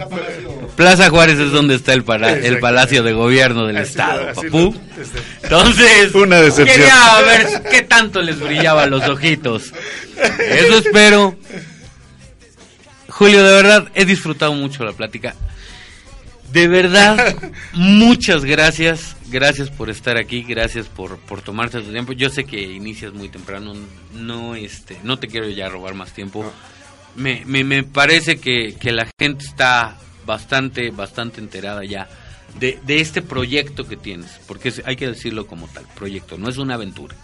Plaza 0.76 1.10
Juárez 1.10 1.38
es 1.38 1.50
donde 1.50 1.74
está 1.74 1.92
el, 1.92 2.04
pala- 2.04 2.32
el. 2.32 2.58
Palacio 2.60 3.02
de 3.02 3.12
Gobierno 3.12 3.66
del 3.66 3.78
Así 3.78 3.90
Estado, 3.90 4.32
papú. 4.34 4.74
Entonces, 5.42 6.14
Una 6.14 6.40
decepción. 6.40 6.76
quería 6.78 7.20
ver 7.26 7.62
qué 7.70 7.82
tanto 7.82 8.20
les 8.22 8.38
brillaban 8.38 8.90
los 8.90 9.02
ojitos. 9.08 9.72
Eso 10.38 10.78
espero. 10.78 11.36
Julio, 13.08 13.42
de 13.44 13.52
verdad, 13.54 13.88
he 13.94 14.04
disfrutado 14.04 14.52
mucho 14.52 14.84
la 14.84 14.92
plática. 14.92 15.34
De 16.52 16.68
verdad, 16.68 17.36
muchas 17.72 18.44
gracias. 18.44 19.16
Gracias 19.30 19.68
por 19.70 19.90
estar 19.90 20.16
aquí, 20.16 20.42
gracias 20.42 20.86
por, 20.86 21.18
por 21.18 21.42
tomarte 21.42 21.80
tu 21.82 21.90
tiempo. 21.90 22.12
Yo 22.12 22.30
sé 22.30 22.44
que 22.44 22.60
inicias 22.62 23.12
muy 23.12 23.28
temprano, 23.28 23.74
no, 24.14 24.54
este, 24.54 24.96
no 25.02 25.18
te 25.18 25.28
quiero 25.28 25.48
ya 25.50 25.68
robar 25.68 25.92
más 25.94 26.12
tiempo. 26.12 26.50
Me, 27.18 27.42
me, 27.46 27.64
me 27.64 27.82
parece 27.84 28.38
que, 28.38 28.74
que 28.78 28.92
la 28.92 29.08
gente 29.18 29.44
está 29.44 29.96
bastante, 30.26 30.90
bastante 30.90 31.40
enterada 31.40 31.84
ya 31.84 32.08
de, 32.60 32.78
de 32.86 33.00
este 33.00 33.22
proyecto 33.22 33.86
que 33.86 33.96
tienes, 33.96 34.30
porque 34.46 34.68
es- 34.70 34.82
hay 34.84 34.96
que 34.96 35.06
decirlo 35.08 35.46
como 35.46 35.68
tal, 35.68 35.84
proyecto, 35.94 36.38
no 36.38 36.48
es 36.48 36.56
una 36.56 36.74
aventura. 36.74 37.14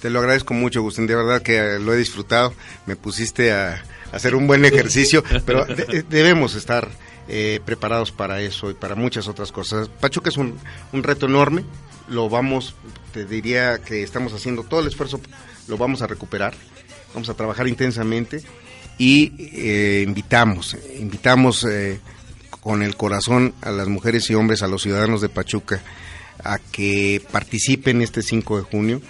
Te 0.00 0.08
lo 0.08 0.20
agradezco 0.20 0.54
mucho, 0.54 0.78
Agustín. 0.78 1.06
De 1.06 1.14
verdad 1.14 1.42
que 1.42 1.58
eh, 1.58 1.78
lo 1.78 1.92
he 1.92 1.96
disfrutado. 1.98 2.54
Me 2.86 2.96
pusiste 2.96 3.52
a, 3.52 3.74
a 4.12 4.16
hacer 4.16 4.34
un 4.34 4.46
buen 4.46 4.64
ejercicio, 4.64 5.22
pero 5.44 5.66
de- 5.66 5.84
de- 5.84 6.02
debemos 6.04 6.54
estar 6.54 6.88
eh, 7.28 7.60
preparados 7.64 8.10
para 8.10 8.40
eso 8.40 8.70
y 8.70 8.74
para 8.74 8.94
muchas 8.94 9.28
otras 9.28 9.52
cosas. 9.52 9.88
Pachuca 9.88 10.30
es 10.30 10.36
un, 10.38 10.58
un 10.92 11.02
reto 11.02 11.26
enorme. 11.26 11.64
Lo 12.08 12.28
vamos, 12.30 12.74
te 13.12 13.24
diría 13.26 13.78
que 13.82 14.02
estamos 14.02 14.32
haciendo 14.32 14.62
todo 14.64 14.80
el 14.80 14.86
esfuerzo, 14.88 15.20
lo 15.68 15.76
vamos 15.76 16.00
a 16.02 16.06
recuperar. 16.06 16.54
Vamos 17.14 17.28
a 17.28 17.34
trabajar 17.34 17.68
intensamente 17.68 18.42
y 19.00 19.32
eh, 19.38 20.04
invitamos, 20.06 20.76
invitamos 20.98 21.64
eh, 21.64 21.98
con 22.60 22.82
el 22.82 22.96
corazón 22.96 23.54
a 23.62 23.70
las 23.70 23.88
mujeres 23.88 24.28
y 24.28 24.34
hombres, 24.34 24.62
a 24.62 24.68
los 24.68 24.82
ciudadanos 24.82 25.22
de 25.22 25.30
Pachuca, 25.30 25.80
a 26.44 26.58
que 26.58 27.22
participen 27.32 28.02
este 28.02 28.20
5 28.20 28.58
de 28.58 28.62
junio, 28.62 29.00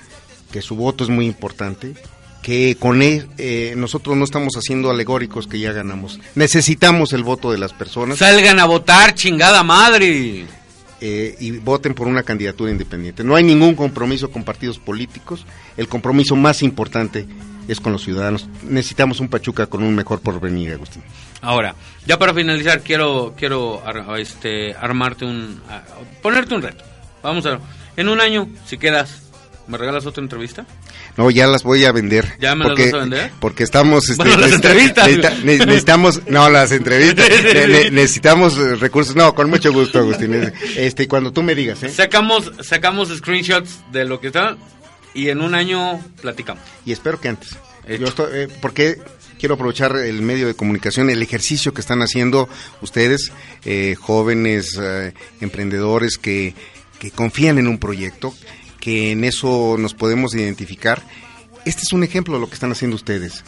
que 0.53 0.63
su 0.63 0.77
voto 0.77 1.03
es 1.03 1.11
muy 1.11 1.27
importante, 1.27 1.95
que 2.41 2.77
con 2.79 3.03
él 3.03 3.29
eh, 3.37 3.75
nosotros 3.77 4.17
no 4.17 4.23
estamos 4.23 4.55
haciendo 4.55 4.91
alegóricos 4.91 5.49
que 5.49 5.59
ya 5.59 5.73
ganamos. 5.73 6.21
Necesitamos 6.37 7.13
el 7.13 7.25
voto 7.25 7.51
de 7.51 7.59
las 7.59 7.73
personas 7.73 8.19
Salgan 8.19 8.61
a 8.61 8.67
votar, 8.67 9.17
chingada 9.17 9.65
madre. 9.65 10.47
Eh, 11.01 11.35
y 11.41 11.53
voten 11.53 11.95
por 11.95 12.07
una 12.07 12.23
candidatura 12.23 12.71
independiente. 12.71 13.25
No 13.25 13.35
hay 13.35 13.45
ningún 13.45 13.75
compromiso 13.75 14.31
con 14.31 14.45
partidos 14.45 14.79
políticos. 14.79 15.47
El 15.77 15.89
compromiso 15.89 16.37
más 16.37 16.63
importante 16.63 17.27
es 17.69 17.81
con 17.81 17.93
los 17.93 18.03
ciudadanos. 18.03 18.49
Necesitamos 18.65 19.21
un 19.21 19.29
Pachuca 19.29 19.67
con 19.67 19.83
un 19.83 19.95
mejor 19.95 20.21
porvenir, 20.21 20.73
Agustín. 20.73 21.03
Ahora, 21.41 21.75
ya 22.07 22.19
para 22.19 22.35
finalizar, 22.35 22.83
quiero 22.83 23.35
quiero 23.37 23.83
este, 24.19 24.75
armarte 24.75 25.25
un. 25.25 25.61
ponerte 26.21 26.55
un 26.55 26.63
reto. 26.63 26.85
Vamos 27.23 27.47
a. 27.47 27.59
En 27.97 28.09
un 28.09 28.21
año, 28.21 28.49
si 28.67 28.77
quedas, 28.77 29.30
¿me 29.71 29.79
regalas 29.79 30.05
otra 30.07 30.23
entrevista? 30.23 30.67
No, 31.17 31.31
ya 31.31 31.47
las 31.47 31.63
voy 31.63 31.85
a 31.85 31.93
vender. 31.93 32.37
¿Ya 32.41 32.55
me 32.55 32.67
las 32.69 32.79
vas 32.79 32.93
a 32.95 32.97
vender? 32.99 33.31
Porque 33.41 33.63
estamos... 33.63 34.05
este, 34.09 34.17
Bueno, 34.17 34.37
las 34.37 34.51
necesita- 34.51 34.69
entrevistas. 34.71 35.07
necesita- 35.09 35.45
ne- 35.45 35.67
necesitamos... 35.67 36.21
No, 36.29 36.51
las 36.51 36.73
entrevistas. 36.73 37.29
Ne- 37.45 37.67
ne- 37.69 37.91
necesitamos 37.91 38.57
recursos. 38.81 39.15
No, 39.17 39.35
con 39.35 39.49
mucho 39.49 39.73
gusto, 39.73 39.99
Agustín. 40.01 40.53
Este, 40.77 41.07
cuando 41.09 41.33
tú 41.33 41.43
me 41.43 41.55
digas, 41.55 41.83
¿eh? 41.83 41.89
Sacamos 41.89 42.51
sacamos 42.63 43.09
screenshots 43.17 43.79
de 43.93 44.05
lo 44.05 44.21
que 44.21 44.27
está 44.29 44.57
y 45.15 45.29
en 45.29 45.41
un 45.41 45.55
año 45.55 46.01
platicamos. 46.21 46.63
Y 46.85 46.93
espero 46.93 47.21
que 47.21 47.29
antes. 47.29 47.57
Hecho. 47.87 48.01
Yo 48.03 48.07
estoy, 48.09 48.27
eh, 48.33 48.49
porque 48.61 48.99
quiero 49.39 49.55
aprovechar 49.55 49.97
el 49.97 50.21
medio 50.23 50.47
de 50.47 50.55
comunicación, 50.55 51.09
el 51.11 51.23
ejercicio 51.23 51.73
que 51.73 51.81
están 51.81 52.03
haciendo 52.03 52.49
ustedes, 52.83 53.33
eh, 53.65 53.97
jóvenes 53.99 54.79
eh, 54.81 55.15
emprendedores 55.41 56.19
que, 56.19 56.55
que 56.99 57.11
confían 57.11 57.59
en 57.59 57.67
un 57.67 57.79
proyecto, 57.79 58.35
que 58.81 59.13
en 59.13 59.25
eso 59.25 59.77
nos 59.79 59.95
podemos 59.95 60.35
identificar. 60.35 61.03
Este 61.65 61.83
es 61.83 61.93
un 61.93 62.03
ejemplo 62.03 62.35
de 62.35 62.41
lo 62.41 62.49
que 62.49 62.55
están 62.55 62.73
haciendo 62.73 62.97
ustedes. 62.97 63.45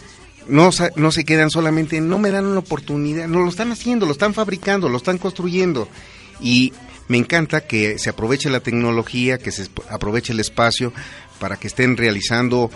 No, 0.46 0.70
no 0.96 1.12
se 1.12 1.24
quedan 1.24 1.50
solamente, 1.50 1.96
en, 1.96 2.08
no 2.08 2.18
me 2.18 2.30
dan 2.30 2.46
una 2.46 2.58
oportunidad, 2.58 3.28
no 3.28 3.40
lo 3.40 3.48
están 3.48 3.72
haciendo, 3.72 4.06
lo 4.06 4.12
están 4.12 4.34
fabricando, 4.34 4.88
lo 4.88 4.96
están 4.96 5.18
construyendo. 5.18 5.88
Y 6.40 6.72
me 7.08 7.16
encanta 7.16 7.62
que 7.62 7.98
se 7.98 8.10
aproveche 8.10 8.50
la 8.50 8.60
tecnología, 8.60 9.38
que 9.38 9.52
se 9.52 9.68
aproveche 9.88 10.32
el 10.32 10.40
espacio 10.40 10.92
para 11.38 11.56
que 11.56 11.68
estén 11.68 11.96
realizando 11.96 12.70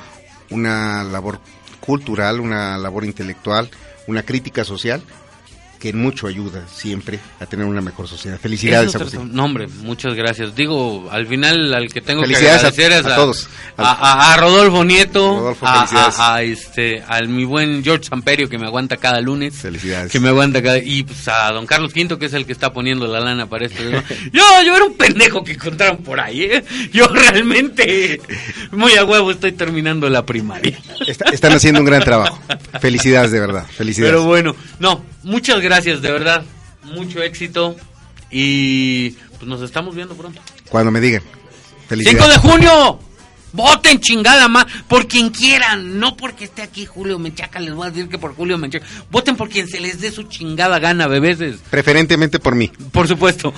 una 0.51 1.05
labor 1.05 1.41
cultural, 1.81 2.41
una 2.41 2.79
labor 2.79 3.05
intelectual, 3.05 3.71
una 4.07 4.23
crítica 4.23 4.65
social 4.65 5.03
que 5.87 5.93
mucho 5.97 6.27
ayuda 6.27 6.63
siempre 6.73 7.19
a 7.41 7.47
tener 7.47 7.65
una 7.67 7.81
mejor 7.81 8.09
sociedad. 8.09 8.39
Felicidades, 8.41 8.93
trata- 8.93 9.19
No, 9.25 9.45
hombre, 9.45 9.67
muchas 9.83 10.15
gracias. 10.15 10.55
Digo, 10.57 11.09
al 11.11 11.27
final 11.27 11.73
al 11.75 11.93
que 11.93 12.01
tengo 12.01 12.23
que 12.25 12.35
a- 12.35 12.39
agradecer 12.39 12.93
es 12.93 13.07
a 13.07 13.15
todos. 13.15 13.49
A, 13.77 13.93
a- 13.93 14.35
a 14.35 14.37
Rodolfo 14.39 14.85
Nieto, 14.85 15.39
Rodolfo, 15.39 15.67
a, 15.67 15.83
a- 15.85 16.35
a 16.37 16.43
este, 16.43 17.03
al 17.07 17.29
mi 17.29 17.45
buen 17.45 17.85
George 17.85 18.05
Samperio 18.05 18.49
que 18.49 18.59
me 18.59 18.67
aguanta 18.67 18.97
cada 18.97 19.21
lunes. 19.21 19.55
Felicidades. 19.55 20.11
Que 20.11 20.19
me 20.21 20.29
aguanta 20.31 20.63
cada... 20.63 20.79
Y 20.79 21.03
pues, 21.05 21.29
a 21.29 21.53
don 21.53 21.67
Carlos 21.67 21.93
Quinto, 21.93 22.19
que 22.19 22.27
es 22.27 22.33
el 22.33 22.47
que 22.47 22.53
está 22.53 22.73
poniendo 22.73 23.07
la 23.07 23.21
lana 23.21 23.47
para 23.47 23.67
esto. 23.67 23.83
¿no? 23.85 24.03
Yo, 24.33 24.43
yo 24.65 24.75
era 24.77 24.85
un 24.85 24.95
pendejo 24.95 25.45
que 25.45 25.53
encontraron 25.53 25.99
por 25.99 26.19
ahí, 26.21 26.43
¿eh? 26.45 26.65
Yo 26.93 27.07
realmente, 27.09 28.21
muy 28.73 28.95
a 28.95 29.05
huevo, 29.05 29.31
estoy 29.31 29.53
terminando 29.53 30.09
la 30.09 30.25
primaria. 30.27 30.79
Está- 31.07 31.31
están 31.31 31.53
haciendo 31.53 31.81
un 31.81 31.87
gran 31.87 32.03
trabajo. 32.03 32.41
Felicidades, 32.81 33.31
de 33.31 33.41
verdad. 33.41 33.65
Felicidades. 33.67 34.13
Pero 34.13 34.25
bueno, 34.25 34.57
no, 34.79 35.05
muchas 35.23 35.61
gracias, 35.61 35.76
de 35.85 36.11
verdad. 36.11 36.45
Mucho 36.85 37.23
éxito. 37.23 37.77
Y 38.31 39.11
pues 39.11 39.45
nos 39.45 39.63
estamos 39.63 39.95
viendo 39.95 40.15
pronto. 40.15 40.41
Cuando 40.69 40.91
me 40.91 41.01
digan. 41.01 41.23
5 41.23 41.89
Felicidades. 41.89 42.35
de 42.35 42.39
junio. 42.39 43.01
Voten 43.53 44.01
chingada 44.01 44.49
más 44.49 44.67
por 44.87 45.07
quien 45.09 45.31
quieran, 45.31 45.99
no 45.99 46.15
porque 46.15 46.45
esté 46.45 46.61
aquí 46.61 46.85
Julio 46.85 47.19
Menchaca, 47.19 47.59
les 47.59 47.73
voy 47.73 47.87
a 47.87 47.91
decir 47.91 48.09
que 48.11 48.19
por 48.19 48.35
Julio 48.35 48.59
Menchaca. 48.59 48.85
Voten 49.11 49.35
por 49.35 49.49
quien 49.49 49.67
se 49.67 49.81
les 49.81 49.99
dé 49.99 50.11
su 50.13 50.25
chingada 50.25 50.79
gana, 50.79 51.07
bebeses. 51.07 51.61
Preferentemente 51.71 52.39
por 52.39 52.55
mí. 52.55 52.71
Por 52.93 53.09
supuesto. 53.09 53.55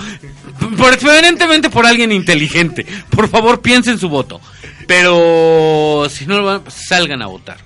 Preferentemente 0.76 1.68
por 1.68 1.84
alguien 1.84 2.12
inteligente. 2.12 2.86
Por 3.10 3.28
favor, 3.28 3.60
piensen 3.60 3.98
su 3.98 4.08
voto. 4.08 4.40
Pero 4.86 6.06
si 6.10 6.26
no 6.26 6.38
lo 6.38 6.44
van, 6.44 6.62
pues, 6.62 6.76
salgan 6.88 7.20
a 7.22 7.26
votar. 7.26 7.58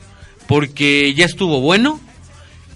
Porque 0.46 1.12
ya 1.14 1.26
estuvo 1.26 1.60
bueno 1.60 2.00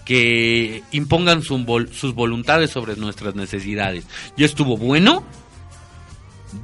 que 0.06 0.84
impongan 0.92 1.42
su 1.42 1.88
sus 1.92 2.14
voluntades 2.14 2.70
sobre 2.70 2.96
nuestras 2.96 3.34
necesidades. 3.34 4.06
Ya 4.36 4.46
estuvo 4.46 4.78
bueno 4.78 5.24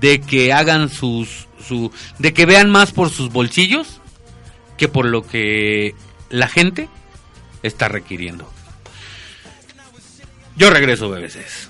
de 0.01 0.21
que 0.21 0.53
hagan 0.53 0.89
sus 0.89 1.49
su 1.67 1.93
de 2.19 2.33
que 2.33 2.47
vean 2.47 2.71
más 2.71 2.93
por 2.93 3.11
sus 3.11 3.31
bolsillos 3.31 4.01
que 4.79 4.89
por 4.89 5.07
lo 5.07 5.27
que 5.27 5.95
la 6.31 6.49
gente 6.49 6.89
está 7.63 7.89
requiriendo. 7.89 8.51
Yo 10.57 10.71
regreso, 10.71 11.11
bebeses. 11.11 11.69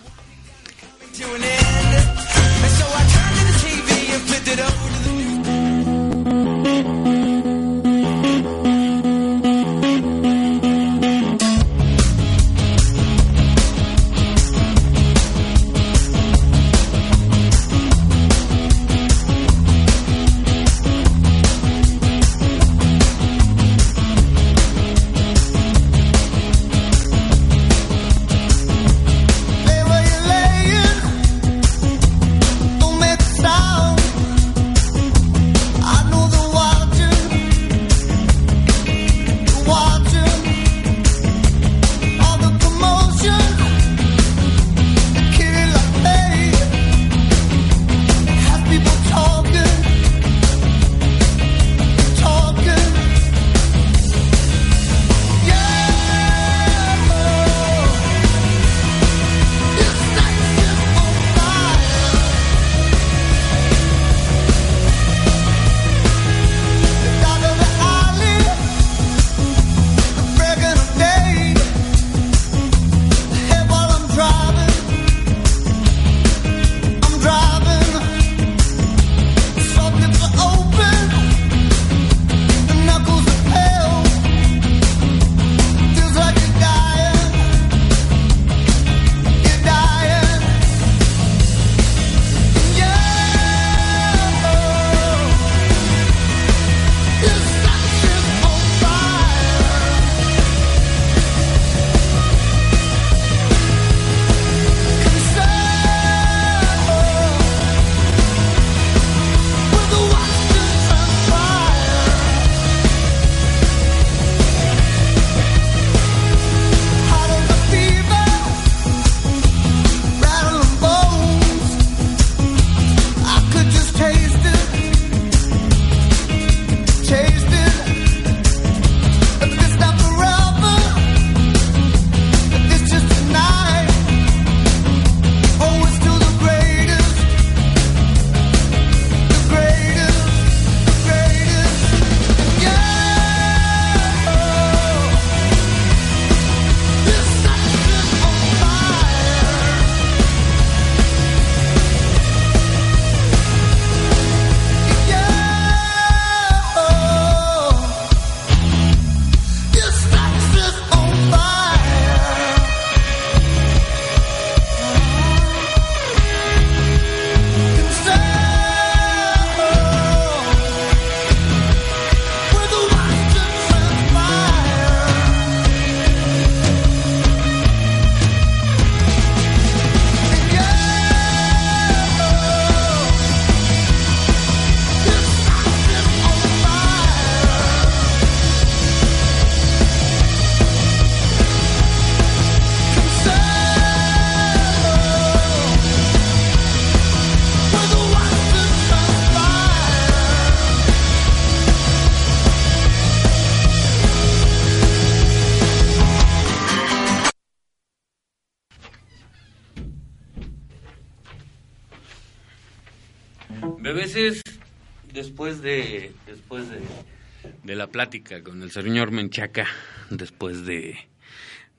Plática 217.93 218.43
con 218.43 218.63
el 218.63 218.71
señor 218.73 219.13
Menchaca, 219.13 219.67
después 220.11 220.65
de, 220.65 220.99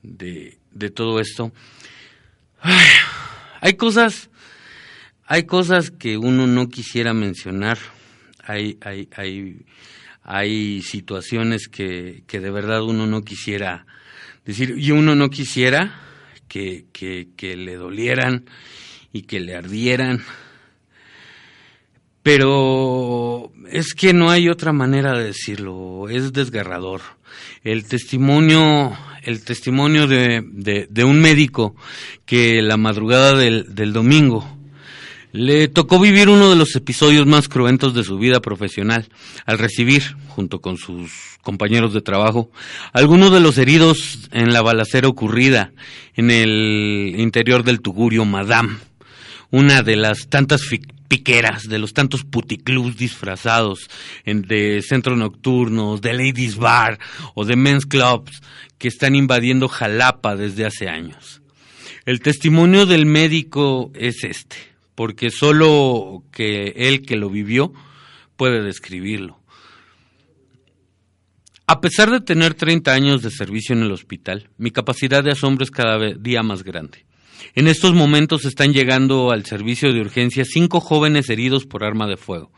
de, 0.02 0.90
todo 0.90 1.20
esto, 1.20 1.52
ay, 2.60 2.86
hay 3.60 3.74
cosas, 3.74 4.30
hay 5.26 5.42
cosas 5.42 5.90
que 5.90 6.16
uno 6.16 6.46
no 6.46 6.68
quisiera 6.68 7.12
mencionar, 7.12 7.78
hay, 8.42 8.78
hay, 8.80 9.08
hay, 10.22 10.82
situaciones 10.82 11.68
que, 11.68 12.22
que 12.26 12.40
de 12.40 12.50
verdad 12.50 12.82
uno 12.82 13.06
no 13.06 13.22
quisiera 13.22 13.84
decir, 14.44 14.76
y 14.78 14.92
uno 14.92 15.16
no 15.16 15.28
quisiera 15.28 16.00
que, 16.48 16.86
que 16.92 17.56
le 17.56 17.74
dolieran 17.74 18.44
y 19.12 19.22
que 19.22 19.40
le 19.40 19.56
ardieran 19.56 20.22
pero 22.24 23.52
es 23.70 23.92
que 23.92 24.14
no 24.14 24.30
hay 24.30 24.48
otra 24.48 24.72
manera 24.72 25.12
de 25.12 25.26
decirlo, 25.26 26.08
es 26.08 26.32
desgarrador. 26.32 27.02
El 27.62 27.84
testimonio, 27.84 28.96
el 29.22 29.44
testimonio 29.44 30.06
de, 30.06 30.42
de, 30.42 30.86
de 30.88 31.04
un 31.04 31.20
médico 31.20 31.76
que 32.24 32.62
la 32.62 32.78
madrugada 32.78 33.36
del, 33.36 33.74
del 33.74 33.92
domingo 33.92 34.42
le 35.32 35.68
tocó 35.68 36.00
vivir 36.00 36.30
uno 36.30 36.48
de 36.48 36.56
los 36.56 36.74
episodios 36.76 37.26
más 37.26 37.48
cruentos 37.48 37.92
de 37.92 38.04
su 38.04 38.16
vida 38.16 38.40
profesional, 38.40 39.06
al 39.44 39.58
recibir, 39.58 40.16
junto 40.28 40.60
con 40.62 40.78
sus 40.78 41.10
compañeros 41.42 41.92
de 41.92 42.00
trabajo, 42.00 42.50
algunos 42.94 43.32
de 43.32 43.40
los 43.40 43.58
heridos 43.58 44.30
en 44.32 44.54
la 44.54 44.62
balacera 44.62 45.08
ocurrida 45.08 45.72
en 46.14 46.30
el 46.30 47.16
interior 47.18 47.64
del 47.64 47.82
Tugurio 47.82 48.24
Madame, 48.24 48.76
una 49.50 49.82
de 49.82 49.96
las 49.96 50.28
tantas 50.28 50.62
de 51.18 51.78
los 51.78 51.92
tantos 51.92 52.24
puticlubs 52.24 52.96
disfrazados 52.96 53.88
de 54.24 54.82
centros 54.82 55.16
nocturnos, 55.18 56.00
de 56.00 56.12
ladies 56.12 56.56
bar 56.56 56.98
o 57.34 57.44
de 57.44 57.56
men's 57.56 57.86
clubs 57.86 58.40
que 58.78 58.88
están 58.88 59.14
invadiendo 59.14 59.68
Jalapa 59.68 60.36
desde 60.36 60.66
hace 60.66 60.88
años. 60.88 61.42
El 62.06 62.20
testimonio 62.20 62.86
del 62.86 63.06
médico 63.06 63.90
es 63.94 64.24
este, 64.24 64.56
porque 64.94 65.30
solo 65.30 66.24
que 66.30 66.74
él 66.76 67.02
que 67.02 67.16
lo 67.16 67.30
vivió 67.30 67.72
puede 68.36 68.62
describirlo. 68.62 69.38
A 71.66 71.80
pesar 71.80 72.10
de 72.10 72.20
tener 72.20 72.52
30 72.52 72.92
años 72.92 73.22
de 73.22 73.30
servicio 73.30 73.74
en 73.74 73.82
el 73.82 73.92
hospital, 73.92 74.50
mi 74.58 74.70
capacidad 74.70 75.24
de 75.24 75.32
asombro 75.32 75.64
es 75.64 75.70
cada 75.70 75.98
día 76.12 76.42
más 76.42 76.62
grande. 76.62 77.06
En 77.54 77.68
estos 77.68 77.94
momentos 77.94 78.44
están 78.44 78.72
llegando 78.72 79.30
al 79.30 79.44
servicio 79.44 79.92
de 79.92 80.00
urgencia 80.00 80.44
cinco 80.44 80.80
jóvenes 80.80 81.28
heridos 81.30 81.66
por 81.66 81.84
arma 81.84 82.06
de 82.06 82.16
fuego. 82.16 82.52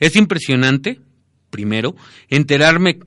Es 0.00 0.16
impresionante, 0.16 1.00
primero, 1.50 1.94
enterarme 2.28 3.00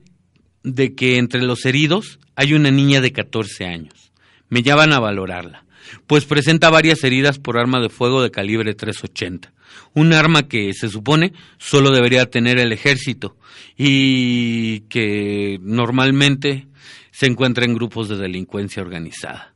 de 0.62 0.94
que 0.94 1.18
entre 1.18 1.42
los 1.42 1.64
heridos 1.66 2.18
hay 2.34 2.54
una 2.54 2.70
niña 2.70 3.00
de 3.00 3.12
14 3.12 3.64
años. 3.64 4.12
Me 4.48 4.62
llaman 4.62 4.92
a 4.92 5.00
valorarla, 5.00 5.66
pues 6.06 6.24
presenta 6.24 6.70
varias 6.70 7.02
heridas 7.04 7.38
por 7.38 7.58
arma 7.58 7.80
de 7.80 7.88
fuego 7.88 8.22
de 8.22 8.30
calibre 8.30 8.74
380. 8.74 9.52
Un 9.94 10.12
arma 10.12 10.48
que 10.48 10.72
se 10.72 10.88
supone 10.88 11.32
solo 11.58 11.90
debería 11.90 12.30
tener 12.30 12.58
el 12.58 12.72
ejército 12.72 13.36
y 13.76 14.80
que 14.88 15.58
normalmente 15.62 16.68
se 17.10 17.26
encuentra 17.26 17.64
en 17.64 17.74
grupos 17.74 18.08
de 18.08 18.16
delincuencia 18.16 18.82
organizada. 18.82 19.55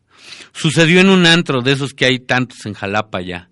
Sucedió 0.52 1.00
en 1.00 1.08
un 1.08 1.26
antro 1.26 1.62
de 1.62 1.72
esos 1.72 1.94
que 1.94 2.06
hay 2.06 2.18
tantos 2.18 2.66
en 2.66 2.74
Jalapa 2.74 3.20
ya. 3.20 3.50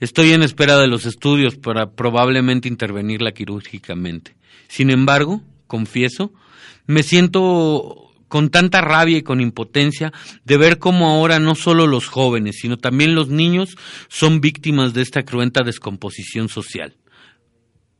Estoy 0.00 0.32
en 0.32 0.42
espera 0.42 0.78
de 0.78 0.88
los 0.88 1.04
estudios 1.04 1.56
para 1.56 1.90
probablemente 1.90 2.68
intervenirla 2.68 3.32
quirúrgicamente. 3.32 4.34
Sin 4.68 4.90
embargo, 4.90 5.42
confieso, 5.66 6.32
me 6.86 7.02
siento 7.02 8.10
con 8.28 8.48
tanta 8.48 8.80
rabia 8.80 9.18
y 9.18 9.22
con 9.22 9.40
impotencia 9.40 10.12
de 10.44 10.56
ver 10.56 10.78
cómo 10.78 11.10
ahora 11.10 11.40
no 11.40 11.54
solo 11.54 11.86
los 11.86 12.06
jóvenes, 12.06 12.58
sino 12.60 12.78
también 12.78 13.14
los 13.14 13.28
niños 13.28 13.76
son 14.08 14.40
víctimas 14.40 14.94
de 14.94 15.02
esta 15.02 15.24
cruenta 15.24 15.64
descomposición 15.64 16.48
social. 16.48 16.96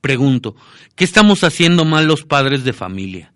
Pregunto, 0.01 0.55
¿qué 0.95 1.05
estamos 1.05 1.45
haciendo 1.45 1.85
mal 1.85 2.07
los 2.07 2.23
padres 2.23 2.65
de 2.65 2.73
familia? 2.73 3.35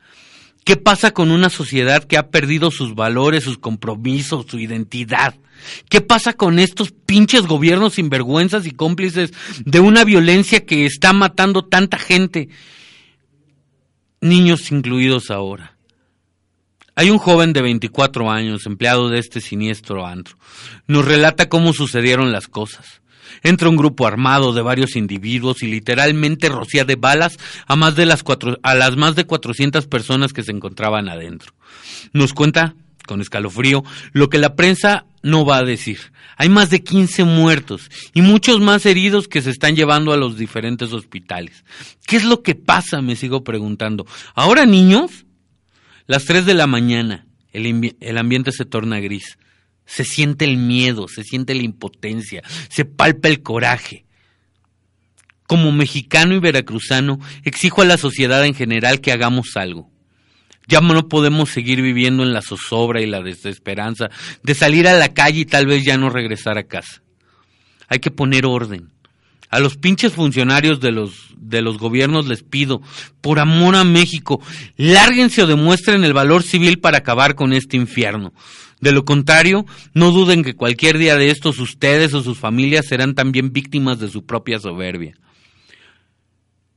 ¿Qué 0.65 0.77
pasa 0.77 1.11
con 1.11 1.31
una 1.31 1.51
sociedad 1.51 2.05
que 2.05 2.17
ha 2.17 2.31
perdido 2.31 2.71
sus 2.71 2.95
valores, 2.95 3.45
sus 3.45 3.59
compromisos, 3.59 4.47
su 4.49 4.59
identidad? 4.59 5.35
¿Qué 5.91 6.01
pasa 6.01 6.33
con 6.33 6.59
estos 6.59 6.91
pinches 6.91 7.43
gobiernos 7.43 7.95
sinvergüenzas 7.95 8.67
y 8.67 8.71
cómplices 8.71 9.33
de 9.65 9.81
una 9.81 10.05
violencia 10.05 10.65
que 10.65 10.87
está 10.87 11.13
matando 11.13 11.67
tanta 11.67 11.99
gente? 11.99 12.49
Niños 14.23 14.71
incluidos 14.73 15.31
ahora. 15.31 15.77
Hay 16.97 17.11
un 17.11 17.19
joven 17.19 17.53
de 17.53 17.61
24 17.61 18.31
años, 18.31 18.67
empleado 18.67 19.11
de 19.11 19.19
este 19.19 19.41
siniestro 19.41 20.07
antro. 20.07 20.39
Nos 20.87 21.05
relata 21.05 21.49
cómo 21.49 21.73
sucedieron 21.73 22.33
las 22.33 22.47
cosas. 22.47 23.03
Entra 23.43 23.69
un 23.69 23.77
grupo 23.77 24.07
armado 24.07 24.53
de 24.53 24.63
varios 24.63 24.97
individuos 24.97 25.63
y 25.63 25.67
literalmente 25.67 26.49
rocía 26.49 26.85
de 26.85 26.97
balas 26.97 27.39
a, 27.67 27.77
más 27.77 27.97
de 27.97 28.07
las 28.07 28.23
cuatro, 28.23 28.59
a 28.63 28.75
las 28.75 28.97
más 28.97 29.17
de 29.17 29.27
400 29.27 29.87
personas 29.87 30.33
que 30.33 30.43
se 30.43 30.53
encontraban 30.53 31.09
adentro. 31.09 31.53
Nos 32.13 32.33
cuenta, 32.33 32.75
con 33.07 33.21
escalofrío, 33.21 33.85
lo 34.13 34.29
que 34.29 34.39
la 34.39 34.55
prensa 34.55 35.07
no 35.23 35.45
va 35.45 35.59
a 35.59 35.65
decir. 35.65 36.13
Hay 36.37 36.49
más 36.49 36.71
de 36.71 36.83
15 36.83 37.25
muertos 37.25 37.91
y 38.13 38.23
muchos 38.23 38.61
más 38.61 38.87
heridos 38.87 39.29
que 39.29 39.43
se 39.43 39.51
están 39.51 39.77
llevando 39.77 40.13
a 40.13 40.17
los 40.17 40.37
diferentes 40.37 40.93
hospitales. 40.93 41.65
¿Qué 42.07 42.17
es 42.17 42.25
lo 42.25 42.43
que 42.43 42.55
pasa? 42.55 43.01
Me 43.03 43.17
sigo 43.17 43.45
preguntando. 43.45 44.07
¿Ahora 44.35 44.67
niños? 44.67 45.25
Las 46.07 46.25
3 46.27 46.45
de 46.45 46.55
la 46.55 46.67
mañana, 46.67 47.27
el, 47.53 47.97
el 47.99 48.19
ambiente 48.19 48.53
se 48.53 48.67
torna 48.67 49.01
gris. 49.01 49.39
Se 49.87 50.05
siente 50.05 50.45
el 50.45 50.57
miedo, 50.57 51.09
se 51.09 51.25
siente 51.25 51.55
la 51.55 51.63
impotencia, 51.63 52.43
se 52.69 52.85
palpa 52.85 53.29
el 53.29 53.43
coraje. 53.43 54.07
Como 55.47 55.73
mexicano 55.73 56.35
y 56.35 56.39
veracruzano, 56.39 57.19
exijo 57.45 57.83
a 57.83 57.85
la 57.85 57.99
sociedad 57.99 58.45
en 58.45 58.55
general 58.55 59.01
que 59.01 59.13
hagamos 59.13 59.57
algo. 59.57 59.91
Ya 60.67 60.81
no 60.81 61.09
podemos 61.09 61.51
seguir 61.51 61.83
viviendo 61.83 62.23
en 62.23 62.33
la 62.33 62.41
zozobra 62.41 63.03
y 63.03 63.07
la 63.07 63.23
desesperanza 63.23 64.09
de 64.43 64.55
salir 64.55 64.89
a 64.89 64.95
la 64.95 65.13
calle 65.13 65.41
y 65.41 65.45
tal 65.45 65.67
vez 65.67 65.85
ya 65.85 65.99
no 65.99 66.09
regresar 66.09 66.57
a 66.57 66.65
casa. 66.65 67.03
Hay 67.89 67.99
que 67.99 68.11
poner 68.11 68.47
orden. 68.47 68.91
A 69.51 69.61
los 69.61 69.77
pinches 69.77 70.15
funcionarios 70.15 70.81
de 70.81 70.91
los, 70.91 71.29
de 71.37 71.63
los 71.63 71.79
gobiernos 71.79 72.27
les 72.27 72.43
pido, 72.43 72.81
por 73.21 73.39
amor 73.39 73.77
a 73.77 73.85
México, 73.85 74.41
lárguense 74.77 75.43
o 75.43 75.47
demuestren 75.47 76.03
el 76.03 76.13
valor 76.13 76.43
civil 76.43 76.81
para 76.81 76.99
acabar 76.99 77.35
con 77.35 77.53
este 77.53 77.77
infierno. 77.77 78.33
De 78.85 78.93
lo 78.93 79.07
contrario, 79.07 79.65
no 79.95 80.11
duden 80.11 80.45
que 80.45 80.57
cualquier 80.57 80.99
día 80.99 81.17
de 81.17 81.31
estos 81.31 81.59
ustedes 81.59 82.13
o 82.13 82.23
sus 82.23 82.39
familias 82.39 82.85
serán 82.85 83.15
también 83.15 83.51
víctimas 83.51 83.99
de 83.99 84.11
su 84.11 84.27
propia 84.27 84.59
soberbia. 84.59 85.17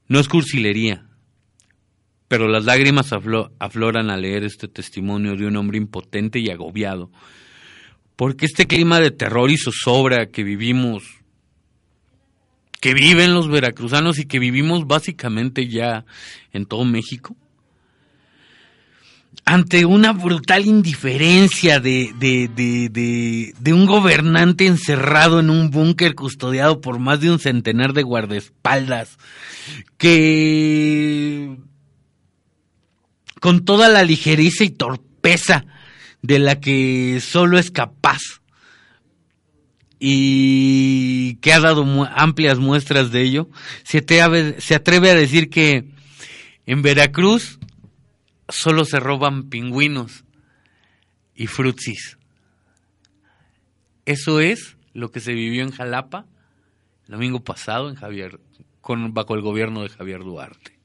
No 0.07 0.17
es 0.21 0.29
cursilería, 0.29 1.05
pero 2.29 2.47
las 2.47 2.63
lágrimas 2.63 3.11
afloran 3.11 4.09
al 4.09 4.21
leer 4.21 4.45
este 4.45 4.69
testimonio 4.69 5.35
de 5.35 5.47
un 5.47 5.57
hombre 5.57 5.79
impotente 5.79 6.39
y 6.39 6.49
agobiado, 6.49 7.11
porque 8.15 8.45
este 8.45 8.67
clima 8.67 9.01
de 9.01 9.11
terror 9.11 9.51
y 9.51 9.57
zozobra 9.57 10.27
que 10.27 10.45
vivimos, 10.45 11.03
que 12.79 12.93
viven 12.93 13.33
los 13.33 13.49
veracruzanos 13.49 14.17
y 14.17 14.27
que 14.27 14.39
vivimos 14.39 14.87
básicamente 14.87 15.67
ya 15.67 16.05
en 16.53 16.67
todo 16.67 16.85
México, 16.85 17.35
ante 19.45 19.85
una 19.85 20.11
brutal 20.11 20.65
indiferencia 20.65 21.79
de, 21.79 22.13
de, 22.19 22.49
de, 22.53 23.53
de, 23.57 23.73
un 23.73 23.85
gobernante 23.85 24.65
encerrado 24.65 25.39
en 25.39 25.49
un 25.49 25.71
búnker 25.71 26.15
custodiado 26.15 26.81
por 26.81 26.99
más 26.99 27.21
de 27.21 27.31
un 27.31 27.39
centenar 27.39 27.93
de 27.93 28.03
guardaespaldas, 28.03 29.17
que 29.97 31.57
con 33.39 33.63
toda 33.63 33.87
la 33.87 34.03
ligereza 34.03 34.65
y 34.65 34.69
torpeza 34.69 35.65
de 36.21 36.39
la 36.39 36.59
que 36.59 37.21
solo 37.21 37.57
es 37.57 37.71
capaz 37.71 38.21
y 39.99 41.35
que 41.35 41.53
ha 41.53 41.59
dado 41.59 41.85
amplias 42.15 42.59
muestras 42.59 43.11
de 43.11 43.21
ello, 43.21 43.49
se 43.83 43.99
atreve, 43.99 44.59
se 44.59 44.75
atreve 44.75 45.09
a 45.09 45.15
decir 45.15 45.49
que 45.49 45.85
en 46.65 46.81
Veracruz 46.81 47.59
solo 48.49 48.85
se 48.85 48.99
roban 48.99 49.49
pingüinos 49.49 50.25
y 51.35 51.47
frutsis. 51.47 52.17
Eso 54.05 54.39
es 54.39 54.77
lo 54.93 55.11
que 55.11 55.19
se 55.19 55.33
vivió 55.33 55.63
en 55.63 55.71
Jalapa 55.71 56.25
el 57.07 57.13
domingo 57.13 57.43
pasado 57.43 57.89
en 57.89 57.95
Javier, 57.95 58.39
con, 58.81 59.13
bajo 59.13 59.35
el 59.35 59.41
gobierno 59.41 59.83
de 59.83 59.89
Javier 59.89 60.19
Duarte. 60.19 60.77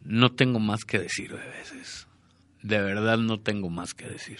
No 0.00 0.32
tengo 0.32 0.60
más 0.60 0.84
que 0.84 0.98
decir 1.00 1.30
de 1.32 1.44
veces. 1.44 2.06
De 2.62 2.80
verdad 2.80 3.18
no 3.18 3.40
tengo 3.40 3.68
más 3.68 3.94
que 3.94 4.06
decir. 4.06 4.38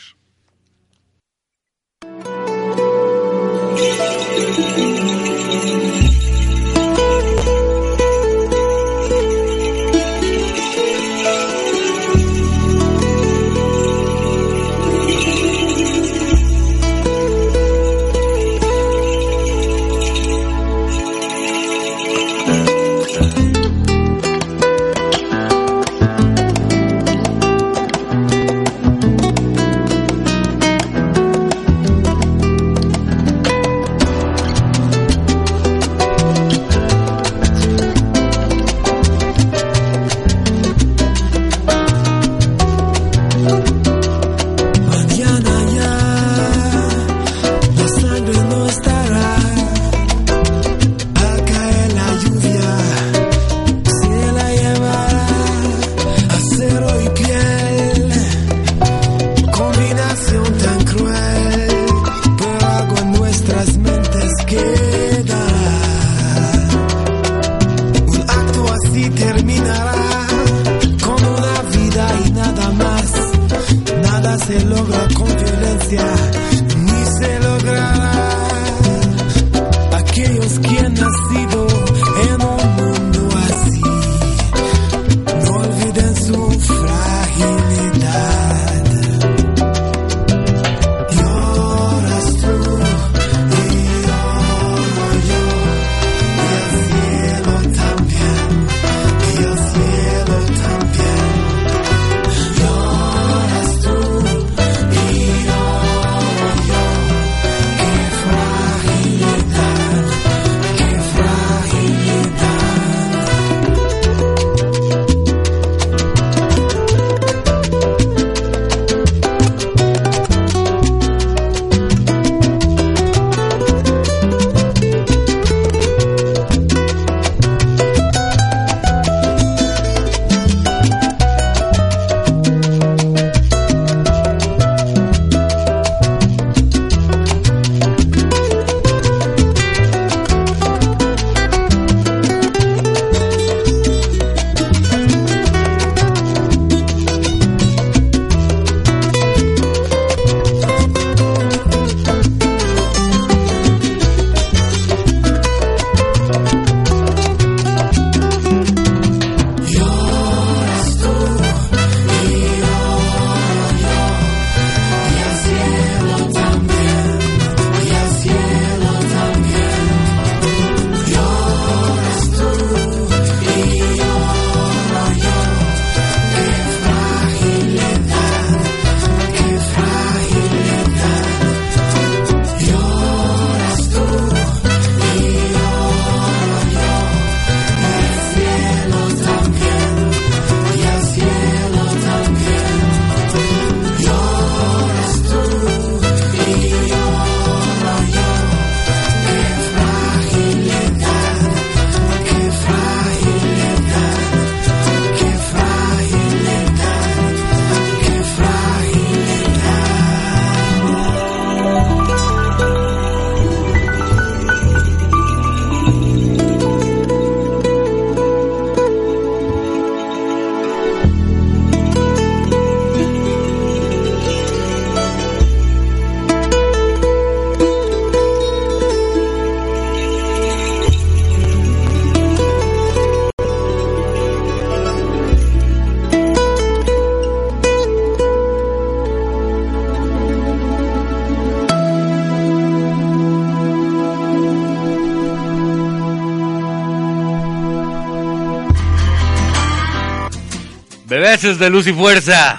Bebeses 251.28 251.59
de 251.59 251.68
luz 251.68 251.86
y 251.86 251.92
fuerza. 251.92 252.59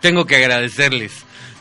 Tengo 0.00 0.26
que 0.26 0.34
agradecerles, 0.34 1.12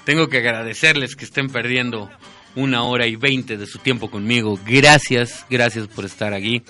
tengo 0.03 0.27
que 0.27 0.39
agradecerles 0.39 1.15
que 1.15 1.25
estén 1.25 1.47
perdiendo 1.47 2.09
una 2.55 2.81
hora 2.81 3.05
y 3.05 3.15
veinte 3.17 3.55
de 3.55 3.67
su 3.67 3.77
tiempo 3.77 4.09
conmigo. 4.09 4.59
Gracias, 4.65 5.45
gracias 5.51 5.87
por 5.89 6.05
estar 6.05 6.33
aquí. 6.33 6.63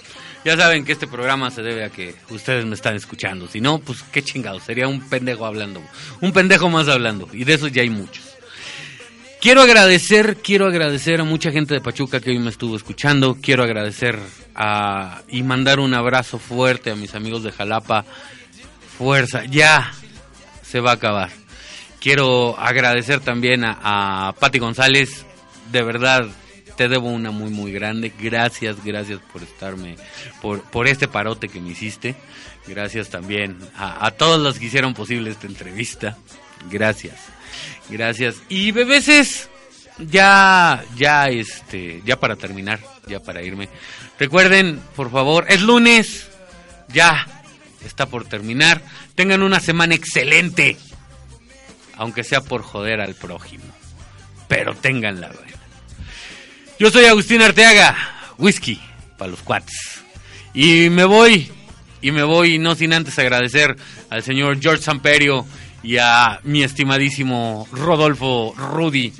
Ya 0.43 0.57
saben 0.57 0.84
que 0.84 0.91
este 0.91 1.07
programa 1.07 1.49
se 1.49 1.61
debe 1.61 1.85
a 1.85 1.91
que 1.91 2.14
ustedes 2.30 2.65
me 2.65 2.76
están 2.76 2.97
escuchando. 2.97 3.47
Si 3.47 3.61
no, 3.61 3.80
pues 3.80 4.03
qué 4.11 4.22
chingado, 4.22 4.60
sería 4.60 4.89
un 4.89 4.99
pendejo 5.07 5.45
hablando. 5.45 5.81
Un 6.19 6.34
pendejo 6.34 6.69
más 6.69 6.89
hablando. 6.89 7.30
Y 7.31 7.45
de 7.45 7.53
eso 7.53 7.69
ya 7.69 7.84
hay 7.84 7.89
muchos. 7.89 8.34
Quiero 9.43 9.61
agradecer, 9.61 10.38
quiero 10.41 10.68
agradecer 10.68 11.19
a 11.19 11.26
mucha 11.26 11.51
gente 11.51 11.73
de 11.73 11.81
Pachuca 11.81 12.22
que 12.22 12.30
hoy 12.30 12.39
me 12.39 12.49
estuvo 12.49 12.77
escuchando. 12.77 13.38
Quiero 13.41 13.64
agradecer 13.64 14.18
a, 14.55 15.22
y 15.27 15.43
mandar 15.43 15.81
un 15.81 15.93
abrazo 15.93 16.39
fuerte 16.39 16.91
a 16.91 16.95
mis 16.95 17.14
amigos 17.14 17.43
de 17.43 17.51
Jalapa. 17.51 18.05
Fuerza, 19.03 19.43
ya 19.43 19.91
se 20.61 20.80
va 20.80 20.91
a 20.91 20.93
acabar. 20.93 21.30
Quiero 21.99 22.57
agradecer 22.57 23.19
también 23.19 23.65
a, 23.65 24.30
a 24.30 24.31
Pati 24.31 24.59
González. 24.59 25.25
De 25.73 25.84
verdad, 25.84 26.30
te 26.77 26.88
debo 26.88 27.09
una 27.09 27.30
muy 27.30 27.49
muy 27.49 27.73
grande. 27.73 28.13
Gracias, 28.17 28.81
gracias 28.81 29.19
por 29.34 29.43
estarme, 29.43 29.97
por, 30.41 30.61
por 30.61 30.88
este 30.88 31.09
parote 31.09 31.49
que 31.49 31.59
me 31.59 31.71
hiciste. 31.71 32.15
Gracias 32.65 33.09
también 33.09 33.57
a, 33.75 34.05
a 34.05 34.11
todos 34.11 34.39
los 34.39 34.57
que 34.57 34.67
hicieron 34.67 34.93
posible 34.93 35.31
esta 35.31 35.47
entrevista. 35.47 36.17
Gracias, 36.71 37.15
gracias. 37.89 38.38
Y 38.47 38.71
bebeses, 38.71 39.49
ya, 39.99 40.81
ya 40.95 41.27
este, 41.27 42.01
ya 42.05 42.17
para 42.17 42.38
terminar, 42.38 42.80
ya 43.05 43.19
para 43.19 43.43
irme. 43.43 43.67
Recuerden, 44.17 44.81
por 44.95 45.11
favor, 45.11 45.45
es 45.49 45.61
lunes, 45.61 46.30
ya 46.88 47.43
está 47.88 48.07
por 48.07 48.26
terminar. 48.26 48.81
Tengan 49.15 49.43
una 49.43 49.60
semana 49.60 49.95
excelente, 49.95 50.77
aunque 51.95 52.23
sea 52.23 52.41
por 52.41 52.61
joder 52.61 53.01
al 53.01 53.15
prójimo, 53.15 53.65
pero 54.47 54.76
tenganla 54.76 55.27
buena. 55.27 55.53
Yo 56.80 56.89
soy 56.89 57.05
Agustín 57.05 57.41
Arteaga, 57.41 57.95
whisky 58.38 58.81
para 59.18 59.31
los 59.31 59.41
cuates. 59.41 60.01
Y 60.53 60.89
me 60.89 61.05
voy, 61.05 61.49
y 62.01 62.11
me 62.11 62.23
voy 62.23 62.60
no 62.60 62.76
sin 62.76 62.93
antes 62.93 63.18
agradecer 63.19 63.76
al 64.10 64.23
señor 64.23 64.60
George 64.61 64.84
Samperio 64.84 65.45
y 65.81 65.97
a 65.97 66.39
mi 66.43 66.64
estimadísimo 66.64 67.68
Rodolfo 67.72 68.53
Rudy 68.57 69.14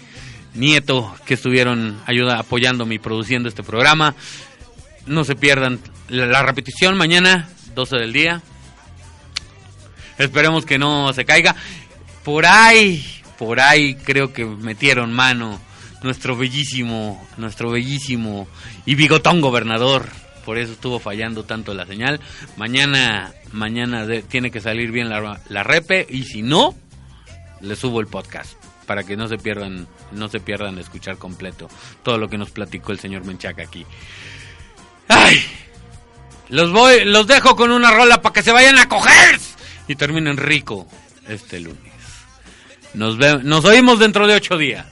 Nieto 0.56 1.16
que 1.26 1.34
estuvieron 1.34 2.00
ayuda, 2.06 2.40
apoyándome 2.40 2.96
y 2.96 3.00
produciendo 3.00 3.50
este 3.50 3.64
programa. 3.64 4.16
No 5.08 5.24
se 5.24 5.36
pierdan 5.36 5.80
la, 6.10 6.28
la 6.28 6.44
repetición 6.44 6.96
mañana, 6.96 7.50
12 7.76 7.98
del 7.98 8.14
día. 8.14 8.42
Esperemos 10.18 10.66
que 10.66 10.78
no 10.78 11.12
se 11.14 11.26
caiga. 11.26 11.56
Por 12.24 12.46
ahí, 12.46 13.06
por 13.38 13.60
ahí 13.60 13.96
creo 13.96 14.34
que 14.34 14.46
metieron 14.46 15.12
mano 15.12 15.60
nuestro 16.04 16.36
bellísimo, 16.36 17.26
nuestro 17.38 17.72
bellísimo 17.72 18.48
y 18.86 18.96
bigotón 18.96 19.42
gobernador. 19.42 20.08
Por 20.46 20.58
eso 20.58 20.74
estuvo 20.74 21.00
fallando 21.00 21.44
tanto 21.44 21.74
la 21.74 21.86
señal. 21.86 22.20
Mañana, 22.58 23.34
mañana 23.52 24.06
tiene 24.28 24.52
que 24.52 24.62
salir 24.62 24.92
bien 24.92 25.10
la, 25.10 25.42
la 25.48 25.64
repe 25.64 26.06
y 26.10 26.24
si 26.24 26.42
no, 26.42 26.76
le 27.62 27.76
subo 27.76 28.02
el 28.02 28.08
podcast 28.08 28.54
para 28.86 29.04
que 29.04 29.16
no 29.16 29.28
se 29.28 29.38
pierdan, 29.38 29.88
no 30.12 30.28
se 30.28 30.42
pierdan 30.42 30.76
de 30.76 30.82
escuchar 30.82 31.18
completo 31.18 31.70
todo 32.04 32.18
lo 32.18 32.30
que 32.30 32.38
nos 32.38 32.52
platicó 32.52 32.92
el 32.92 33.00
señor 33.00 33.26
Menchaca 33.26 33.64
aquí. 33.64 33.86
¡Ay! 35.08 35.42
Los 36.50 36.72
voy, 36.72 37.06
los 37.06 37.26
dejo 37.26 37.56
con 37.56 37.72
una 37.72 37.92
rola 37.92 38.22
para 38.22 38.34
que 38.34 38.44
se 38.44 38.52
vayan 38.52 38.78
a 38.78 38.90
coger 38.90 39.40
y 39.88 39.96
terminen 39.96 40.38
rico 40.38 40.88
este 41.28 41.60
lunes. 41.60 41.94
Nos, 42.94 43.18
ve- 43.18 43.42
nos 43.44 43.66
oímos 43.66 44.00
dentro 44.00 44.28
de 44.28 44.36
ocho 44.36 44.58
días. 44.58 44.86